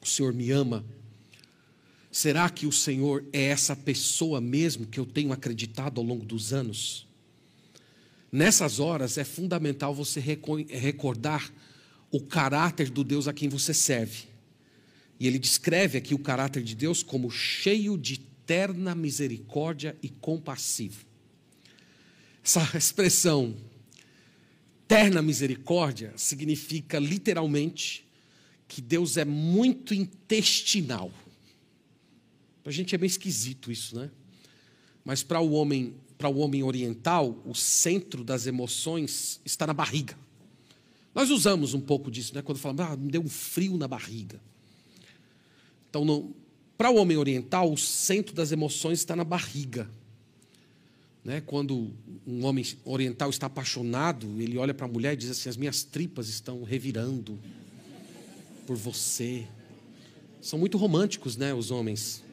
o 0.02 0.08
Senhor 0.08 0.32
me 0.32 0.52
ama. 0.52 0.86
Será 2.10 2.50
que 2.50 2.66
o 2.66 2.72
Senhor 2.72 3.26
é 3.34 3.44
essa 3.48 3.76
pessoa 3.76 4.40
mesmo 4.40 4.88
que 4.88 5.02
eu 5.02 5.06
tenho 5.06 5.34
acreditado 5.34 6.00
ao 6.00 6.08
longo 6.08 6.24
dos 6.24 6.54
anos? 6.54 7.06
Nessas 8.32 8.80
horas 8.80 9.18
é 9.18 9.26
fundamental 9.26 9.94
você 9.94 10.22
recordar 10.22 11.52
o 12.10 12.22
caráter 12.22 12.90
do 12.90 13.04
Deus 13.04 13.28
a 13.28 13.34
quem 13.34 13.50
você 13.50 13.74
serve. 13.74 14.30
E 15.20 15.28
ele 15.28 15.40
descreve 15.40 15.98
aqui 15.98 16.14
o 16.14 16.20
caráter 16.20 16.64
de 16.64 16.76
Deus 16.76 17.02
como 17.02 17.30
cheio 17.32 17.98
de 17.98 18.18
terna 18.46 18.94
misericórdia 18.94 19.96
e 20.02 20.10
compassivo. 20.10 21.06
Essa 22.44 22.62
expressão, 22.78 23.56
terna 24.88 25.22
misericórdia, 25.22 26.14
significa 26.16 27.00
literalmente 27.00 28.06
que 28.68 28.82
Deus 28.82 29.18
é 29.18 29.26
muito 29.26 29.94
intestinal. 29.94 31.12
Para 32.64 32.72
a 32.72 32.74
gente 32.74 32.94
é 32.94 32.98
meio 32.98 33.08
esquisito 33.08 33.72
isso, 33.72 33.96
né? 33.96 34.12
Mas 35.04 35.24
para 35.24 35.40
o 35.40 35.52
homem, 35.52 35.96
para 36.18 36.28
o 36.28 36.40
homem 36.40 36.64
oriental, 36.64 37.42
o 37.46 37.56
centro 37.56 38.24
das 38.24 38.46
emoções 38.46 39.40
está 39.46 39.66
na 39.66 39.74
barriga. 39.74 40.18
Nós 41.16 41.30
usamos 41.32 41.74
um 41.74 41.80
pouco 41.80 42.12
disso, 42.12 42.36
né? 42.36 42.42
Quando 42.42 42.58
falamos, 42.58 42.86
ah, 42.86 42.96
me 42.98 43.10
deu 43.10 43.22
um 43.22 43.30
frio 43.30 43.78
na 43.78 43.88
barriga. 43.88 44.40
Então, 45.90 46.34
Para 46.78 46.92
o 46.92 46.96
homem 46.98 47.18
oriental, 47.18 47.72
o 47.72 47.78
centro 47.78 48.36
das 48.36 48.52
emoções 48.52 49.00
está 49.00 49.16
na 49.16 49.24
barriga. 49.24 49.90
Né? 51.24 51.42
Quando 51.42 51.92
um 52.26 52.46
homem 52.46 52.64
oriental 52.86 53.30
está 53.30 53.48
apaixonado, 53.48 54.40
ele 54.40 54.58
olha 54.58 54.74
para 54.74 54.86
a 54.86 54.90
mulher 54.90 55.14
e 55.14 55.18
diz 55.18 55.30
assim: 55.30 55.50
As 55.50 55.58
minhas 55.58 55.84
tripas 55.84 56.30
estão 56.30 56.64
revirando 56.64 57.38
por 58.66 58.76
você. 58.76 59.48
São 60.42 60.58
muito 60.58 60.78
românticos, 60.78 61.36
né, 61.36 61.54
os 61.54 61.72
homens, 61.72 62.24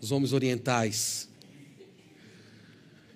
os 0.00 0.12
homens 0.12 0.32
orientais. 0.32 1.28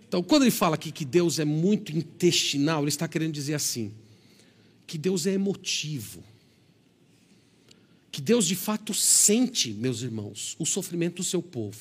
Então, 0.08 0.22
quando 0.22 0.42
ele 0.42 0.50
fala 0.50 0.74
aqui 0.74 0.90
que 0.90 1.04
Deus 1.04 1.38
é 1.38 1.44
muito 1.44 1.94
intestinal, 1.94 2.80
ele 2.82 2.88
está 2.88 3.06
querendo 3.06 3.34
dizer 3.34 3.54
assim: 3.54 3.92
que 4.86 4.96
Deus 4.96 5.26
é 5.26 5.32
emotivo. 5.32 6.24
Que 8.18 8.22
Deus 8.22 8.48
de 8.48 8.56
fato 8.56 8.92
sente, 8.92 9.72
meus 9.72 10.02
irmãos, 10.02 10.56
o 10.58 10.66
sofrimento 10.66 11.18
do 11.18 11.22
seu 11.22 11.40
povo. 11.40 11.78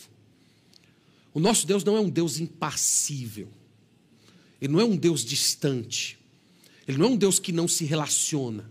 O 1.34 1.40
nosso 1.40 1.66
Deus 1.66 1.84
não 1.84 1.98
é 1.98 2.00
um 2.00 2.12
Deus 2.12 2.40
impassível. 2.40 3.50
Ele 4.62 4.72
não 4.72 4.80
é 4.80 4.86
um 4.86 4.96
Deus 4.96 5.26
distante. 5.26 6.16
Ele 6.88 7.00
não 7.00 7.08
é 7.08 7.10
um 7.10 7.18
Deus 7.18 7.40
que 7.40 7.52
não 7.52 7.68
se 7.68 7.86
relaciona. 7.86 8.70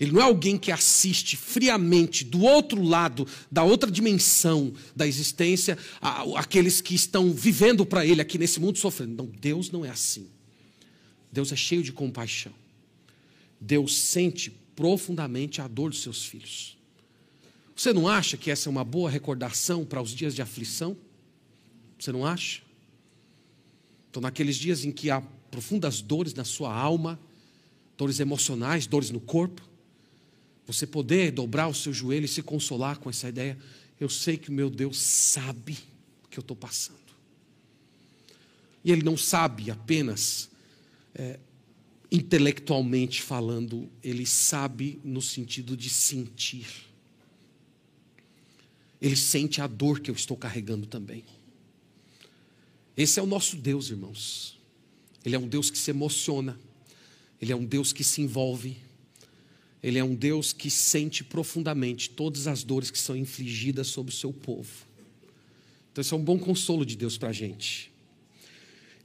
Ele 0.00 0.12
não 0.12 0.22
é 0.22 0.24
alguém 0.24 0.56
que 0.56 0.72
assiste 0.72 1.36
friamente 1.36 2.24
do 2.24 2.40
outro 2.40 2.82
lado, 2.82 3.28
da 3.50 3.62
outra 3.62 3.90
dimensão 3.90 4.72
da 4.96 5.06
existência, 5.06 5.76
aqueles 6.34 6.80
que 6.80 6.94
estão 6.94 7.34
vivendo 7.34 7.84
para 7.84 8.06
Ele 8.06 8.22
aqui 8.22 8.38
nesse 8.38 8.58
mundo 8.58 8.78
sofrendo. 8.78 9.14
Não, 9.14 9.26
Deus 9.26 9.70
não 9.70 9.84
é 9.84 9.90
assim. 9.90 10.26
Deus 11.30 11.52
é 11.52 11.56
cheio 11.56 11.82
de 11.82 11.92
compaixão. 11.92 12.54
Deus 13.60 13.94
sente 13.94 14.61
profundamente 14.82 15.60
a 15.60 15.68
dor 15.68 15.90
dos 15.90 16.02
seus 16.02 16.24
filhos. 16.24 16.76
Você 17.76 17.92
não 17.92 18.08
acha 18.08 18.36
que 18.36 18.50
essa 18.50 18.68
é 18.68 18.70
uma 18.70 18.82
boa 18.82 19.08
recordação 19.08 19.84
para 19.84 20.02
os 20.02 20.10
dias 20.10 20.34
de 20.34 20.42
aflição? 20.42 20.96
Você 21.96 22.10
não 22.10 22.26
acha? 22.26 22.62
Então, 24.10 24.20
naqueles 24.20 24.56
dias 24.56 24.84
em 24.84 24.90
que 24.90 25.08
há 25.08 25.20
profundas 25.52 26.02
dores 26.02 26.34
na 26.34 26.42
sua 26.42 26.74
alma, 26.74 27.16
dores 27.96 28.18
emocionais, 28.18 28.84
dores 28.84 29.10
no 29.10 29.20
corpo, 29.20 29.62
você 30.66 30.84
poder 30.84 31.30
dobrar 31.30 31.68
o 31.68 31.74
seu 31.74 31.92
joelho 31.92 32.24
e 32.24 32.28
se 32.28 32.42
consolar 32.42 32.98
com 32.98 33.08
essa 33.08 33.28
ideia. 33.28 33.56
Eu 34.00 34.08
sei 34.08 34.36
que 34.36 34.50
o 34.50 34.52
meu 34.52 34.68
Deus 34.68 34.98
sabe 34.98 35.78
o 36.24 36.28
que 36.28 36.40
eu 36.40 36.42
estou 36.42 36.56
passando. 36.56 36.98
E 38.84 38.90
Ele 38.90 39.04
não 39.04 39.16
sabe 39.16 39.70
apenas 39.70 40.50
é, 41.14 41.38
intelectualmente 42.12 43.22
falando, 43.22 43.90
Ele 44.04 44.26
sabe 44.26 45.00
no 45.02 45.22
sentido 45.22 45.74
de 45.74 45.88
sentir. 45.88 46.66
Ele 49.00 49.16
sente 49.16 49.62
a 49.62 49.66
dor 49.66 49.98
que 49.98 50.10
eu 50.10 50.14
estou 50.14 50.36
carregando 50.36 50.86
também. 50.86 51.24
Esse 52.94 53.18
é 53.18 53.22
o 53.22 53.26
nosso 53.26 53.56
Deus, 53.56 53.88
irmãos. 53.88 54.60
Ele 55.24 55.34
é 55.34 55.38
um 55.38 55.48
Deus 55.48 55.70
que 55.70 55.78
se 55.78 55.90
emociona, 55.90 56.60
Ele 57.40 57.50
é 57.50 57.56
um 57.56 57.64
Deus 57.64 57.92
que 57.92 58.04
se 58.04 58.20
envolve, 58.20 58.76
ele 59.82 59.98
é 59.98 60.04
um 60.04 60.14
Deus 60.14 60.52
que 60.52 60.70
sente 60.70 61.24
profundamente 61.24 62.08
todas 62.08 62.46
as 62.46 62.62
dores 62.62 62.90
que 62.90 62.98
são 62.98 63.16
infligidas 63.16 63.88
sobre 63.88 64.14
o 64.14 64.16
seu 64.16 64.32
povo. 64.32 64.70
Então, 65.90 66.00
isso 66.00 66.14
é 66.14 66.18
um 66.18 66.22
bom 66.22 66.38
consolo 66.38 66.86
de 66.86 66.96
Deus 66.96 67.18
para 67.18 67.30
a 67.30 67.32
gente. 67.32 67.91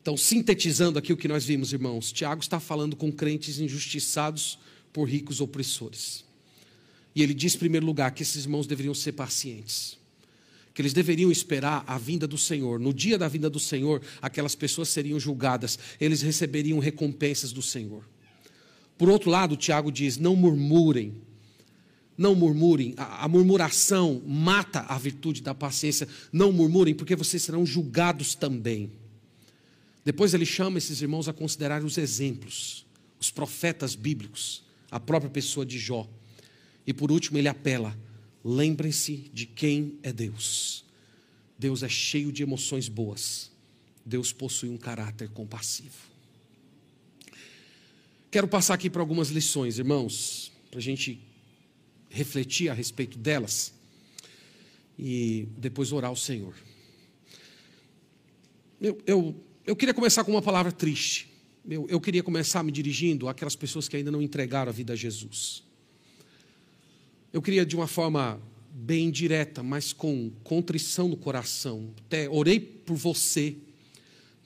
Então, 0.07 0.15
sintetizando 0.15 0.97
aqui 0.97 1.11
o 1.11 1.17
que 1.17 1.27
nós 1.27 1.43
vimos, 1.43 1.73
irmãos, 1.73 2.13
Tiago 2.13 2.41
está 2.41 2.61
falando 2.61 2.95
com 2.95 3.11
crentes 3.11 3.59
injustiçados 3.59 4.57
por 4.93 5.03
ricos 5.03 5.41
opressores. 5.41 6.23
E 7.13 7.21
ele 7.21 7.33
diz, 7.33 7.55
em 7.55 7.59
primeiro 7.59 7.85
lugar, 7.85 8.11
que 8.11 8.23
esses 8.23 8.45
irmãos 8.45 8.65
deveriam 8.65 8.93
ser 8.93 9.11
pacientes, 9.11 9.97
que 10.73 10.81
eles 10.81 10.93
deveriam 10.93 11.29
esperar 11.29 11.83
a 11.85 11.97
vinda 11.97 12.25
do 12.25 12.37
Senhor. 12.37 12.79
No 12.79 12.93
dia 12.93 13.17
da 13.17 13.27
vinda 13.27 13.49
do 13.49 13.59
Senhor, 13.59 14.01
aquelas 14.21 14.55
pessoas 14.55 14.87
seriam 14.87 15.19
julgadas, 15.19 15.77
eles 15.99 16.21
receberiam 16.21 16.79
recompensas 16.79 17.51
do 17.51 17.61
Senhor. 17.61 18.07
Por 18.97 19.09
outro 19.09 19.29
lado, 19.29 19.57
Tiago 19.57 19.91
diz: 19.91 20.15
não 20.15 20.37
murmurem. 20.37 21.15
Não 22.17 22.33
murmurem. 22.33 22.93
A, 22.95 23.27
murmuração 23.27 24.21
mata 24.25 24.85
a 24.87 24.97
virtude 24.97 25.41
da 25.41 25.53
paciência. 25.53 26.07
Não 26.31 26.53
murmurem, 26.53 26.95
porque 26.95 27.13
vocês 27.13 27.43
serão 27.43 27.65
julgados 27.65 28.35
também. 28.35 28.89
Depois 30.07 30.33
ele 30.33 30.45
chama 30.45 30.77
esses 30.77 31.01
irmãos 31.01 31.27
a 31.27 31.33
considerar 31.33 31.83
os 31.83 31.97
exemplos, 31.97 32.85
os 33.19 33.29
profetas 33.29 33.93
bíblicos, 33.93 34.63
a 34.89 35.01
própria 35.01 35.29
pessoa 35.29 35.65
de 35.65 35.77
Jó. 35.77 36.09
E 36.85 36.93
por 36.93 37.11
último, 37.11 37.37
ele 37.37 37.49
apela: 37.49 37.93
lembrem-se 38.41 39.29
de 39.33 39.45
quem 39.45 39.99
é 40.01 40.13
Deus. 40.13 40.85
Deus 41.59 41.83
é 41.83 41.89
cheio 41.89 42.31
de 42.31 42.41
emoções 42.41 42.87
boas. 42.87 43.51
Deus 44.05 44.31
possui 44.31 44.69
um 44.69 44.77
caráter 44.77 45.27
compassivo. 45.27 45.97
Quero 48.31 48.47
passar 48.47 48.75
aqui 48.75 48.89
para 48.89 49.01
algumas 49.01 49.27
lições, 49.27 49.77
irmãos, 49.77 50.53
para 50.71 50.79
a 50.79 50.81
gente 50.81 51.19
refletir 52.09 52.69
a 52.69 52.73
respeito 52.73 53.17
delas 53.17 53.73
e 54.97 55.49
depois 55.57 55.91
orar 55.91 56.11
ao 56.11 56.15
Senhor. 56.15 56.55
Eu, 58.79 59.01
eu, 59.05 59.46
eu 59.67 59.75
queria 59.75 59.93
começar 59.93 60.23
com 60.23 60.31
uma 60.31 60.41
palavra 60.41 60.71
triste. 60.71 61.29
Eu, 61.69 61.85
eu 61.87 62.01
queria 62.01 62.23
começar 62.23 62.63
me 62.63 62.71
dirigindo 62.71 63.27
àquelas 63.27 63.55
pessoas 63.55 63.87
que 63.87 63.95
ainda 63.95 64.09
não 64.09 64.21
entregaram 64.21 64.69
a 64.69 64.73
vida 64.73 64.93
a 64.93 64.95
Jesus. 64.95 65.63
Eu 67.31 67.41
queria, 67.41 67.63
de 67.63 67.75
uma 67.75 67.87
forma 67.87 68.41
bem 68.71 69.11
direta, 69.11 69.61
mas 69.61 69.93
com 69.93 70.31
contrição 70.43 71.07
no 71.07 71.17
coração, 71.17 71.93
até 72.05 72.27
orei 72.27 72.59
por 72.59 72.95
você 72.95 73.55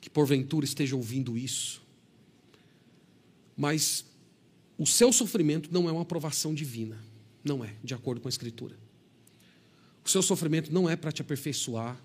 que 0.02 0.10
porventura 0.10 0.66
esteja 0.66 0.96
ouvindo 0.96 1.38
isso 1.38 1.82
mas 3.62 4.06
o 4.76 4.88
seu 4.88 5.14
sofrimento 5.14 5.72
não 5.72 5.88
é 5.88 5.92
uma 5.92 6.02
aprovação 6.02 6.52
divina. 6.52 6.98
Não 7.44 7.64
é, 7.64 7.76
de 7.84 7.94
acordo 7.94 8.20
com 8.20 8.28
a 8.28 8.30
Escritura. 8.30 8.76
O 10.04 10.10
seu 10.10 10.24
sofrimento 10.24 10.74
não 10.74 10.90
é 10.90 10.96
para 10.96 11.12
te 11.12 11.22
aperfeiçoar. 11.22 11.96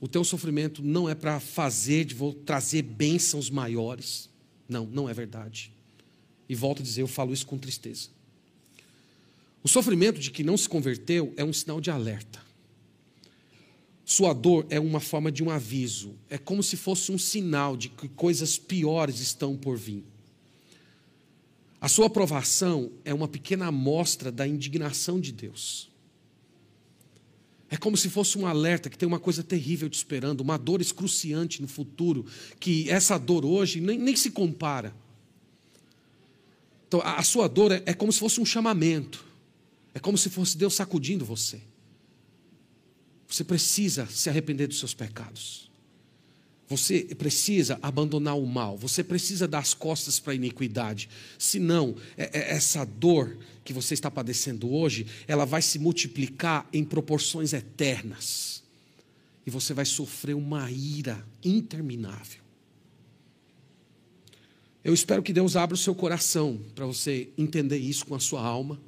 O 0.00 0.06
teu 0.06 0.22
sofrimento 0.22 0.82
não 0.82 1.08
é 1.08 1.14
para 1.14 1.40
fazer, 1.40 2.04
de 2.04 2.14
trazer 2.44 2.82
bênçãos 2.82 3.50
maiores. 3.50 4.28
Não, 4.68 4.86
não 4.86 5.08
é 5.08 5.14
verdade. 5.14 5.72
E 6.48 6.54
volto 6.54 6.80
a 6.80 6.82
dizer, 6.82 7.02
eu 7.02 7.08
falo 7.08 7.32
isso 7.32 7.46
com 7.46 7.58
tristeza. 7.58 8.08
O 9.62 9.68
sofrimento 9.68 10.20
de 10.20 10.30
que 10.30 10.44
não 10.44 10.56
se 10.56 10.68
converteu 10.68 11.34
é 11.36 11.44
um 11.44 11.52
sinal 11.52 11.80
de 11.80 11.90
alerta. 11.90 12.40
Sua 14.04 14.32
dor 14.32 14.66
é 14.70 14.80
uma 14.80 15.00
forma 15.00 15.30
de 15.30 15.42
um 15.42 15.50
aviso. 15.50 16.14
É 16.30 16.38
como 16.38 16.62
se 16.62 16.76
fosse 16.76 17.12
um 17.12 17.18
sinal 17.18 17.76
de 17.76 17.90
que 17.90 18.08
coisas 18.08 18.56
piores 18.56 19.20
estão 19.20 19.56
por 19.56 19.76
vir. 19.76 20.04
A 21.80 21.88
sua 21.88 22.06
aprovação 22.06 22.90
é 23.04 23.12
uma 23.12 23.28
pequena 23.28 23.66
amostra 23.66 24.32
da 24.32 24.46
indignação 24.46 25.20
de 25.20 25.32
Deus. 25.32 25.90
É 27.70 27.76
como 27.76 27.96
se 27.96 28.08
fosse 28.08 28.38
um 28.38 28.46
alerta 28.46 28.88
que 28.88 28.96
tem 28.96 29.06
uma 29.06 29.20
coisa 29.20 29.42
terrível 29.42 29.90
te 29.90 29.96
esperando, 29.96 30.40
uma 30.40 30.56
dor 30.56 30.80
excruciante 30.80 31.60
no 31.60 31.68
futuro, 31.68 32.24
que 32.58 32.88
essa 32.88 33.18
dor 33.18 33.44
hoje 33.44 33.80
nem, 33.80 33.98
nem 33.98 34.16
se 34.16 34.30
compara. 34.30 34.94
Então, 36.86 37.00
a, 37.02 37.16
a 37.16 37.22
sua 37.22 37.46
dor 37.46 37.70
é, 37.72 37.82
é 37.84 37.92
como 37.92 38.10
se 38.12 38.18
fosse 38.18 38.40
um 38.40 38.46
chamamento, 38.46 39.24
é 39.92 39.98
como 39.98 40.16
se 40.16 40.30
fosse 40.30 40.56
Deus 40.56 40.74
sacudindo 40.74 41.24
você. 41.24 41.60
Você 43.26 43.44
precisa 43.44 44.06
se 44.06 44.30
arrepender 44.30 44.66
dos 44.66 44.78
seus 44.78 44.94
pecados. 44.94 45.67
Você 46.68 47.02
precisa 47.16 47.78
abandonar 47.80 48.36
o 48.36 48.46
mal, 48.46 48.76
você 48.76 49.02
precisa 49.02 49.48
dar 49.48 49.60
as 49.60 49.72
costas 49.72 50.20
para 50.20 50.34
a 50.34 50.36
iniquidade. 50.36 51.08
Senão, 51.38 51.96
é, 52.16 52.24
é, 52.38 52.50
essa 52.52 52.84
dor 52.84 53.38
que 53.64 53.72
você 53.72 53.94
está 53.94 54.10
padecendo 54.10 54.70
hoje, 54.70 55.06
ela 55.26 55.46
vai 55.46 55.62
se 55.62 55.78
multiplicar 55.78 56.68
em 56.70 56.84
proporções 56.84 57.54
eternas. 57.54 58.62
E 59.46 59.50
você 59.50 59.72
vai 59.72 59.86
sofrer 59.86 60.34
uma 60.34 60.70
ira 60.70 61.26
interminável. 61.42 62.42
Eu 64.84 64.92
espero 64.92 65.22
que 65.22 65.32
Deus 65.32 65.56
abra 65.56 65.74
o 65.74 65.78
seu 65.78 65.94
coração 65.94 66.60
para 66.74 66.84
você 66.84 67.30
entender 67.38 67.78
isso 67.78 68.04
com 68.04 68.14
a 68.14 68.20
sua 68.20 68.42
alma. 68.42 68.78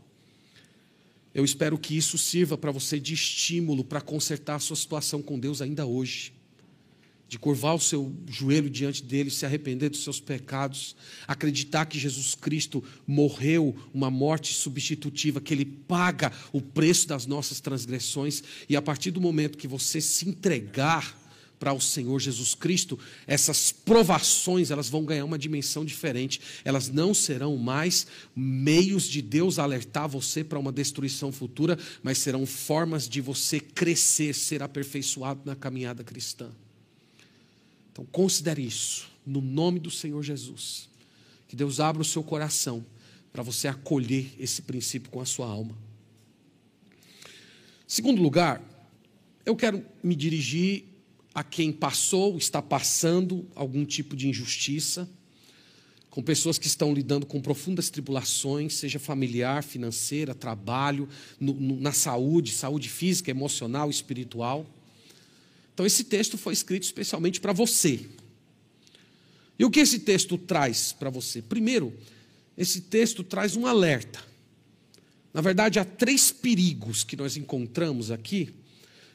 Eu 1.35 1.47
espero 1.47 1.79
que 1.79 1.97
isso 1.97 2.19
sirva 2.19 2.59
para 2.59 2.71
você 2.71 3.01
de 3.01 3.15
estímulo 3.15 3.83
para 3.83 4.03
consertar 4.03 4.57
a 4.57 4.61
sua 4.61 4.77
situação 4.77 5.23
com 5.23 5.39
Deus 5.39 5.63
ainda 5.63 5.87
hoje 5.87 6.40
de 7.31 7.39
curvar 7.39 7.77
o 7.77 7.81
seu 7.81 8.13
joelho 8.29 8.69
diante 8.69 9.05
dele, 9.05 9.31
se 9.31 9.47
arrepender 9.47 9.89
dos 9.89 10.03
seus 10.03 10.19
pecados, 10.19 10.97
acreditar 11.29 11.87
que 11.87 11.97
Jesus 11.97 12.35
Cristo 12.35 12.83
morreu 13.07 13.73
uma 13.95 14.11
morte 14.11 14.53
substitutiva, 14.53 15.41
que 15.41 15.55
ele 15.55 15.65
paga 15.65 16.33
o 16.53 16.61
preço 16.61 17.07
das 17.07 17.27
nossas 17.27 17.61
transgressões, 17.61 18.43
e 18.69 18.75
a 18.75 18.83
partir 18.83 19.13
do 19.13 19.21
momento 19.21 19.57
que 19.57 19.69
você 19.69 20.01
se 20.01 20.29
entregar 20.29 21.17
para 21.57 21.73
o 21.73 21.81
Senhor 21.81 22.19
Jesus 22.19 22.57
Cristo, 22.57 22.99
essas 23.29 23.71
provações, 23.71 24.73
elas 24.73 24.89
vão 24.89 25.05
ganhar 25.05 25.25
uma 25.25 25.39
dimensão 25.39 25.85
diferente. 25.85 26.41
Elas 26.65 26.89
não 26.89 27.13
serão 27.13 27.57
mais 27.57 28.07
meios 28.35 29.05
de 29.05 29.23
Deus 29.23 29.59
alertar 29.59 30.09
você 30.09 30.43
para 30.43 30.59
uma 30.59 30.73
destruição 30.73 31.31
futura, 31.31 31.79
mas 32.03 32.19
serão 32.19 32.45
formas 32.45 33.09
de 33.09 33.21
você 33.21 33.61
crescer, 33.61 34.35
ser 34.35 34.65
aperfeiçoado 34.65 35.43
na 35.45 35.55
caminhada 35.55 36.03
cristã. 36.03 36.51
Então, 38.01 38.09
considere 38.11 38.65
isso, 38.65 39.11
no 39.27 39.43
nome 39.43 39.79
do 39.79 39.91
Senhor 39.91 40.23
Jesus. 40.23 40.89
Que 41.47 41.55
Deus 41.55 41.81
abra 41.81 42.01
o 42.01 42.05
seu 42.05 42.23
coração 42.23 42.83
para 43.31 43.43
você 43.43 43.69
acolher 43.69 44.33
esse 44.39 44.63
princípio 44.63 45.11
com 45.11 45.21
a 45.21 45.27
sua 45.27 45.47
alma. 45.47 45.77
Segundo 47.87 48.23
lugar, 48.23 48.63
eu 49.45 49.55
quero 49.55 49.85
me 50.03 50.17
dirigir 50.17 50.85
a 51.35 51.45
quem 51.45 51.71
passou, 51.71 52.39
está 52.39 52.63
passando 52.63 53.47
algum 53.55 53.85
tipo 53.85 54.17
de 54.17 54.29
injustiça, 54.29 55.07
com 56.09 56.23
pessoas 56.23 56.59
que 56.59 56.67
estão 56.67 56.95
lidando 56.95 57.27
com 57.27 57.39
profundas 57.39 57.91
tribulações, 57.91 58.75
seja 58.75 58.99
familiar, 58.99 59.63
financeira, 59.63 60.35
trabalho, 60.35 61.07
no, 61.39 61.53
no, 61.53 61.79
na 61.79 61.93
saúde, 61.93 62.53
saúde 62.53 62.89
física, 62.89 63.31
emocional, 63.31 63.91
espiritual. 63.91 64.67
Então, 65.81 65.87
esse 65.87 66.05
texto 66.05 66.37
foi 66.37 66.53
escrito 66.53 66.83
especialmente 66.83 67.41
para 67.41 67.55
você. 67.55 68.01
E 69.59 69.65
o 69.65 69.71
que 69.71 69.81
esse 69.81 70.01
texto 70.01 70.37
traz 70.37 70.93
para 70.93 71.09
você? 71.09 71.41
Primeiro, 71.41 71.97
esse 72.55 72.83
texto 72.83 73.25
traz 73.25 73.57
um 73.57 73.65
alerta. 73.65 74.23
Na 75.33 75.41
verdade, 75.41 75.79
há 75.79 75.85
três 75.87 76.31
perigos 76.31 77.03
que 77.03 77.17
nós 77.17 77.39
encontramos 77.39 78.11
aqui 78.11 78.55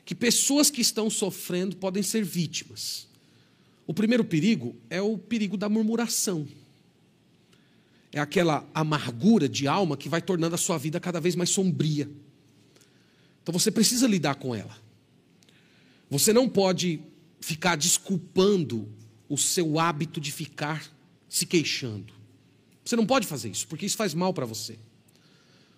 que 0.04 0.16
pessoas 0.16 0.72
que 0.72 0.82
estão 0.82 1.08
sofrendo 1.08 1.76
podem 1.76 2.02
ser 2.02 2.24
vítimas. 2.24 3.08
O 3.86 3.94
primeiro 3.94 4.26
perigo 4.26 4.76
é 4.90 5.00
o 5.00 5.20
perigo 5.20 5.58
da 5.58 5.70
murmuração. 5.70 6.48
É 8.12 8.20
aquela 8.20 8.68
amargura 8.74 9.48
de 9.48 9.68
alma 9.68 9.96
que 9.96 10.10
vai 10.10 10.20
tornando 10.20 10.56
a 10.56 10.58
sua 10.58 10.80
vida 10.80 11.00
cada 11.00 11.22
vez 11.22 11.36
mais 11.36 11.52
sombria. 11.52 12.10
Então 13.44 13.54
você 13.54 13.70
precisa 13.70 14.08
lidar 14.08 14.34
com 14.34 14.56
ela. 14.56 14.84
Você 16.10 16.32
não 16.32 16.48
pode 16.48 17.02
ficar 17.40 17.76
desculpando 17.76 18.88
o 19.28 19.38
seu 19.38 19.80
hábito 19.80 20.20
de 20.20 20.32
ficar 20.32 20.92
se 21.28 21.46
queixando. 21.46 22.14
Você 22.84 22.96
não 22.96 23.06
pode 23.06 23.26
fazer 23.28 23.50
isso, 23.50 23.68
porque 23.68 23.86
isso 23.86 23.98
faz 23.98 24.14
mal 24.14 24.34
para 24.34 24.46
você. 24.46 24.78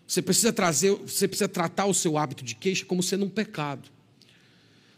Você 0.05 0.21
precisa 0.21 0.53
trazer, 0.53 0.91
você 0.91 1.27
precisa 1.27 1.47
tratar 1.47 1.85
o 1.85 1.93
seu 1.93 2.17
hábito 2.17 2.43
de 2.43 2.55
queixa 2.55 2.85
como 2.85 3.01
sendo 3.01 3.25
um 3.25 3.29
pecado. 3.29 3.89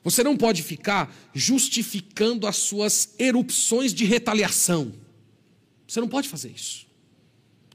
Você 0.03 0.23
não 0.23 0.35
pode 0.37 0.63
ficar 0.63 1.13
justificando 1.33 2.47
as 2.47 2.57
suas 2.57 3.13
erupções 3.19 3.93
de 3.93 4.05
retaliação. 4.05 4.93
Você 5.87 5.99
não 5.99 6.07
pode 6.07 6.29
fazer 6.29 6.49
isso. 6.49 6.88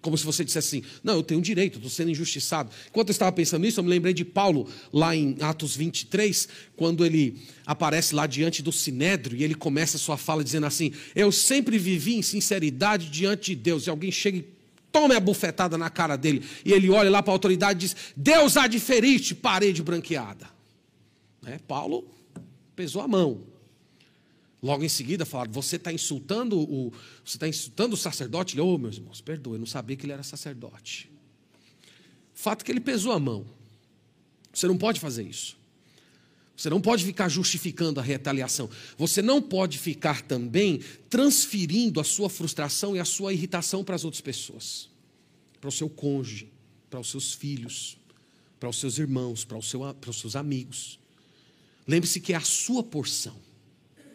Como 0.04 0.18
se 0.18 0.24
você 0.26 0.44
dissesse 0.44 0.76
assim: 0.76 0.86
não, 1.02 1.14
eu 1.14 1.22
tenho 1.22 1.40
direito, 1.40 1.76
estou 1.76 1.90
sendo 1.90 2.10
injustiçado. 2.10 2.70
Enquanto 2.90 3.08
eu 3.08 3.12
estava 3.12 3.32
pensando 3.32 3.62
nisso, 3.62 3.80
eu 3.80 3.84
me 3.84 3.88
lembrei 3.88 4.12
de 4.12 4.22
Paulo, 4.22 4.68
lá 4.92 5.16
em 5.16 5.34
Atos 5.40 5.74
23, 5.74 6.46
quando 6.76 7.06
ele 7.06 7.40
aparece 7.64 8.14
lá 8.14 8.26
diante 8.26 8.62
do 8.62 8.70
sinédrio 8.70 9.34
e 9.34 9.42
ele 9.42 9.54
começa 9.54 9.96
a 9.96 10.00
sua 10.00 10.18
fala 10.18 10.44
dizendo 10.44 10.66
assim: 10.66 10.92
Eu 11.16 11.32
sempre 11.32 11.78
vivi 11.78 12.16
em 12.16 12.20
sinceridade 12.20 13.08
diante 13.08 13.54
de 13.54 13.56
Deus. 13.56 13.86
E 13.86 13.90
alguém 13.90 14.12
chega 14.12 14.36
e 14.36 14.44
toma 14.92 15.16
a 15.16 15.20
bufetada 15.20 15.78
na 15.78 15.88
cara 15.88 16.16
dele. 16.16 16.44
E 16.66 16.72
ele 16.74 16.90
olha 16.90 17.08
lá 17.08 17.22
para 17.22 17.32
a 17.32 17.36
autoridade 17.36 17.78
e 17.78 17.88
diz: 17.88 17.96
Deus 18.14 18.58
há 18.58 18.66
de 18.66 18.78
ferir-te, 18.78 19.34
parede 19.34 19.82
branqueada. 19.82 20.46
Né? 21.40 21.58
Paulo 21.66 22.06
pesou 22.76 23.00
a 23.00 23.08
mão. 23.08 23.40
Logo 24.64 24.82
em 24.82 24.88
seguida 24.88 25.26
falaram: 25.26 25.52
Você 25.52 25.76
está 25.76 25.92
insultando 25.92 26.58
o. 26.58 26.90
Você 27.22 27.36
está 27.36 27.46
insultando 27.46 27.92
o 27.92 27.98
sacerdote? 27.98 28.54
Ele, 28.54 28.62
oh, 28.62 28.78
meus 28.78 28.96
irmãos, 28.96 29.20
perdoe, 29.20 29.56
eu 29.56 29.58
não 29.58 29.66
sabia 29.66 29.94
que 29.94 30.06
ele 30.06 30.12
era 30.14 30.22
sacerdote. 30.22 31.10
Fato 32.32 32.64
que 32.64 32.72
ele 32.72 32.80
pesou 32.80 33.12
a 33.12 33.20
mão. 33.20 33.44
Você 34.50 34.66
não 34.66 34.78
pode 34.78 35.00
fazer 35.00 35.22
isso. 35.22 35.58
Você 36.56 36.70
não 36.70 36.80
pode 36.80 37.04
ficar 37.04 37.28
justificando 37.28 38.00
a 38.00 38.02
retaliação. 38.02 38.70
Você 38.96 39.20
não 39.20 39.42
pode 39.42 39.76
ficar 39.78 40.22
também 40.22 40.80
transferindo 41.10 42.00
a 42.00 42.04
sua 42.04 42.30
frustração 42.30 42.96
e 42.96 43.00
a 43.00 43.04
sua 43.04 43.34
irritação 43.34 43.84
para 43.84 43.96
as 43.96 44.04
outras 44.04 44.22
pessoas. 44.22 44.88
Para 45.60 45.68
o 45.68 45.72
seu 45.72 45.90
cônjuge, 45.90 46.50
para 46.88 47.00
os 47.00 47.10
seus 47.10 47.34
filhos, 47.34 47.98
para 48.58 48.70
os 48.70 48.80
seus 48.80 48.96
irmãos, 48.98 49.44
para, 49.44 49.60
seu, 49.60 49.80
para 49.92 50.08
os 50.08 50.18
seus 50.18 50.34
amigos. 50.34 50.98
Lembre-se 51.86 52.18
que 52.18 52.32
é 52.32 52.36
a 52.36 52.40
sua 52.40 52.82
porção. 52.82 53.36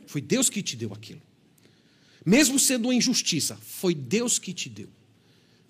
Foi 0.10 0.22
Deus 0.22 0.49
que 0.49 0.64
te 0.64 0.76
deu 0.76 0.91
aquilo. 0.91 1.22
Mesmo 2.26 2.57
sendo 2.57 2.86
uma 2.86 2.95
injustiça, 2.95 3.55
foi 3.57 3.93
Deus 3.93 4.39
que 4.39 4.51
te 4.51 4.68
deu. 4.68 4.89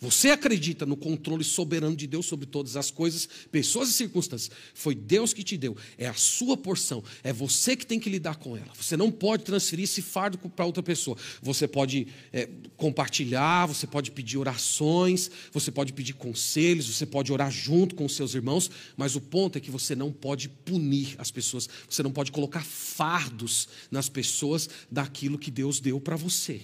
Você 0.02 0.30
acredita 0.30 0.86
no 0.86 0.96
controle 0.96 1.44
soberano 1.44 1.96
de 1.96 2.08
Deus 2.08 2.26
sobre 2.26 2.46
todas 2.46 2.78
as 2.78 2.90
coisas, 2.90 3.28
pessoas 3.52 3.90
e 3.90 3.94
circunstâncias. 3.94 4.50
Foi 4.74 4.96
Deus 4.96 5.34
que 5.34 5.44
te 5.44 5.58
deu. 5.58 5.76
É 5.98 6.08
a 6.08 6.14
sua 6.14 6.56
porção. 6.56 7.04
É 7.22 7.34
você 7.34 7.76
que 7.76 7.86
tem 7.86 8.00
que 8.00 8.10
lidar 8.10 8.38
com 8.38 8.56
ela. 8.56 8.72
Você 8.80 8.96
não 8.96 9.12
pode 9.12 9.44
transferir 9.44 9.84
esse 9.84 10.02
fardo 10.02 10.38
para 10.38 10.66
outra 10.66 10.82
pessoa. 10.82 11.18
Você 11.42 11.68
pode 11.68 12.08
é, 12.32 12.48
compartilhar, 12.78 13.66
você 13.66 13.86
pode 13.86 14.12
pedir 14.12 14.38
orações, 14.38 15.30
você 15.52 15.70
pode 15.70 15.92
pedir 15.92 16.14
conselhos, 16.14 16.88
você 16.88 17.06
pode 17.06 17.34
orar 17.34 17.52
junto 17.52 17.94
com 17.94 18.06
os 18.06 18.16
seus 18.16 18.34
irmãos, 18.34 18.72
mas 18.96 19.18
o 19.18 19.22
ponto 19.22 19.58
é 19.58 19.62
que 19.62 19.70
você 19.70 19.96
não 19.96 20.14
pode 20.14 20.48
punir 20.48 21.16
as 21.18 21.30
pessoas. 21.30 21.68
Você 21.90 22.02
não 22.02 22.12
pode 22.12 22.32
colocar 22.32 22.64
fardos 22.64 23.68
nas 23.92 24.08
pessoas 24.08 24.70
daquilo 24.90 25.38
que 25.38 25.52
Deus 25.52 25.82
deu 25.82 26.00
para 26.00 26.16
você. 26.16 26.62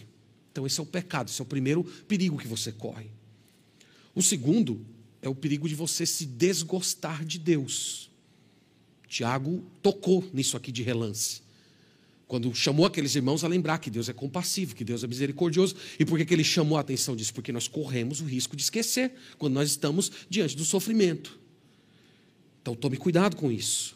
Então, 0.53 0.65
esse 0.65 0.79
é 0.79 0.83
o 0.83 0.85
pecado, 0.85 1.27
esse 1.27 1.41
é 1.41 1.43
o 1.43 1.45
primeiro 1.45 1.83
perigo 2.07 2.37
que 2.37 2.47
você 2.47 2.71
corre. 2.71 3.09
O 4.15 4.21
segundo 4.21 4.83
é 5.21 5.27
o 5.29 5.35
perigo 5.35 5.67
de 5.67 5.75
você 5.75 6.05
se 6.05 6.25
desgostar 6.25 7.25
de 7.25 7.37
Deus. 7.37 8.09
Tiago 9.07 9.63
tocou 9.81 10.27
nisso 10.33 10.55
aqui 10.55 10.71
de 10.71 10.81
relance. 10.81 11.41
Quando 12.27 12.53
chamou 12.55 12.85
aqueles 12.85 13.13
irmãos 13.13 13.43
a 13.43 13.47
lembrar 13.47 13.77
que 13.77 13.89
Deus 13.89 14.09
é 14.09 14.13
compassivo, 14.13 14.73
que 14.73 14.83
Deus 14.83 15.03
é 15.03 15.07
misericordioso. 15.07 15.75
E 15.99 16.05
por 16.05 16.17
que, 16.17 16.25
que 16.25 16.33
ele 16.33 16.43
chamou 16.43 16.77
a 16.77 16.81
atenção 16.81 17.15
disso? 17.15 17.33
Porque 17.33 17.51
nós 17.51 17.67
corremos 17.67 18.19
o 18.19 18.25
risco 18.25 18.55
de 18.55 18.63
esquecer 18.63 19.11
quando 19.37 19.53
nós 19.53 19.69
estamos 19.69 20.11
diante 20.29 20.55
do 20.55 20.65
sofrimento. 20.65 21.39
Então 22.61 22.73
tome 22.73 22.97
cuidado 22.97 23.35
com 23.35 23.51
isso. 23.51 23.95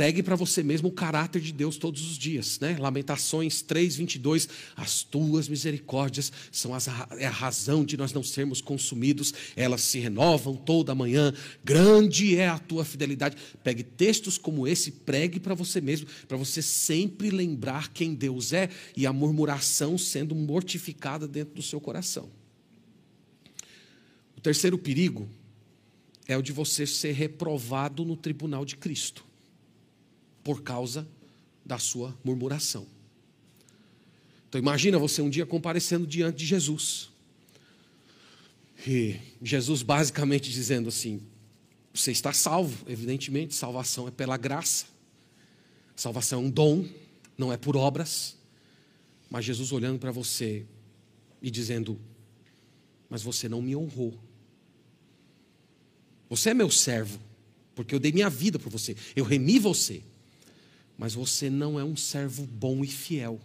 Pregue 0.00 0.22
para 0.22 0.34
você 0.34 0.62
mesmo 0.62 0.88
o 0.88 0.92
caráter 0.92 1.42
de 1.42 1.52
Deus 1.52 1.76
todos 1.76 2.10
os 2.10 2.16
dias, 2.16 2.58
né? 2.58 2.74
Lamentações 2.78 3.60
3, 3.60 3.96
22. 3.96 4.48
As 4.74 5.02
tuas 5.02 5.46
misericórdias 5.46 6.32
são 6.50 6.74
as, 6.74 6.88
é 7.18 7.26
a 7.26 7.30
razão 7.30 7.84
de 7.84 7.98
nós 7.98 8.10
não 8.10 8.22
sermos 8.22 8.62
consumidos, 8.62 9.34
elas 9.54 9.82
se 9.82 9.98
renovam 9.98 10.56
toda 10.56 10.94
manhã. 10.94 11.34
Grande 11.62 12.34
é 12.38 12.48
a 12.48 12.58
tua 12.58 12.82
fidelidade. 12.82 13.36
Pegue 13.62 13.82
textos 13.82 14.38
como 14.38 14.66
esse, 14.66 14.90
pregue 14.90 15.38
para 15.38 15.54
você 15.54 15.82
mesmo, 15.82 16.06
para 16.26 16.38
você 16.38 16.62
sempre 16.62 17.28
lembrar 17.28 17.92
quem 17.92 18.14
Deus 18.14 18.54
é 18.54 18.70
e 18.96 19.06
a 19.06 19.12
murmuração 19.12 19.98
sendo 19.98 20.34
mortificada 20.34 21.28
dentro 21.28 21.56
do 21.56 21.62
seu 21.62 21.78
coração. 21.78 22.30
O 24.34 24.40
terceiro 24.40 24.78
perigo 24.78 25.28
é 26.26 26.38
o 26.38 26.42
de 26.42 26.52
você 26.52 26.86
ser 26.86 27.12
reprovado 27.12 28.02
no 28.02 28.16
tribunal 28.16 28.64
de 28.64 28.78
Cristo 28.78 29.28
por 30.42 30.62
causa 30.62 31.06
da 31.64 31.78
sua 31.78 32.16
murmuração. 32.24 32.86
Então 34.48 34.58
imagina 34.58 34.98
você 34.98 35.22
um 35.22 35.30
dia 35.30 35.46
comparecendo 35.46 36.06
diante 36.06 36.38
de 36.38 36.46
Jesus. 36.46 37.10
E 38.86 39.16
Jesus 39.42 39.82
basicamente 39.82 40.50
dizendo 40.50 40.88
assim: 40.88 41.22
você 41.92 42.12
está 42.12 42.32
salvo, 42.32 42.84
evidentemente, 42.88 43.54
salvação 43.54 44.08
é 44.08 44.10
pela 44.10 44.36
graça. 44.36 44.86
Salvação 45.94 46.40
é 46.40 46.46
um 46.46 46.50
dom, 46.50 46.88
não 47.36 47.52
é 47.52 47.56
por 47.56 47.76
obras. 47.76 48.36
Mas 49.28 49.44
Jesus 49.44 49.70
olhando 49.70 49.98
para 49.98 50.10
você 50.10 50.64
e 51.42 51.50
dizendo: 51.50 52.00
Mas 53.08 53.22
você 53.22 53.48
não 53.48 53.60
me 53.60 53.76
honrou. 53.76 54.18
Você 56.28 56.50
é 56.50 56.54
meu 56.54 56.70
servo, 56.70 57.20
porque 57.74 57.94
eu 57.94 57.98
dei 57.98 58.12
minha 58.12 58.30
vida 58.30 58.58
por 58.58 58.70
você, 58.70 58.96
eu 59.16 59.24
remi 59.24 59.58
você. 59.58 60.02
Mas 61.00 61.14
você 61.14 61.48
não 61.48 61.80
é 61.80 61.82
um 61.82 61.96
servo 61.96 62.46
bom 62.46 62.84
e 62.84 62.86
fiel. 62.86 63.40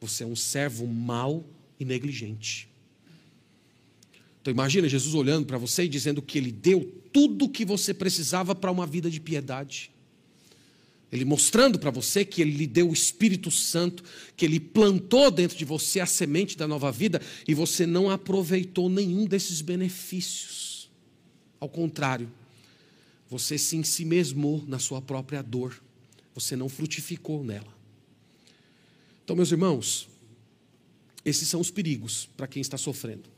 Você 0.00 0.22
é 0.22 0.26
um 0.26 0.36
servo 0.36 0.86
mau 0.86 1.44
e 1.76 1.84
negligente. 1.84 2.68
Então 4.40 4.52
imagina 4.52 4.88
Jesus 4.88 5.12
olhando 5.16 5.44
para 5.44 5.58
você 5.58 5.82
e 5.82 5.88
dizendo 5.88 6.22
que 6.22 6.38
ele 6.38 6.52
deu 6.52 7.02
tudo 7.12 7.46
o 7.46 7.48
que 7.48 7.64
você 7.64 7.92
precisava 7.92 8.54
para 8.54 8.70
uma 8.70 8.86
vida 8.86 9.10
de 9.10 9.18
piedade. 9.18 9.90
Ele 11.10 11.24
mostrando 11.24 11.80
para 11.80 11.90
você 11.90 12.24
que 12.24 12.40
ele 12.40 12.52
lhe 12.52 12.66
deu 12.68 12.90
o 12.90 12.92
Espírito 12.92 13.50
Santo, 13.50 14.04
que 14.36 14.44
ele 14.44 14.60
plantou 14.60 15.32
dentro 15.32 15.58
de 15.58 15.64
você 15.64 15.98
a 15.98 16.06
semente 16.06 16.56
da 16.56 16.68
nova 16.68 16.92
vida 16.92 17.20
e 17.48 17.54
você 17.54 17.84
não 17.84 18.08
aproveitou 18.08 18.88
nenhum 18.88 19.24
desses 19.26 19.60
benefícios. 19.60 20.88
Ao 21.58 21.68
contrário, 21.68 22.30
você 23.28 23.58
se 23.58 23.76
ensimesmou 23.76 24.64
na 24.68 24.78
sua 24.78 25.02
própria 25.02 25.42
dor 25.42 25.82
Você 26.36 26.54
não 26.54 26.68
frutificou 26.68 27.42
nela. 27.42 27.74
Então, 29.24 29.34
meus 29.34 29.50
irmãos, 29.50 30.06
esses 31.24 31.48
são 31.48 31.62
os 31.62 31.70
perigos 31.70 32.28
para 32.36 32.46
quem 32.46 32.60
está 32.60 32.76
sofrendo. 32.76 33.28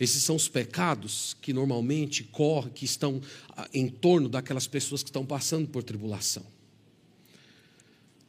Esses 0.00 0.20
são 0.24 0.34
os 0.34 0.48
pecados 0.48 1.36
que 1.40 1.52
normalmente 1.52 2.24
correm, 2.24 2.72
que 2.72 2.84
estão 2.84 3.22
ah, 3.50 3.68
em 3.72 3.88
torno 3.88 4.28
daquelas 4.28 4.66
pessoas 4.66 5.04
que 5.04 5.10
estão 5.10 5.24
passando 5.24 5.68
por 5.68 5.84
tribulação. 5.84 6.44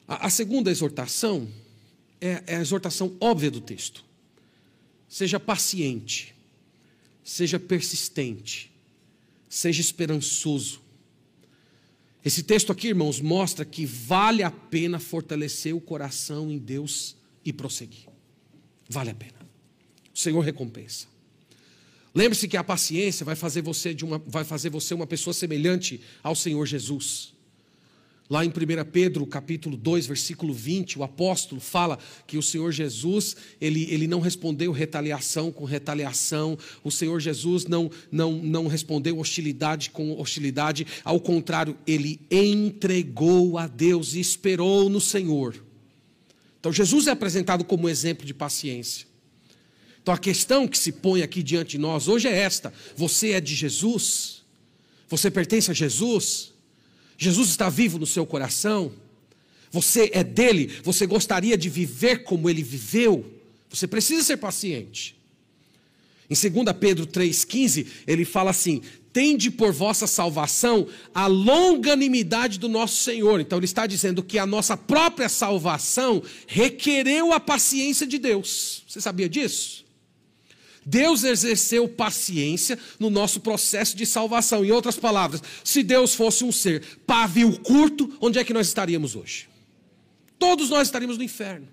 A, 0.08 0.30
segunda 0.30 0.70
exortação 0.70 1.50
é, 2.22 2.44
é 2.46 2.56
a 2.58 2.62
exortação 2.62 3.18
óbvia 3.20 3.50
do 3.50 3.60
texto. 3.60 4.06
Seja 5.10 5.40
paciente, 5.40 6.36
seja 7.24 7.60
persistente, 7.60 8.72
seja 9.50 9.82
esperançoso. 9.82 10.83
Esse 12.26 12.42
texto 12.42 12.72
aqui, 12.72 12.88
irmãos, 12.88 13.20
mostra 13.20 13.66
que 13.66 13.86
vale 13.86 14.44
a 14.44 14.52
pena 14.52 15.00
fortalecer 15.00 15.76
o 15.76 15.82
coração 15.82 16.50
em 16.50 16.58
Deus 16.58 17.16
e 17.44 17.52
prosseguir. 17.52 18.08
Vale 18.90 19.10
a 19.10 19.16
pena. 19.16 19.44
O 20.14 20.18
Senhor 20.18 20.40
recompensa. 20.40 21.08
Lembre-se 22.16 22.48
que 22.48 22.56
a 22.56 22.64
paciência 22.64 23.26
vai 23.26 23.36
fazer 23.36 23.62
você 23.62 23.94
de 23.94 24.06
uma, 24.06 24.20
vai 24.20 24.44
fazer 24.44 24.70
você 24.70 24.94
uma 24.94 25.08
pessoa 25.08 25.34
semelhante 25.34 26.00
ao 26.22 26.36
Senhor 26.36 26.66
Jesus. 26.66 27.33
Lá 28.30 28.46
em 28.46 28.48
1 28.48 28.54
Pedro, 28.90 29.26
capítulo 29.28 29.76
2, 29.76 30.08
versículo 30.08 30.54
20, 30.54 30.98
o 30.98 31.04
apóstolo 31.04 31.60
fala 31.60 32.00
que 32.26 32.38
o 32.38 32.42
Senhor 32.42 32.72
Jesus, 32.72 33.36
ele, 33.60 33.86
ele 33.92 34.08
não 34.08 34.22
respondeu 34.22 34.72
retaliação 34.72 35.52
com 35.52 35.66
retaliação, 35.66 36.58
o 36.84 36.90
Senhor 36.90 37.20
Jesus 37.20 37.66
não, 37.66 37.92
não, 38.10 38.32
não 38.32 38.68
respondeu 38.68 39.20
hostilidade 39.20 39.90
com 39.90 40.18
hostilidade, 40.20 40.88
ao 41.04 41.20
contrário, 41.20 41.78
ele 41.86 42.22
entregou 42.32 43.58
a 43.58 43.68
Deus 43.68 44.14
e 44.14 44.22
esperou 44.22 44.90
no 44.90 45.02
Senhor. 45.02 45.62
Então 46.62 46.72
Jesus 46.72 47.08
é 47.08 47.12
apresentado 47.12 47.66
como 47.66 47.90
exemplo 47.90 48.26
de 48.26 48.34
paciência. 48.34 49.06
Então 50.02 50.14
a 50.14 50.18
questão 50.18 50.66
que 50.66 50.78
se 50.78 50.94
põe 50.94 51.22
aqui 51.22 51.44
diante 51.44 51.72
de 51.72 51.78
nós 51.78 52.08
hoje 52.08 52.30
é 52.30 52.38
esta: 52.38 52.74
você 52.96 53.32
é 53.32 53.42
de 53.42 53.54
Jesus? 53.54 54.44
Você 55.10 55.30
pertence 55.30 55.70
a 55.70 55.74
Jesus? 55.74 56.53
Jesus 57.18 57.50
está 57.50 57.70
vivo 57.70 58.00
no 58.00 58.06
seu 58.06 58.26
coração, 58.26 58.92
você 59.72 60.10
é 60.14 60.24
dele, 60.24 60.72
você 60.84 61.06
gostaria 61.06 61.58
de 61.58 61.70
viver 61.70 62.24
como 62.24 62.50
ele 62.50 62.62
viveu, 62.62 63.26
você 63.70 63.88
precisa 63.88 64.24
ser 64.24 64.38
paciente. 64.38 65.16
Em 66.30 66.36
2 66.36 66.78
Pedro 66.80 67.08
3,15, 67.08 67.88
ele 68.08 68.24
fala 68.24 68.52
assim: 68.52 68.82
tende 69.14 69.52
por 69.52 69.72
vossa 69.72 70.08
salvação 70.08 70.88
a 71.14 71.28
longanimidade 71.28 72.58
do 72.58 72.68
nosso 72.68 73.04
Senhor. 73.04 73.40
Então, 73.40 73.60
ele 73.60 73.66
está 73.66 73.86
dizendo 73.86 74.24
que 74.24 74.40
a 74.40 74.46
nossa 74.46 74.76
própria 74.76 75.30
salvação 75.30 76.24
requereu 76.48 77.32
a 77.32 77.40
paciência 77.40 78.08
de 78.08 78.18
Deus. 78.18 78.84
Você 78.88 79.00
sabia 79.00 79.30
disso? 79.30 79.86
Deus 80.86 81.24
exerceu 81.24 81.88
paciência 81.88 82.78
no 83.00 83.10
nosso 83.10 83.40
processo 83.40 83.96
de 83.96 84.06
salvação. 84.06 84.64
Em 84.64 84.72
outras 84.72 84.98
palavras, 84.98 85.42
se 85.64 85.84
Deus 85.84 86.14
fosse 86.14 86.44
um 86.44 86.52
ser 86.52 86.84
pavio 87.06 87.60
curto, 87.60 88.16
onde 88.20 88.40
é 88.40 88.44
que 88.44 88.54
nós 88.54 88.68
estaríamos 88.68 89.16
hoje? 89.16 89.48
Todos 90.38 90.70
nós 90.70 90.88
estaríamos 90.88 91.18
no 91.18 91.24
inferno. 91.24 91.68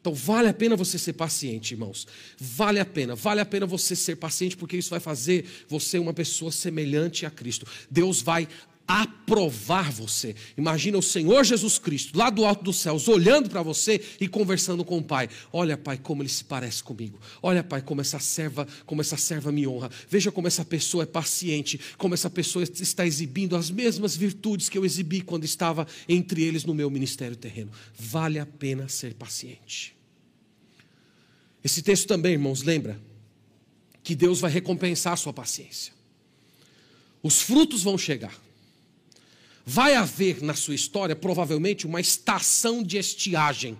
Então 0.00 0.14
vale 0.14 0.48
a 0.48 0.54
pena 0.54 0.76
você 0.76 0.98
ser 0.98 1.14
paciente, 1.14 1.72
irmãos. 1.72 2.06
Vale 2.38 2.78
a 2.80 2.84
pena, 2.84 3.14
vale 3.14 3.40
a 3.40 3.44
pena 3.44 3.66
você 3.66 3.96
ser 3.96 4.16
paciente, 4.16 4.56
porque 4.56 4.76
isso 4.76 4.90
vai 4.90 5.00
fazer 5.00 5.44
você 5.68 5.98
uma 5.98 6.14
pessoa 6.14 6.52
semelhante 6.52 7.26
a 7.26 7.30
Cristo. 7.30 7.66
Deus 7.90 8.22
vai 8.22 8.48
aprovar 8.88 9.92
você. 9.92 10.34
Imagina 10.56 10.96
o 10.96 11.02
Senhor 11.02 11.44
Jesus 11.44 11.78
Cristo, 11.78 12.16
lá 12.16 12.30
do 12.30 12.46
alto 12.46 12.64
dos 12.64 12.78
céus, 12.78 13.06
olhando 13.06 13.50
para 13.50 13.62
você 13.62 14.00
e 14.18 14.26
conversando 14.26 14.82
com 14.82 14.96
o 14.96 15.04
Pai. 15.04 15.28
Olha, 15.52 15.76
Pai, 15.76 15.98
como 15.98 16.22
ele 16.22 16.30
se 16.30 16.42
parece 16.42 16.82
comigo. 16.82 17.20
Olha, 17.42 17.62
Pai, 17.62 17.82
como 17.82 18.00
essa 18.00 18.18
serva, 18.18 18.66
como 18.86 19.02
essa 19.02 19.18
serva 19.18 19.52
me 19.52 19.66
honra. 19.66 19.90
Veja 20.08 20.32
como 20.32 20.48
essa 20.48 20.64
pessoa 20.64 21.02
é 21.02 21.06
paciente, 21.06 21.78
como 21.98 22.14
essa 22.14 22.30
pessoa 22.30 22.64
está 22.64 23.06
exibindo 23.06 23.54
as 23.56 23.70
mesmas 23.70 24.16
virtudes 24.16 24.70
que 24.70 24.78
eu 24.78 24.86
exibi 24.86 25.20
quando 25.20 25.44
estava 25.44 25.86
entre 26.08 26.42
eles 26.42 26.64
no 26.64 26.72
meu 26.72 26.88
ministério 26.88 27.36
terreno. 27.36 27.70
Vale 27.98 28.38
a 28.38 28.46
pena 28.46 28.88
ser 28.88 29.12
paciente. 29.12 29.94
Esse 31.62 31.82
texto 31.82 32.06
também, 32.06 32.32
irmãos, 32.32 32.62
lembra 32.62 32.98
que 34.02 34.14
Deus 34.14 34.40
vai 34.40 34.50
recompensar 34.50 35.12
a 35.12 35.16
sua 35.16 35.34
paciência. 35.34 35.92
Os 37.22 37.42
frutos 37.42 37.82
vão 37.82 37.98
chegar. 37.98 38.47
Vai 39.70 39.94
haver 39.94 40.42
na 40.42 40.54
sua 40.54 40.74
história, 40.74 41.14
provavelmente, 41.14 41.86
uma 41.86 42.00
estação 42.00 42.82
de 42.82 42.96
estiagem, 42.96 43.76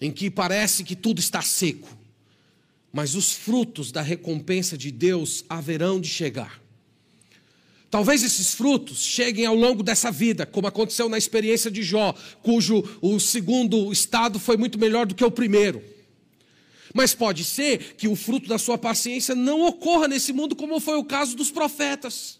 em 0.00 0.12
que 0.12 0.30
parece 0.30 0.84
que 0.84 0.94
tudo 0.94 1.18
está 1.18 1.42
seco, 1.42 1.88
mas 2.92 3.16
os 3.16 3.32
frutos 3.32 3.90
da 3.90 4.00
recompensa 4.00 4.78
de 4.78 4.92
Deus 4.92 5.44
haverão 5.48 6.00
de 6.00 6.08
chegar. 6.08 6.62
Talvez 7.90 8.22
esses 8.22 8.54
frutos 8.54 9.04
cheguem 9.04 9.44
ao 9.44 9.56
longo 9.56 9.82
dessa 9.82 10.08
vida, 10.08 10.46
como 10.46 10.68
aconteceu 10.68 11.08
na 11.08 11.18
experiência 11.18 11.68
de 11.68 11.82
Jó, 11.82 12.14
cujo 12.40 12.84
o 13.02 13.18
segundo 13.18 13.90
estado 13.90 14.38
foi 14.38 14.56
muito 14.56 14.78
melhor 14.78 15.04
do 15.04 15.16
que 15.16 15.24
o 15.24 15.32
primeiro. 15.32 15.82
Mas 16.94 17.12
pode 17.12 17.42
ser 17.42 17.96
que 17.96 18.06
o 18.06 18.14
fruto 18.14 18.48
da 18.48 18.56
sua 18.56 18.78
paciência 18.78 19.34
não 19.34 19.66
ocorra 19.66 20.06
nesse 20.06 20.32
mundo, 20.32 20.54
como 20.54 20.78
foi 20.78 20.96
o 20.96 21.04
caso 21.04 21.36
dos 21.36 21.50
profetas. 21.50 22.37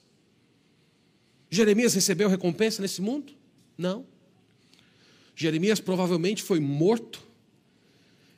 Jeremias 1.51 1.95
recebeu 1.95 2.29
recompensa 2.29 2.83
nesse 2.83 3.01
mundo? 3.01 3.33
Não. 3.77 4.05
Jeremias 5.35 5.81
provavelmente 5.81 6.43
foi 6.43 6.61
morto. 6.61 7.27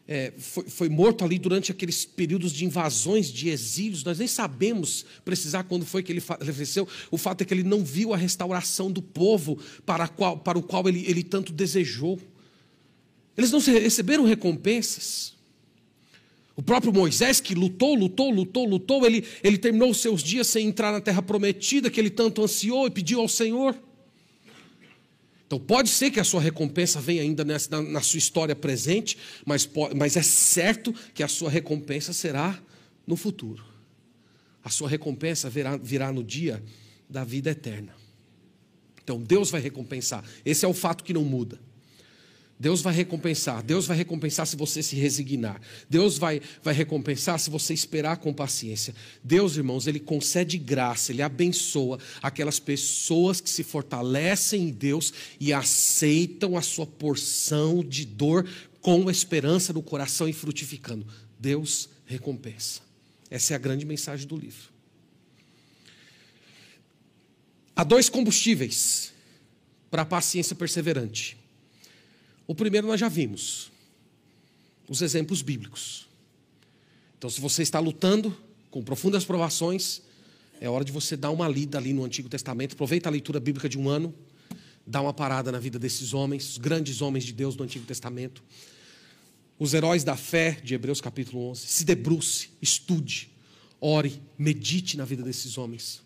É, 0.07 0.33
foi, 0.37 0.65
foi, 0.69 0.89
morto 0.89 1.25
ali 1.25 1.39
durante 1.39 1.71
aqueles 1.71 2.05
períodos 2.05 2.53
de 2.53 2.65
invasões, 2.65 3.29
de 3.29 3.49
exílios. 3.49 4.03
Nós 4.03 4.19
nem 4.19 4.27
sabemos 4.27 5.07
precisar 5.25 5.65
quando 5.65 5.87
foi 5.87 6.03
que 6.03 6.13
ele 6.13 6.21
faleceu. 6.21 6.87
O 7.11 7.17
fato 7.17 7.43
é 7.43 7.45
que 7.45 7.55
ele 7.55 7.63
não 7.63 7.85
viu 7.85 8.13
a 8.13 8.17
restauração 8.17 8.91
do 8.91 9.01
povo 9.01 9.59
para, 9.87 10.09
qual, 10.09 10.37
para 10.39 10.59
o 10.59 10.63
qual 10.63 10.89
ele, 10.89 11.05
ele 11.09 11.23
tanto 11.23 11.53
desejou. 11.53 12.19
Eles 13.37 13.51
não 13.51 13.61
receberam 13.61 14.25
recompensas. 14.25 15.40
O 16.61 16.63
próprio 16.63 16.93
Moisés, 16.93 17.41
que 17.41 17.55
lutou, 17.55 17.95
lutou, 17.95 18.31
lutou, 18.31 18.67
lutou, 18.67 19.07
ele, 19.07 19.27
ele 19.43 19.57
terminou 19.57 19.89
os 19.89 20.03
seus 20.03 20.23
dias 20.23 20.47
sem 20.47 20.67
entrar 20.67 20.93
na 20.93 21.01
terra 21.01 21.23
prometida, 21.23 21.89
que 21.89 21.99
ele 21.99 22.11
tanto 22.11 22.43
ansiou 22.43 22.87
e 22.87 22.91
pediu 22.91 23.19
ao 23.19 23.29
Senhor. 23.29 23.75
Então 25.47 25.59
pode 25.59 25.89
ser 25.89 26.11
que 26.11 26.21
a 26.21 26.25
sua 26.25 26.39
recompensa 26.39 27.01
venha 27.01 27.23
ainda 27.23 27.47
nessa, 27.47 27.71
na, 27.71 27.81
na, 27.93 28.01
sua 28.03 28.19
história 28.19 28.55
presente, 28.55 29.17
mas, 29.47 29.67
mas 29.97 30.19
é 30.19 30.23
certo 30.23 30.95
que 31.15 31.23
a 31.23 31.29
sua 31.29 31.49
recompensa 31.49 32.13
será 32.13 32.63
no 33.07 33.17
futuro. 33.17 33.65
A 34.63 34.69
sua 34.69 34.87
recompensa 34.87 35.49
virá, 35.49 35.79
virá 35.79 36.13
no 36.13 36.23
dia 36.23 36.63
da 37.09 37.25
vida 37.25 37.53
eterna. 37.53 37.95
Então 39.03 39.19
Deus 39.19 39.51
vai 39.51 39.63
recompensar. 39.63 40.23
Esse 40.45 40.67
é 40.67 40.69
o 40.69 40.75
fato 40.75 41.05
que 41.05 41.15
não 41.15 41.25
muda. 41.25 41.59
Deus 42.61 42.83
vai 42.83 42.93
recompensar. 42.93 43.63
Deus 43.63 43.87
vai 43.87 43.97
recompensar 43.97 44.47
se 44.47 44.55
você 44.55 44.83
se 44.83 44.95
resignar. 44.95 45.59
Deus 45.89 46.19
vai, 46.19 46.43
vai 46.63 46.75
recompensar 46.75 47.41
se 47.41 47.49
você 47.49 47.73
esperar 47.73 48.19
com 48.19 48.35
paciência. 48.35 48.95
Deus, 49.25 49.57
irmãos, 49.57 49.87
Ele 49.87 49.99
concede 49.99 50.59
graça, 50.59 51.11
Ele 51.11 51.23
abençoa 51.23 51.99
aquelas 52.21 52.61
pessoas 52.61 53.41
que 53.41 53.49
se 53.49 53.65
fortalecem 53.65 54.65
em 54.65 54.71
Deus 54.71 55.11
e 55.41 55.55
aceitam 55.55 56.55
a 56.55 56.61
sua 56.61 56.87
porção 56.87 57.83
de 57.83 58.05
dor 58.05 58.47
com 58.83 59.11
esperança 59.11 59.73
no 59.73 59.83
coração 59.83 60.29
e 60.29 60.33
frutificando. 60.35 61.07
Deus 61.39 61.89
recompensa. 62.05 62.83
Essa 63.31 63.55
é 63.55 63.57
a 63.57 63.59
grande 63.59 63.87
mensagem 63.87 64.27
do 64.27 64.37
livro. 64.37 64.69
Há 67.75 67.85
dois 67.85 68.11
combustíveis 68.11 69.15
para 69.91 70.03
a 70.03 70.07
paciência 70.07 70.55
perseverante. 70.55 71.41
O 72.51 72.55
primeiro 72.57 72.89
nós 72.89 72.99
já 72.99 73.09
vimos, 73.09 73.71
os 74.89 75.03
exemplos 75.03 75.41
bíblicos. 75.41 76.09
Então, 77.17 77.31
se 77.31 77.41
você 77.41 77.63
está 77.63 77.79
lutando 77.79 78.37
com 78.73 78.83
profundas 78.83 79.25
provações, 79.25 80.03
é 80.61 80.69
hora 80.69 80.85
de 80.85 80.91
você 80.91 81.17
dar 81.17 81.31
uma 81.31 81.47
lida 81.47 81.79
ali 81.79 81.93
no 81.93 82.05
Antigo 82.05 82.29
Testamento. 82.29 82.73
Aproveita 82.73 83.09
a 83.09 83.13
leitura 83.13 83.39
bíblica 83.39 83.69
de 83.69 83.79
um 83.79 83.89
ano, 83.89 84.13
dá 84.85 85.01
uma 85.01 85.15
parada 85.15 85.53
na 85.53 85.61
vida 85.61 85.79
desses 85.79 86.13
homens, 86.13 86.51
os 86.51 86.59
grandes 86.59 87.01
homens 87.01 87.23
de 87.23 87.33
Deus 87.33 87.55
do 87.55 87.63
Antigo 87.63 87.87
Testamento. 87.87 88.43
Os 89.57 89.73
heróis 89.73 90.03
da 90.03 90.17
fé 90.17 90.61
de 90.61 90.75
Hebreus 90.75 91.01
capítulo 91.01 91.51
11. 91.51 91.69
Se 91.69 91.85
debruce, 91.85 92.49
estude, 92.61 93.31
ore, 93.81 94.21
medite 94.37 94.97
na 94.97 95.05
vida 95.05 95.23
desses 95.23 95.57
homens. 95.57 96.03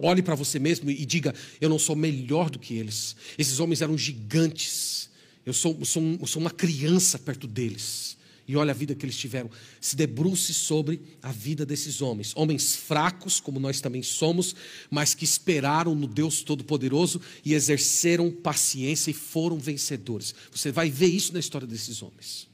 Olhe 0.00 0.22
para 0.22 0.36
você 0.36 0.60
mesmo 0.60 0.88
e 0.90 1.04
diga: 1.04 1.34
Eu 1.60 1.68
não 1.68 1.78
sou 1.78 1.96
melhor 1.96 2.48
do 2.48 2.58
que 2.58 2.74
eles. 2.74 3.16
Esses 3.36 3.58
homens 3.58 3.82
eram 3.82 3.98
gigantes. 3.98 5.10
Eu 5.44 5.52
sou, 5.52 5.84
sou, 5.84 6.26
sou 6.26 6.40
uma 6.40 6.50
criança 6.50 7.18
perto 7.18 7.48
deles. 7.48 8.16
e 8.46 8.54
olha 8.54 8.70
a 8.70 8.74
vida 8.74 8.94
que 8.94 9.04
eles 9.04 9.16
tiveram. 9.16 9.50
Se 9.80 9.96
debruce 9.96 10.54
sobre 10.54 11.00
a 11.20 11.32
vida 11.32 11.66
desses 11.66 12.00
homens. 12.00 12.32
Homens 12.36 12.76
fracos, 12.76 13.40
como 13.40 13.58
nós 13.58 13.80
também 13.80 14.02
somos, 14.02 14.54
mas 14.88 15.14
que 15.14 15.24
esperaram 15.24 15.94
no 15.94 16.06
Deus 16.06 16.42
Todo-Poderoso 16.42 17.20
e 17.44 17.52
exerceram 17.52 18.30
paciência 18.30 19.10
e 19.10 19.14
foram 19.14 19.58
vencedores. 19.58 20.34
Você 20.52 20.70
vai 20.70 20.90
ver 20.90 21.08
isso 21.08 21.32
na 21.32 21.40
história 21.40 21.66
desses 21.66 22.02
homens. 22.02 22.46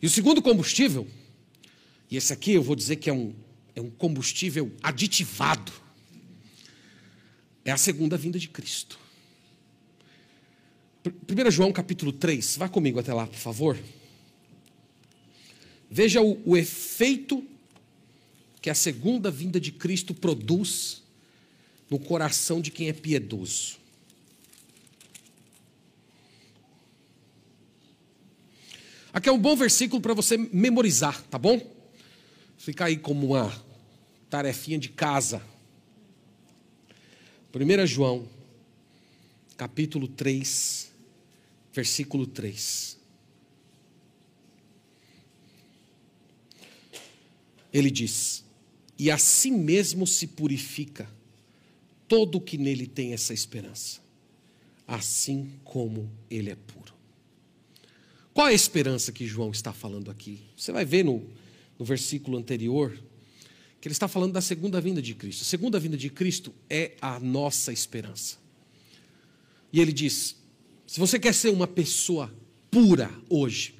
E 0.00 0.06
o 0.06 0.10
segundo 0.10 0.40
combustível, 0.40 1.06
e 2.10 2.16
esse 2.16 2.32
aqui 2.32 2.52
eu 2.52 2.62
vou 2.62 2.76
dizer 2.76 2.96
que 2.96 3.10
é 3.10 3.12
um, 3.12 3.34
é 3.74 3.80
um 3.80 3.90
combustível 3.90 4.72
aditivado, 4.82 5.72
é 7.66 7.72
a 7.72 7.76
segunda 7.76 8.16
vinda 8.16 8.38
de 8.38 8.48
Cristo. 8.48 8.96
1 11.04 11.50
João 11.50 11.72
capítulo 11.72 12.12
3, 12.12 12.56
vá 12.56 12.68
comigo 12.68 13.00
até 13.00 13.12
lá, 13.12 13.26
por 13.26 13.38
favor. 13.38 13.76
Veja 15.90 16.22
o, 16.22 16.40
o 16.44 16.56
efeito 16.56 17.44
que 18.62 18.70
a 18.70 18.74
segunda 18.74 19.30
vinda 19.30 19.60
de 19.60 19.72
Cristo 19.72 20.14
produz 20.14 21.02
no 21.90 21.98
coração 21.98 22.60
de 22.60 22.70
quem 22.70 22.88
é 22.88 22.92
piedoso. 22.92 23.78
Aqui 29.12 29.28
é 29.28 29.32
um 29.32 29.38
bom 29.38 29.56
versículo 29.56 30.00
para 30.00 30.14
você 30.14 30.36
memorizar, 30.36 31.20
tá 31.24 31.38
bom? 31.38 31.60
Fica 32.56 32.84
aí 32.84 32.96
como 32.96 33.34
uma 33.34 33.64
tarefinha 34.30 34.78
de 34.78 34.88
casa. 34.88 35.42
1 37.58 37.86
João, 37.86 38.28
capítulo 39.56 40.06
3, 40.06 40.92
versículo 41.72 42.26
3. 42.26 42.98
Ele 47.72 47.90
diz: 47.90 48.44
E 48.98 49.10
assim 49.10 49.52
mesmo 49.52 50.06
se 50.06 50.26
purifica 50.26 51.08
todo 52.06 52.36
o 52.36 52.40
que 52.42 52.58
nele 52.58 52.86
tem 52.86 53.14
essa 53.14 53.32
esperança, 53.32 54.00
assim 54.86 55.50
como 55.64 56.10
ele 56.28 56.50
é 56.50 56.56
puro. 56.56 56.94
Qual 58.34 58.48
é 58.48 58.50
a 58.50 58.54
esperança 58.54 59.10
que 59.10 59.26
João 59.26 59.50
está 59.50 59.72
falando 59.72 60.10
aqui? 60.10 60.42
Você 60.54 60.72
vai 60.72 60.84
ver 60.84 61.06
no, 61.06 61.26
no 61.78 61.86
versículo 61.86 62.36
anterior 62.36 63.02
que 63.86 63.88
ele 63.88 63.92
está 63.94 64.08
falando 64.08 64.32
da 64.32 64.40
segunda 64.40 64.80
vinda 64.80 65.00
de 65.00 65.14
Cristo. 65.14 65.42
A 65.42 65.44
segunda 65.44 65.78
vinda 65.78 65.96
de 65.96 66.10
Cristo 66.10 66.52
é 66.68 66.96
a 67.00 67.20
nossa 67.20 67.72
esperança. 67.72 68.36
E 69.72 69.80
ele 69.80 69.92
diz: 69.92 70.34
se 70.84 70.98
você 70.98 71.20
quer 71.20 71.32
ser 71.32 71.50
uma 71.50 71.68
pessoa 71.68 72.34
pura 72.68 73.08
hoje, 73.30 73.76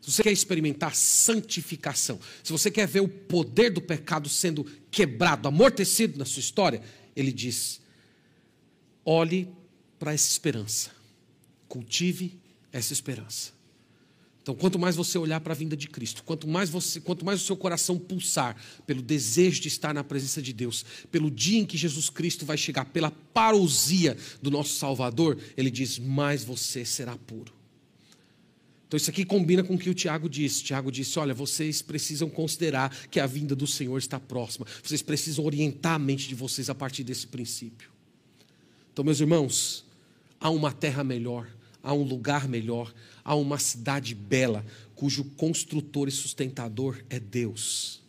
se 0.00 0.10
você 0.10 0.22
quer 0.22 0.32
experimentar 0.32 0.96
santificação, 0.96 2.18
se 2.42 2.50
você 2.50 2.70
quer 2.70 2.88
ver 2.88 3.00
o 3.00 3.08
poder 3.08 3.68
do 3.68 3.82
pecado 3.82 4.26
sendo 4.26 4.64
quebrado, 4.90 5.46
amortecido 5.46 6.18
na 6.18 6.24
sua 6.24 6.40
história, 6.40 6.80
ele 7.14 7.30
diz: 7.30 7.82
olhe 9.04 9.50
para 9.98 10.14
essa 10.14 10.30
esperança, 10.30 10.92
cultive 11.68 12.40
essa 12.72 12.94
esperança. 12.94 13.52
Então, 14.42 14.56
quanto 14.56 14.76
mais 14.76 14.96
você 14.96 15.16
olhar 15.16 15.40
para 15.40 15.52
a 15.52 15.56
vinda 15.56 15.76
de 15.76 15.88
Cristo, 15.88 16.24
quanto 16.24 16.48
mais 16.48 16.68
você, 16.68 17.00
quanto 17.00 17.24
mais 17.24 17.40
o 17.40 17.44
seu 17.44 17.56
coração 17.56 17.96
pulsar 17.96 18.56
pelo 18.84 19.00
desejo 19.00 19.60
de 19.60 19.68
estar 19.68 19.94
na 19.94 20.02
presença 20.02 20.42
de 20.42 20.52
Deus, 20.52 20.84
pelo 21.12 21.30
dia 21.30 21.60
em 21.60 21.64
que 21.64 21.76
Jesus 21.76 22.10
Cristo 22.10 22.44
vai 22.44 22.56
chegar, 22.56 22.86
pela 22.86 23.10
parousia 23.10 24.16
do 24.42 24.50
nosso 24.50 24.74
Salvador, 24.74 25.38
ele 25.56 25.70
diz: 25.70 25.96
mais 25.96 26.42
você 26.42 26.84
será 26.84 27.16
puro. 27.16 27.54
Então, 28.88 28.96
isso 28.98 29.08
aqui 29.08 29.24
combina 29.24 29.62
com 29.62 29.74
o 29.74 29.78
que 29.78 29.88
o 29.88 29.94
Tiago 29.94 30.28
disse. 30.28 30.64
Tiago 30.64 30.90
disse: 30.90 31.18
Olha, 31.20 31.32
vocês 31.32 31.80
precisam 31.80 32.28
considerar 32.28 32.90
que 33.06 33.20
a 33.20 33.26
vinda 33.26 33.54
do 33.54 33.66
Senhor 33.66 33.96
está 33.96 34.18
próxima. 34.18 34.66
Vocês 34.82 35.00
precisam 35.00 35.44
orientar 35.44 35.94
a 35.94 35.98
mente 35.98 36.28
de 36.28 36.34
vocês 36.34 36.68
a 36.68 36.74
partir 36.74 37.04
desse 37.04 37.28
princípio. 37.28 37.90
Então, 38.92 39.04
meus 39.04 39.20
irmãos, 39.20 39.84
há 40.40 40.50
uma 40.50 40.72
terra 40.72 41.02
melhor, 41.02 41.48
há 41.82 41.94
um 41.94 42.02
lugar 42.02 42.46
melhor, 42.46 42.92
há 43.24 43.34
uma 43.34 43.58
cidade 43.58 44.14
bela, 44.14 44.64
cujo 44.94 45.24
construtor 45.36 46.08
e 46.08 46.12
sustentador 46.12 47.02
é 47.10 47.18
Deus. 47.18 48.00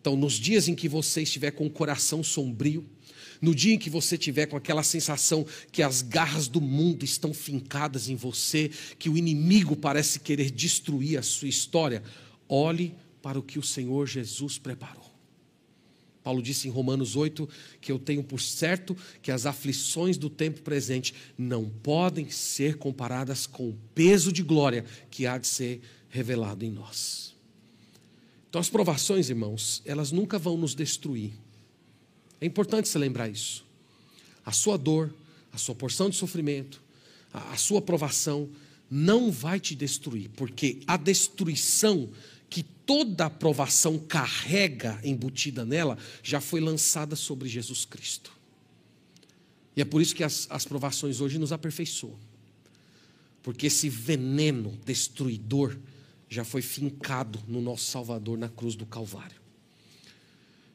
Então, 0.00 0.16
nos 0.16 0.34
dias 0.34 0.68
em 0.68 0.74
que 0.74 0.88
você 0.88 1.22
estiver 1.22 1.50
com 1.50 1.66
o 1.66 1.70
coração 1.70 2.22
sombrio, 2.22 2.86
no 3.40 3.54
dia 3.54 3.74
em 3.74 3.78
que 3.78 3.90
você 3.90 4.16
tiver 4.16 4.46
com 4.46 4.56
aquela 4.56 4.82
sensação 4.82 5.46
que 5.70 5.82
as 5.82 6.00
garras 6.02 6.48
do 6.48 6.60
mundo 6.60 7.04
estão 7.04 7.34
fincadas 7.34 8.08
em 8.08 8.16
você, 8.16 8.70
que 8.98 9.08
o 9.08 9.16
inimigo 9.16 9.76
parece 9.76 10.20
querer 10.20 10.50
destruir 10.50 11.18
a 11.18 11.22
sua 11.22 11.48
história, 11.48 12.02
olhe 12.48 12.94
para 13.20 13.38
o 13.38 13.42
que 13.42 13.58
o 13.58 13.62
Senhor 13.62 14.06
Jesus 14.06 14.58
preparou. 14.58 15.05
Paulo 16.26 16.42
disse 16.42 16.66
em 16.66 16.70
Romanos 16.70 17.14
8 17.14 17.48
que 17.80 17.90
eu 17.90 17.98
tenho 17.98 18.22
por 18.22 18.40
certo 18.40 18.96
que 19.22 19.30
as 19.30 19.46
aflições 19.46 20.18
do 20.18 20.28
tempo 20.28 20.60
presente 20.62 21.14
não 21.38 21.64
podem 21.68 22.28
ser 22.30 22.76
comparadas 22.78 23.46
com 23.46 23.68
o 23.68 23.78
peso 23.94 24.32
de 24.32 24.42
glória 24.42 24.84
que 25.10 25.26
há 25.26 25.38
de 25.38 25.46
ser 25.46 25.80
revelado 26.10 26.64
em 26.64 26.70
nós. 26.70 27.34
Então, 28.50 28.60
as 28.60 28.68
provações, 28.68 29.30
irmãos, 29.30 29.82
elas 29.84 30.10
nunca 30.10 30.38
vão 30.38 30.56
nos 30.56 30.74
destruir 30.74 31.32
é 32.40 32.46
importante 32.46 32.88
você 32.88 32.98
lembrar 32.98 33.28
isso. 33.28 33.64
A 34.44 34.52
sua 34.52 34.76
dor, 34.76 35.12
a 35.52 35.58
sua 35.58 35.74
porção 35.74 36.10
de 36.10 36.16
sofrimento, 36.16 36.80
a, 37.32 37.56
sua 37.56 37.80
provação 37.80 38.48
não 38.90 39.30
vai 39.32 39.58
te 39.58 39.74
destruir, 39.74 40.30
porque 40.36 40.80
a 40.86 40.96
destruição 40.96 42.08
que 42.48 42.62
toda 42.62 43.26
aprovação 43.26 43.98
carrega 43.98 45.00
embutida 45.02 45.64
nela 45.64 45.98
já 46.22 46.40
foi 46.40 46.60
lançada 46.60 47.16
sobre 47.16 47.48
Jesus 47.48 47.84
Cristo. 47.84 48.32
E 49.76 49.82
é 49.82 49.84
por 49.84 50.00
isso 50.00 50.14
que 50.14 50.24
as, 50.24 50.46
as 50.50 50.64
provações 50.64 51.20
hoje 51.20 51.38
nos 51.38 51.52
aperfeiçoam. 51.52 52.18
Porque 53.42 53.66
esse 53.66 53.88
veneno 53.88 54.78
destruidor 54.84 55.76
já 56.28 56.44
foi 56.44 56.62
fincado 56.62 57.42
no 57.46 57.60
nosso 57.60 57.84
Salvador 57.84 58.38
na 58.38 58.48
cruz 58.48 58.74
do 58.74 58.86
Calvário. 58.86 59.40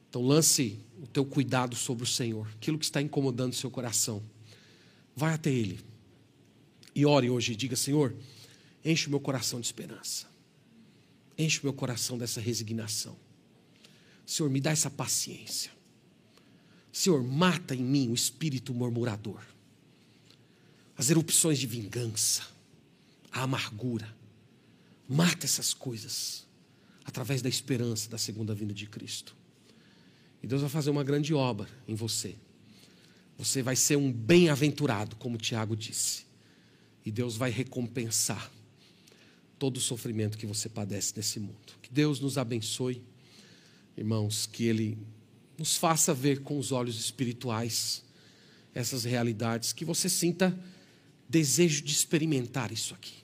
Então 0.08 0.22
lance 0.22 0.78
o 1.02 1.06
teu 1.06 1.24
cuidado 1.24 1.74
sobre 1.74 2.04
o 2.04 2.06
Senhor, 2.06 2.46
aquilo 2.54 2.78
que 2.78 2.84
está 2.84 3.00
incomodando 3.00 3.52
o 3.52 3.56
seu 3.56 3.70
coração. 3.70 4.22
Vai 5.16 5.34
até 5.34 5.50
Ele 5.50 5.80
e 6.94 7.04
ore 7.04 7.30
hoje 7.30 7.52
e 7.52 7.56
diga: 7.56 7.76
Senhor, 7.76 8.14
enche 8.84 9.06
o 9.06 9.10
meu 9.10 9.20
coração 9.20 9.60
de 9.60 9.66
esperança, 9.66 10.26
enche 11.38 11.60
o 11.60 11.64
meu 11.64 11.72
coração 11.72 12.18
dessa 12.18 12.40
resignação. 12.40 13.16
Senhor, 14.26 14.48
me 14.48 14.60
dá 14.60 14.70
essa 14.70 14.90
paciência. 14.90 15.70
Senhor, 16.92 17.22
mata 17.22 17.74
em 17.74 17.82
mim 17.82 18.10
o 18.10 18.14
espírito 18.14 18.74
murmurador, 18.74 19.40
as 20.96 21.10
erupções 21.10 21.58
de 21.58 21.66
vingança, 21.66 22.46
a 23.30 23.42
amargura. 23.42 24.14
Mata 25.08 25.46
essas 25.46 25.74
coisas 25.74 26.46
através 27.04 27.42
da 27.42 27.48
esperança 27.48 28.08
da 28.08 28.18
segunda 28.18 28.54
vinda 28.54 28.72
de 28.72 28.86
Cristo. 28.86 29.34
E 30.42 30.46
Deus 30.46 30.60
vai 30.60 30.70
fazer 30.70 30.90
uma 30.90 31.04
grande 31.04 31.32
obra 31.32 31.68
em 31.88 31.94
você. 31.94 32.36
Você 33.38 33.62
vai 33.62 33.74
ser 33.74 33.96
um 33.96 34.12
bem-aventurado, 34.12 35.16
como 35.16 35.38
Tiago 35.38 35.76
disse. 35.76 36.24
E 37.04 37.10
Deus 37.10 37.36
vai 37.36 37.50
recompensar 37.50 38.50
todo 39.62 39.76
o 39.76 39.80
sofrimento 39.80 40.36
que 40.36 40.44
você 40.44 40.68
padece 40.68 41.12
nesse 41.14 41.38
mundo. 41.38 41.78
Que 41.80 41.88
Deus 41.88 42.18
nos 42.18 42.36
abençoe, 42.36 43.00
irmãos, 43.96 44.44
que 44.44 44.64
Ele 44.64 44.98
nos 45.56 45.76
faça 45.76 46.12
ver 46.12 46.40
com 46.40 46.58
os 46.58 46.72
olhos 46.72 46.98
espirituais 46.98 48.02
essas 48.74 49.04
realidades, 49.04 49.72
que 49.72 49.84
você 49.84 50.08
sinta 50.08 50.58
desejo 51.28 51.84
de 51.84 51.92
experimentar 51.92 52.72
isso 52.72 52.92
aqui. 52.92 53.14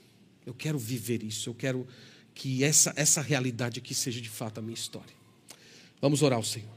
Eu 0.47 0.55
quero 0.55 0.79
viver 0.79 1.25
isso, 1.25 1.51
eu 1.51 1.55
quero 1.55 1.85
que 2.37 2.63
essa, 2.63 2.93
essa 2.95 3.21
realidade 3.21 3.81
aqui 3.81 3.93
seja 3.93 4.21
de 4.21 4.29
fato 4.29 4.59
a 4.59 4.63
minha 4.63 4.75
história. 4.75 5.17
Vamos 6.01 6.23
orar 6.23 6.37
ao 6.37 6.45
Senhor. 6.45 6.71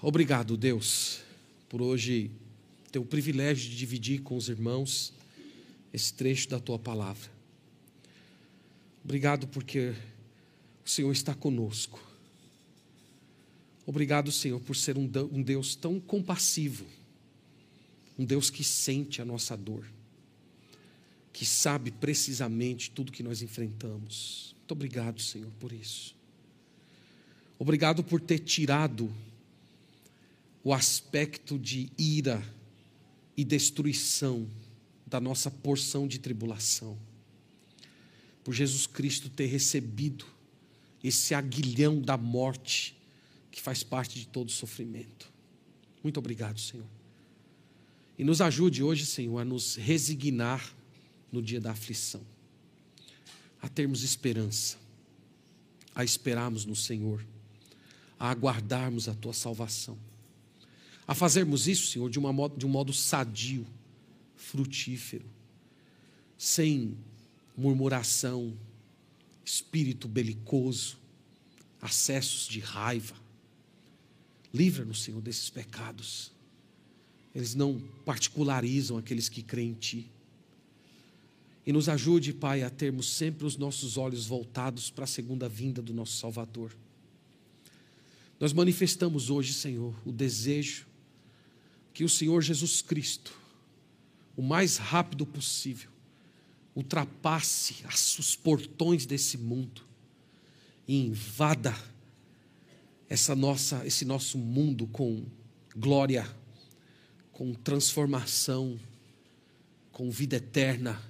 Obrigado, 0.00 0.56
Deus, 0.56 1.18
por 1.68 1.82
hoje 1.82 2.30
ter 2.90 2.98
o 2.98 3.04
privilégio 3.04 3.70
de 3.70 3.76
dividir 3.76 4.22
com 4.22 4.36
os 4.36 4.48
irmãos 4.48 5.12
esse 5.92 6.12
trecho 6.12 6.48
da 6.48 6.58
tua 6.58 6.78
palavra. 6.78 7.30
Obrigado 9.04 9.46
porque 9.48 9.94
o 10.84 10.88
Senhor 10.88 11.12
está 11.12 11.34
conosco. 11.34 12.02
Obrigado, 13.86 14.30
Senhor, 14.30 14.60
por 14.60 14.76
ser 14.76 14.96
um 14.96 15.42
Deus 15.42 15.74
tão 15.74 15.98
compassivo, 15.98 16.84
um 18.18 18.24
Deus 18.24 18.50
que 18.50 18.62
sente 18.62 19.20
a 19.22 19.24
nossa 19.24 19.56
dor, 19.56 19.84
que 21.32 21.46
sabe 21.46 21.90
precisamente 21.90 22.90
tudo 22.90 23.10
que 23.10 23.22
nós 23.22 23.42
enfrentamos. 23.42 24.54
Muito 24.58 24.72
obrigado, 24.72 25.20
Senhor, 25.20 25.50
por 25.58 25.72
isso. 25.72 26.14
Obrigado 27.58 28.04
por 28.04 28.20
ter 28.20 28.38
tirado 28.38 29.12
o 30.62 30.72
aspecto 30.72 31.58
de 31.58 31.90
ira 31.98 32.42
e 33.40 33.44
destruição 33.44 34.46
da 35.06 35.18
nossa 35.18 35.50
porção 35.50 36.06
de 36.06 36.18
tribulação, 36.18 36.98
por 38.44 38.52
Jesus 38.52 38.86
Cristo 38.86 39.30
ter 39.30 39.46
recebido 39.46 40.26
esse 41.02 41.34
aguilhão 41.34 42.02
da 42.02 42.18
morte 42.18 42.94
que 43.50 43.58
faz 43.58 43.82
parte 43.82 44.18
de 44.18 44.26
todo 44.26 44.50
sofrimento. 44.50 45.32
Muito 46.02 46.18
obrigado, 46.18 46.60
Senhor. 46.60 46.86
E 48.18 48.24
nos 48.24 48.42
ajude 48.42 48.82
hoje, 48.82 49.06
Senhor, 49.06 49.38
a 49.38 49.44
nos 49.44 49.76
resignar 49.76 50.74
no 51.32 51.40
dia 51.40 51.62
da 51.62 51.70
aflição, 51.70 52.20
a 53.62 53.70
termos 53.70 54.02
esperança, 54.02 54.76
a 55.94 56.04
esperarmos 56.04 56.66
no 56.66 56.76
Senhor, 56.76 57.24
a 58.18 58.28
aguardarmos 58.28 59.08
a 59.08 59.14
tua 59.14 59.32
salvação, 59.32 59.96
a 61.10 61.14
fazermos 61.14 61.66
isso, 61.66 61.88
Senhor, 61.88 62.08
de, 62.08 62.20
uma, 62.20 62.48
de 62.50 62.64
um 62.64 62.68
modo 62.68 62.92
sadio, 62.92 63.66
frutífero, 64.36 65.26
sem 66.38 66.96
murmuração, 67.56 68.56
espírito 69.44 70.06
belicoso, 70.06 70.96
acessos 71.82 72.46
de 72.46 72.60
raiva. 72.60 73.16
Livra-nos, 74.54 75.02
Senhor, 75.02 75.20
desses 75.20 75.50
pecados. 75.50 76.30
Eles 77.34 77.56
não 77.56 77.82
particularizam 78.04 78.96
aqueles 78.96 79.28
que 79.28 79.42
creem 79.42 79.70
em 79.70 79.74
Ti. 79.74 80.10
E 81.66 81.72
nos 81.72 81.88
ajude, 81.88 82.32
Pai, 82.32 82.62
a 82.62 82.70
termos 82.70 83.10
sempre 83.10 83.44
os 83.44 83.56
nossos 83.56 83.96
olhos 83.96 84.26
voltados 84.26 84.90
para 84.90 85.02
a 85.02 85.08
segunda 85.08 85.48
vinda 85.48 85.82
do 85.82 85.92
nosso 85.92 86.16
Salvador. 86.18 86.72
Nós 88.38 88.52
manifestamos 88.52 89.28
hoje, 89.28 89.52
Senhor, 89.52 89.92
o 90.06 90.12
desejo 90.12 90.88
que 91.92 92.04
o 92.04 92.08
Senhor 92.08 92.40
Jesus 92.42 92.82
Cristo, 92.82 93.32
o 94.36 94.42
mais 94.42 94.76
rápido 94.76 95.26
possível, 95.26 95.90
ultrapasse 96.74 97.84
os 98.18 98.36
portões 98.36 99.04
desse 99.04 99.36
mundo 99.36 99.82
e 100.86 100.96
invada 100.96 101.76
essa 103.08 103.34
nossa, 103.34 103.84
esse 103.84 104.04
nosso 104.04 104.38
mundo 104.38 104.86
com 104.86 105.26
glória, 105.76 106.28
com 107.32 107.52
transformação, 107.52 108.78
com 109.90 110.10
vida 110.10 110.36
eterna, 110.36 111.02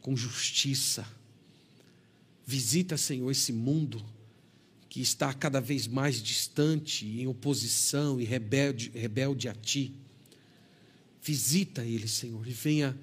com 0.00 0.16
justiça. 0.16 1.06
Visita, 2.46 2.96
Senhor, 2.96 3.30
esse 3.30 3.52
mundo 3.52 4.04
que 4.88 5.00
está 5.00 5.32
cada 5.32 5.60
vez 5.60 5.86
mais 5.86 6.22
distante, 6.22 7.06
em 7.06 7.26
oposição 7.26 8.20
e 8.20 8.24
rebelde, 8.24 8.90
rebelde 8.94 9.48
a 9.48 9.54
Ti. 9.54 9.94
Visita 11.22 11.84
ele, 11.84 12.08
Senhor, 12.08 12.46
e 12.46 12.52
venha 12.52 12.98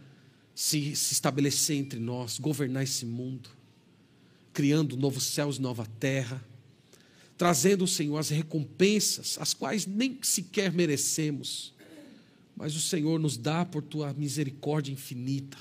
se, 0.54 0.96
se 0.96 1.14
estabelecer 1.14 1.78
entre 1.78 2.00
nós, 2.00 2.38
governar 2.38 2.84
esse 2.84 3.06
mundo 3.06 3.50
criando 4.54 4.98
novos 4.98 5.24
céus 5.24 5.58
e 5.58 5.62
nova 5.62 5.86
terra, 6.00 6.44
trazendo, 7.38 7.88
Senhor, 7.88 8.18
as 8.18 8.30
recompensas, 8.30 9.38
as 9.40 9.54
quais 9.54 9.86
nem 9.86 10.20
sequer 10.22 10.74
merecemos, 10.74 11.74
mas 12.56 12.76
o 12.76 12.82
Senhor 12.82 13.18
nos 13.20 13.38
dá 13.38 13.64
por 13.64 13.82
tua 13.82 14.12
misericórdia 14.14 14.92
infinita. 14.92 15.58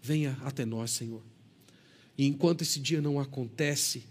Venha 0.00 0.38
até 0.42 0.64
nós, 0.64 0.92
Senhor. 0.92 1.22
E 2.16 2.24
enquanto 2.24 2.62
esse 2.62 2.78
dia 2.78 3.02
não 3.02 3.18
acontece, 3.18 4.04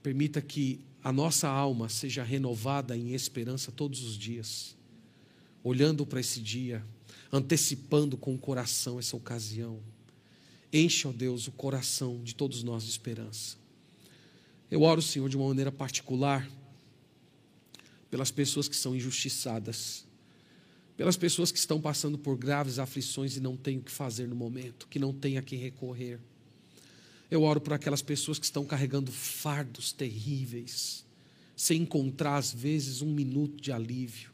permita 0.00 0.40
que 0.40 0.78
a 1.02 1.12
nossa 1.12 1.48
alma 1.48 1.88
seja 1.88 2.22
renovada 2.22 2.96
em 2.96 3.14
esperança 3.14 3.72
todos 3.72 4.04
os 4.04 4.16
dias, 4.16 4.73
olhando 5.64 6.06
para 6.06 6.20
esse 6.20 6.40
dia, 6.40 6.84
antecipando 7.32 8.16
com 8.16 8.34
o 8.34 8.38
coração 8.38 9.00
essa 9.00 9.16
ocasião 9.16 9.82
Enche, 10.76 11.06
ó 11.06 11.12
Deus, 11.12 11.46
o 11.46 11.52
coração 11.52 12.20
de 12.24 12.34
todos 12.34 12.64
nós 12.64 12.82
de 12.82 12.90
esperança. 12.90 13.56
Eu 14.68 14.82
oro, 14.82 15.00
Senhor, 15.00 15.28
de 15.28 15.36
uma 15.36 15.46
maneira 15.46 15.70
particular 15.70 16.50
pelas 18.10 18.32
pessoas 18.32 18.66
que 18.66 18.74
são 18.74 18.92
injustiçadas, 18.92 20.04
pelas 20.96 21.16
pessoas 21.16 21.52
que 21.52 21.58
estão 21.60 21.80
passando 21.80 22.18
por 22.18 22.36
graves 22.36 22.80
aflições 22.80 23.36
e 23.36 23.40
não 23.40 23.56
têm 23.56 23.78
o 23.78 23.82
que 23.82 23.90
fazer 23.92 24.26
no 24.26 24.34
momento, 24.34 24.88
que 24.88 24.98
não 24.98 25.12
têm 25.12 25.38
a 25.38 25.42
quem 25.42 25.60
recorrer. 25.60 26.18
Eu 27.30 27.44
oro 27.44 27.60
por 27.60 27.72
aquelas 27.72 28.02
pessoas 28.02 28.36
que 28.36 28.44
estão 28.44 28.64
carregando 28.64 29.12
fardos 29.12 29.92
terríveis, 29.92 31.06
sem 31.54 31.82
encontrar 31.82 32.38
às 32.38 32.52
vezes 32.52 33.00
um 33.00 33.14
minuto 33.14 33.62
de 33.62 33.70
alívio. 33.70 34.33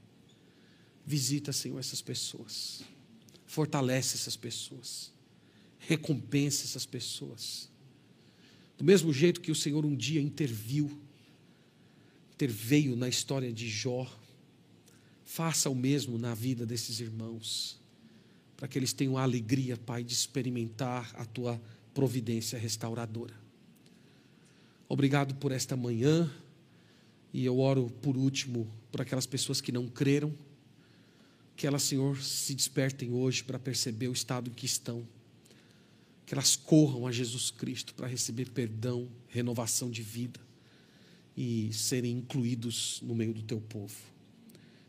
Visita, 1.06 1.52
Senhor, 1.52 1.78
essas 1.78 2.02
pessoas. 2.02 2.82
Fortalece 3.46 4.16
essas 4.16 4.36
pessoas 4.36 5.12
recompense 5.80 6.64
essas 6.64 6.86
pessoas. 6.86 7.68
Do 8.76 8.84
mesmo 8.84 9.12
jeito 9.12 9.40
que 9.40 9.50
o 9.50 9.54
Senhor 9.54 9.84
um 9.84 9.96
dia 9.96 10.20
interviu, 10.20 10.90
interveio 12.34 12.94
na 12.96 13.08
história 13.08 13.52
de 13.52 13.68
Jó, 13.68 14.06
faça 15.24 15.68
o 15.70 15.74
mesmo 15.74 16.18
na 16.18 16.34
vida 16.34 16.66
desses 16.66 17.00
irmãos, 17.00 17.78
para 18.56 18.68
que 18.68 18.78
eles 18.78 18.92
tenham 18.92 19.16
a 19.16 19.22
alegria, 19.22 19.76
Pai, 19.76 20.04
de 20.04 20.12
experimentar 20.12 21.10
a 21.14 21.24
tua 21.24 21.60
providência 21.94 22.58
restauradora. 22.58 23.34
Obrigado 24.88 25.34
por 25.36 25.52
esta 25.52 25.76
manhã, 25.76 26.30
e 27.32 27.44
eu 27.44 27.58
oro 27.58 27.90
por 28.02 28.16
último 28.16 28.66
por 28.90 29.00
aquelas 29.00 29.26
pessoas 29.26 29.60
que 29.60 29.70
não 29.70 29.86
creram, 29.88 30.34
que 31.60 31.66
elas, 31.66 31.82
Senhor, 31.82 32.16
se 32.22 32.54
despertem 32.54 33.12
hoje 33.12 33.44
para 33.44 33.58
perceber 33.58 34.08
o 34.08 34.14
estado 34.14 34.48
em 34.48 34.54
que 34.54 34.64
estão 34.64 35.06
que 36.24 36.32
elas 36.32 36.56
corram 36.56 37.06
a 37.06 37.12
Jesus 37.12 37.50
Cristo 37.50 37.92
para 37.92 38.06
receber 38.06 38.48
perdão, 38.48 39.06
renovação 39.28 39.90
de 39.90 40.00
vida 40.00 40.40
e 41.36 41.70
serem 41.70 42.12
incluídos 42.12 43.02
no 43.02 43.14
meio 43.14 43.34
do 43.34 43.42
teu 43.42 43.60
povo. 43.60 43.94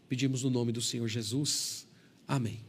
Pedimos 0.07 0.43
no 0.43 0.49
nome 0.49 0.71
do 0.71 0.81
Senhor 0.81 1.09
Jesus. 1.09 1.85
Amém. 2.25 2.63